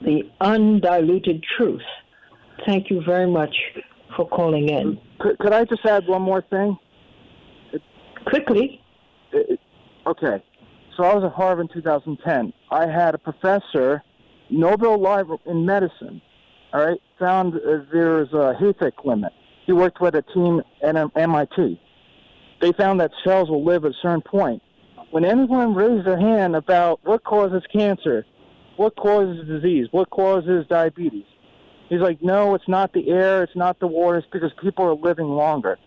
the 0.00 0.22
undiluted 0.40 1.44
truth. 1.56 1.82
Thank 2.64 2.90
you 2.90 3.02
very 3.02 3.26
much 3.30 3.54
for 4.16 4.28
calling 4.28 4.68
in. 4.68 5.00
Could, 5.20 5.38
could 5.38 5.52
I 5.52 5.64
just 5.64 5.84
add 5.84 6.06
one 6.06 6.22
more 6.22 6.42
thing? 6.42 6.76
Quickly. 8.26 8.80
It, 9.32 9.60
okay. 10.06 10.42
So 10.96 11.04
I 11.04 11.14
was 11.14 11.24
at 11.24 11.32
Harvard 11.32 11.68
in 11.70 11.82
2010. 11.82 12.52
I 12.70 12.86
had 12.86 13.14
a 13.14 13.18
professor, 13.18 14.02
Nobel 14.50 14.98
Laureate 14.98 15.40
in 15.46 15.64
medicine, 15.64 16.20
all 16.72 16.84
right, 16.84 17.00
found 17.18 17.54
uh, 17.54 17.84
there's 17.92 18.32
a 18.32 18.54
Hayflick 18.60 19.04
limit. 19.04 19.32
He 19.64 19.72
worked 19.72 20.00
with 20.00 20.14
a 20.14 20.22
team 20.22 20.62
at 20.82 20.96
um, 20.96 21.12
MIT 21.14 21.80
they 22.60 22.72
found 22.72 23.00
that 23.00 23.10
cells 23.24 23.48
will 23.48 23.64
live 23.64 23.84
at 23.84 23.92
a 23.92 23.94
certain 24.02 24.22
point. 24.22 24.62
When 25.10 25.24
anyone 25.24 25.74
raises 25.74 26.04
their 26.04 26.18
hand 26.18 26.56
about 26.56 27.00
what 27.04 27.24
causes 27.24 27.62
cancer, 27.72 28.26
what 28.76 28.94
causes 28.96 29.46
disease, 29.46 29.88
what 29.90 30.10
causes 30.10 30.66
diabetes, 30.68 31.24
he's 31.88 32.00
like, 32.00 32.22
no, 32.22 32.54
it's 32.54 32.68
not 32.68 32.92
the 32.92 33.10
air, 33.10 33.42
it's 33.42 33.56
not 33.56 33.80
the 33.80 33.86
water, 33.86 34.18
it's 34.18 34.28
because 34.32 34.52
people 34.62 34.84
are 34.84 34.94
living 34.94 35.26
longer. 35.26 35.78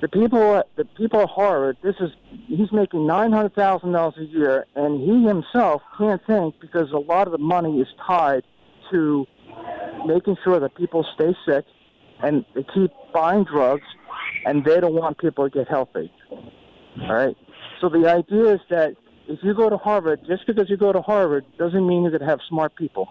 The 0.00 0.08
people, 0.08 0.56
at 0.56 0.68
the 0.76 0.84
people 0.84 1.20
at 1.20 1.28
Harvard, 1.28 1.76
this 1.82 1.96
is 1.98 2.10
he's 2.46 2.70
making 2.70 3.06
nine 3.06 3.32
hundred 3.32 3.54
thousand 3.56 3.92
dollars 3.92 4.14
a 4.18 4.24
year, 4.24 4.64
and 4.76 5.00
he 5.00 5.26
himself 5.26 5.82
can't 5.96 6.24
think 6.24 6.54
because 6.60 6.92
a 6.92 6.98
lot 6.98 7.26
of 7.26 7.32
the 7.32 7.38
money 7.38 7.80
is 7.80 7.88
tied 8.06 8.44
to 8.92 9.26
making 10.06 10.36
sure 10.44 10.60
that 10.60 10.76
people 10.76 11.04
stay 11.14 11.34
sick, 11.44 11.64
and 12.22 12.44
they 12.54 12.64
keep 12.74 12.92
buying 13.12 13.44
drugs 13.44 13.82
and 14.46 14.64
they 14.64 14.80
don't 14.80 14.94
want 14.94 15.18
people 15.18 15.48
to 15.48 15.50
get 15.50 15.68
healthy. 15.68 16.12
All 16.30 17.12
right. 17.12 17.36
So 17.80 17.88
the 17.88 18.08
idea 18.08 18.54
is 18.54 18.60
that 18.70 18.94
if 19.28 19.38
you 19.42 19.54
go 19.54 19.68
to 19.68 19.76
Harvard, 19.76 20.20
just 20.26 20.46
because 20.46 20.70
you 20.70 20.76
go 20.76 20.92
to 20.92 21.02
Harvard 21.02 21.44
doesn't 21.58 21.86
mean 21.86 22.02
you're 22.02 22.10
going 22.10 22.20
to 22.20 22.26
have 22.26 22.40
smart 22.48 22.74
people. 22.76 23.08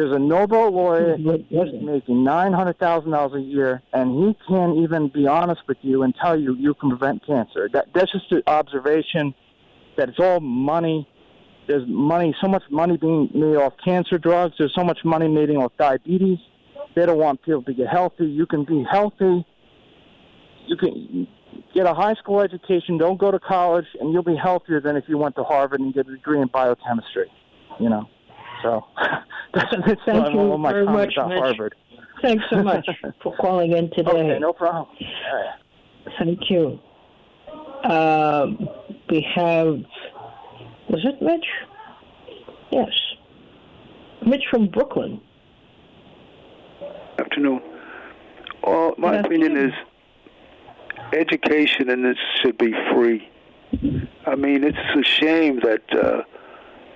There's 0.00 0.16
a 0.16 0.18
Nobel 0.18 0.70
laureate 0.70 1.20
making 1.50 2.24
nine 2.24 2.54
hundred 2.54 2.78
thousand 2.78 3.10
dollars 3.10 3.34
a 3.34 3.44
year, 3.44 3.82
and 3.92 4.10
he 4.10 4.36
can't 4.48 4.78
even 4.78 5.08
be 5.08 5.26
honest 5.26 5.60
with 5.68 5.76
you 5.82 6.04
and 6.04 6.14
tell 6.14 6.40
you 6.40 6.54
you 6.54 6.72
can 6.72 6.88
prevent 6.88 7.26
cancer. 7.26 7.68
That, 7.70 7.88
that's 7.94 8.10
just 8.10 8.32
an 8.32 8.42
observation 8.46 9.34
that 9.98 10.08
it's 10.08 10.18
all 10.18 10.40
money. 10.40 11.06
There's 11.68 11.86
money, 11.86 12.34
so 12.40 12.48
much 12.48 12.62
money 12.70 12.96
being 12.96 13.28
made 13.34 13.56
off 13.56 13.74
cancer 13.84 14.16
drugs. 14.16 14.54
There's 14.58 14.74
so 14.74 14.84
much 14.84 15.00
money 15.04 15.28
made 15.28 15.50
off 15.50 15.72
diabetes. 15.78 16.38
They 16.96 17.04
don't 17.04 17.18
want 17.18 17.42
people 17.42 17.62
to 17.64 17.74
get 17.74 17.88
healthy. 17.88 18.24
You 18.24 18.46
can 18.46 18.64
be 18.64 18.82
healthy. 18.90 19.44
You 20.66 20.76
can 20.78 21.28
get 21.74 21.84
a 21.84 21.92
high 21.92 22.14
school 22.14 22.40
education. 22.40 22.96
Don't 22.96 23.20
go 23.20 23.30
to 23.30 23.38
college, 23.38 23.84
and 24.00 24.14
you'll 24.14 24.22
be 24.22 24.36
healthier 24.42 24.80
than 24.80 24.96
if 24.96 25.04
you 25.08 25.18
went 25.18 25.36
to 25.36 25.44
Harvard 25.44 25.80
and 25.80 25.92
get 25.92 26.08
a 26.08 26.12
degree 26.12 26.40
in 26.40 26.48
biochemistry. 26.48 27.30
You 27.78 27.90
know, 27.90 28.08
so 28.62 28.84
that's, 29.54 29.70
that's 29.86 30.00
Thank 30.06 30.32
you 30.34 30.58
my 30.58 30.72
very 30.72 30.84
much, 30.86 31.08
Mitch. 31.08 31.14
Harvard. 31.16 31.74
Thanks 32.22 32.44
so 32.50 32.62
much 32.62 32.86
for 33.22 33.36
calling 33.36 33.72
in 33.72 33.90
today. 33.90 34.10
Okay, 34.10 34.38
no 34.38 34.52
problem. 34.52 34.88
Thank 36.18 36.50
you. 36.50 36.78
Um, 37.84 38.68
we 39.08 39.26
have, 39.34 39.78
was 40.88 41.04
it 41.04 41.22
Mitch? 41.22 41.46
Yes. 42.70 42.90
Mitch 44.26 44.42
from 44.50 44.68
Brooklyn. 44.68 45.20
afternoon. 47.18 47.62
Well, 48.62 48.94
my 48.98 49.16
Good 49.16 49.26
opinion 49.26 49.52
afternoon. 49.56 49.70
is 49.70 51.16
education 51.18 51.88
and 51.90 52.04
it 52.04 52.18
should 52.42 52.58
be 52.58 52.72
free. 52.92 53.28
I 54.26 54.34
mean, 54.36 54.62
it's 54.64 54.76
a 54.76 55.02
shame 55.02 55.60
that 55.60 55.82
uh, 55.92 56.22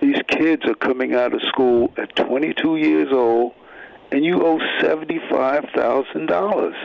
these 0.05 0.21
kids 0.29 0.67
are 0.67 0.75
coming 0.75 1.15
out 1.15 1.33
of 1.33 1.41
school 1.49 1.91
at 1.97 2.15
22 2.17 2.77
years 2.77 3.09
old, 3.11 3.55
and 4.13 4.23
you 4.23 4.45
owe 4.45 4.61
seventy-five 4.81 5.65
thousand 5.75 6.27
dollars. 6.27 6.77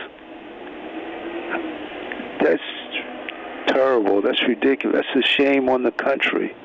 That's 2.42 2.62
terrible. 3.66 4.22
That's 4.22 4.42
ridiculous. 4.48 5.04
That's 5.14 5.26
a 5.26 5.28
shame 5.28 5.68
on 5.68 5.82
the 5.82 5.92
country. 5.92 6.56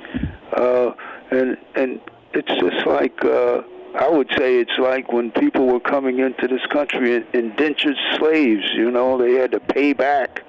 Uh, 0.56 0.92
and 1.30 1.58
and 1.76 2.00
it's 2.34 2.54
just 2.62 2.88
like 2.88 3.24
uh, 3.26 3.62
I 3.96 4.08
would 4.08 4.30
say 4.38 4.60
it's 4.60 4.78
like 4.78 5.12
when 5.12 5.32
people 5.32 5.68
were 5.68 5.82
coming 5.82 6.20
into 6.20 6.48
this 6.48 6.66
country 6.72 7.26
indentured 7.34 7.98
slaves. 8.18 8.64
You 8.74 8.92
know, 8.92 9.18
they 9.18 9.34
had 9.34 9.52
to 9.52 9.60
pay 9.60 9.92
back. 9.92 10.42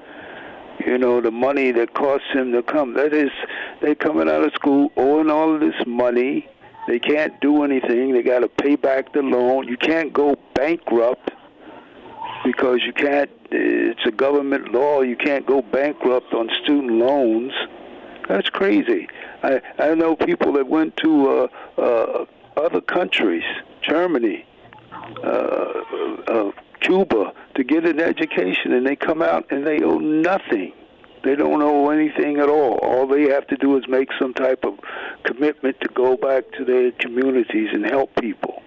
You 0.85 0.99
know, 0.99 1.21
the 1.21 1.31
money 1.31 1.71
that 1.73 1.95
costs 1.95 2.27
them 2.35 2.53
to 2.53 2.63
come. 2.63 2.95
That 2.95 3.13
is, 3.13 3.31
they're 3.81 3.95
coming 3.95 4.29
out 4.29 4.45
of 4.45 4.53
school 4.53 4.93
owing 4.97 5.31
all 5.31 5.59
this 5.59 5.75
money. 5.87 6.49
They 6.87 6.99
can't 6.99 7.39
do 7.41 7.65
anything. 7.65 8.13
They 8.13 8.23
got 8.23 8.41
to 8.41 8.49
pay 8.49 8.77
back 8.77 9.13
the 9.13 9.23
loan. 9.23 9.67
You 9.67 9.77
can't 9.77 10.13
go 10.13 10.37
bankrupt 10.55 11.31
because 12.45 12.83
you 12.85 12.93
can't. 12.93 13.31
It's 13.51 14.05
a 14.05 14.11
government 14.11 14.73
law. 14.73 15.01
You 15.01 15.17
can't 15.17 15.47
go 15.47 15.63
bankrupt 15.63 16.33
on 16.33 16.51
student 16.63 16.93
loans. 16.93 17.53
That's 18.29 18.49
crazy. 18.51 19.09
I 19.43 19.61
I 19.79 19.95
know 19.95 20.15
people 20.17 20.53
that 20.53 20.69
went 20.69 20.97
to 20.99 21.29
uh, 21.29 21.81
uh, 21.81 22.25
other 22.57 22.81
countries, 22.81 23.45
Germany, 23.83 24.45
uh, 25.25 25.83
uh, 26.29 26.53
Cuba, 26.81 27.33
to 27.55 27.65
get 27.65 27.87
an 27.87 28.01
education, 28.01 28.73
and 28.73 28.87
they 28.87 28.97
come 28.97 29.23
out 29.23 29.51
and 29.51 29.67
they 29.67 29.83
owe 29.83 29.99
nothing. 29.99 30.73
They 31.25 31.35
don't 31.35 31.63
owe 31.63 31.91
anything 31.91 32.39
at 32.39 32.49
all. 32.49 32.79
All 32.83 33.07
they 33.07 33.29
have 33.31 33.47
to 33.49 33.57
do 33.57 33.77
is 33.77 33.85
make 33.89 34.09
some 34.19 34.33
type 34.35 34.65
of 34.65 34.79
commitment 35.25 35.81
to 35.81 35.89
go 35.89 36.17
back 36.17 36.45
to 36.53 36.65
their 36.65 36.93
communities 36.93 37.71
and 37.73 37.85
help 37.85 38.15
people. 38.21 38.63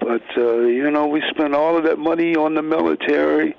But 0.00 0.22
uh, 0.36 0.60
you 0.60 0.90
know, 0.90 1.06
we 1.06 1.22
spend 1.30 1.54
all 1.54 1.76
of 1.76 1.84
that 1.84 1.98
money 1.98 2.34
on 2.34 2.54
the 2.54 2.62
military 2.62 3.56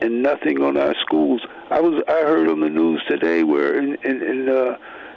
and 0.00 0.22
nothing 0.22 0.62
on 0.62 0.76
our 0.76 0.94
schools. 1.00 1.40
I 1.70 1.80
was 1.80 2.02
I 2.06 2.20
heard 2.20 2.48
on 2.48 2.60
the 2.60 2.68
news 2.68 3.02
today 3.08 3.44
where 3.44 3.78
in 3.78 3.94
in, 4.04 4.22
in 4.22 4.48
uh, 4.48 4.76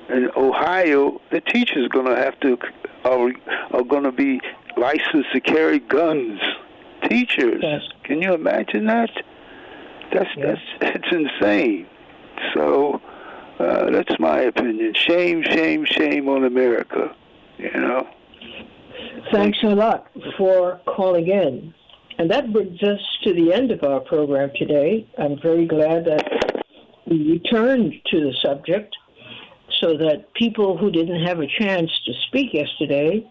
in 0.09 0.31
Ohio, 0.37 1.19
the 1.31 1.41
teachers 1.41 1.87
going 1.89 2.05
to 2.05 2.15
have 2.15 2.39
to 2.41 2.57
are 3.03 3.31
are 3.71 3.83
going 3.83 4.03
to 4.03 4.11
be 4.11 4.39
licensed 4.77 5.31
to 5.33 5.41
carry 5.41 5.79
guns. 5.79 6.39
Teachers, 7.09 7.61
yes. 7.61 7.81
can 8.03 8.21
you 8.21 8.33
imagine 8.33 8.85
that? 8.85 9.11
That's 10.13 10.29
yes. 10.37 10.57
that's 10.79 10.93
that's 10.93 11.11
insane. 11.11 11.87
So 12.53 13.01
uh, 13.59 13.89
that's 13.91 14.19
my 14.19 14.39
opinion. 14.41 14.93
Shame, 14.95 15.43
shame, 15.43 15.85
shame 15.85 16.29
on 16.29 16.45
America. 16.45 17.15
You 17.57 17.71
know. 17.71 18.07
Thanks 19.31 19.59
a 19.63 19.67
lot 19.67 20.07
for 20.37 20.79
calling 20.85 21.27
in. 21.27 21.73
And 22.19 22.31
that 22.31 22.51
brings 22.51 22.81
us 22.81 22.99
to 23.23 23.33
the 23.33 23.53
end 23.53 23.71
of 23.71 23.83
our 23.83 23.99
program 23.99 24.51
today. 24.55 25.07
I'm 25.19 25.39
very 25.39 25.65
glad 25.67 26.05
that 26.05 26.63
we 27.05 27.31
returned 27.31 27.93
to 28.07 28.19
the 28.19 28.33
subject 28.41 28.95
so 29.79 29.97
that 29.97 30.33
people 30.33 30.77
who 30.77 30.89
didn't 30.89 31.25
have 31.25 31.39
a 31.39 31.47
chance 31.59 31.91
to 32.05 32.13
speak 32.27 32.53
yesterday 32.53 33.29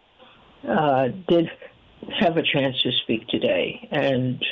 uh, 0.68 1.08
did 1.28 1.50
have 2.18 2.36
a 2.36 2.42
chance 2.42 2.80
to 2.82 2.92
speak 2.92 3.26
today. 3.28 3.88
And 3.90 4.44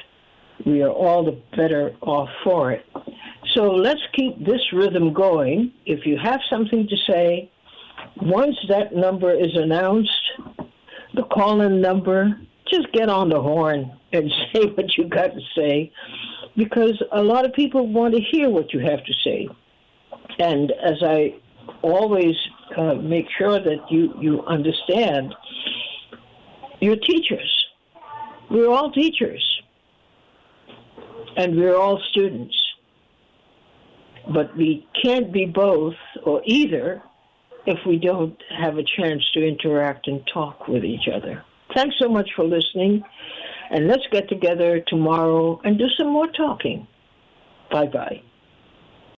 we 0.65 0.83
are 0.83 0.91
all 0.91 1.25
the 1.25 1.41
better 1.57 1.95
off 2.01 2.29
for 2.43 2.73
it. 2.73 2.87
So 3.53 3.71
let's 3.71 4.01
keep 4.13 4.45
this 4.45 4.73
rhythm 4.73 5.13
going. 5.13 5.73
If 5.87 6.07
you 6.07 6.17
have 6.23 6.41
something 6.49 6.89
to 6.89 6.97
say, 7.09 7.51
once 8.17 8.57
that 8.69 8.95
number 8.95 9.33
is 9.33 9.55
announced, 9.55 10.11
the 11.15 11.23
call 11.25 11.61
in 11.61 11.81
number, 11.81 12.39
just 12.71 12.91
get 12.93 13.09
on 13.09 13.29
the 13.29 13.41
horn 13.41 13.93
and 14.13 14.31
say 14.53 14.67
what 14.67 14.97
you 14.97 15.09
got 15.09 15.29
to 15.35 15.41
say 15.57 15.93
because 16.57 17.03
a 17.13 17.23
lot 17.23 17.45
of 17.45 17.53
people 17.53 17.87
want 17.87 18.15
to 18.15 18.21
hear 18.21 18.49
what 18.49 18.73
you 18.73 18.81
have 18.81 19.05
to 19.05 19.13
say. 19.25 19.49
And 20.39 20.73
as 20.73 21.03
I 21.03 21.35
always 21.83 22.35
uh, 22.77 22.95
make 22.95 23.27
sure 23.37 23.59
that 23.59 23.91
you, 23.91 24.15
you 24.21 24.43
understand, 24.47 25.35
you're 26.85 26.97
teachers. 26.97 27.67
We're 28.51 28.71
all 28.71 28.93
teachers. 28.93 29.43
And 31.37 31.57
we're 31.57 31.77
all 31.77 32.01
students. 32.11 32.57
But 34.33 34.57
we 34.57 34.87
can't 35.03 35.33
be 35.33 35.47
both 35.47 35.97
or 36.25 36.43
either 36.45 37.03
if 37.67 37.79
we 37.87 37.99
don't 37.99 38.37
have 38.57 38.79
a 38.79 38.83
chance 38.83 39.23
to 39.33 39.47
interact 39.47 40.07
and 40.07 40.21
talk 40.33 40.69
with 40.69 40.85
each 40.85 41.09
other. 41.13 41.43
Thanks 41.75 41.97
so 41.99 42.09
much 42.09 42.31
for 42.37 42.45
listening, 42.45 43.03
and 43.71 43.89
let's 43.89 44.07
get 44.13 44.29
together 44.29 44.81
tomorrow 44.87 45.61
and 45.65 45.79
do 45.79 45.87
some 45.97 46.13
more 46.13 46.29
talking. 46.29 46.87
Bye 47.71 47.87
bye. 47.87 48.23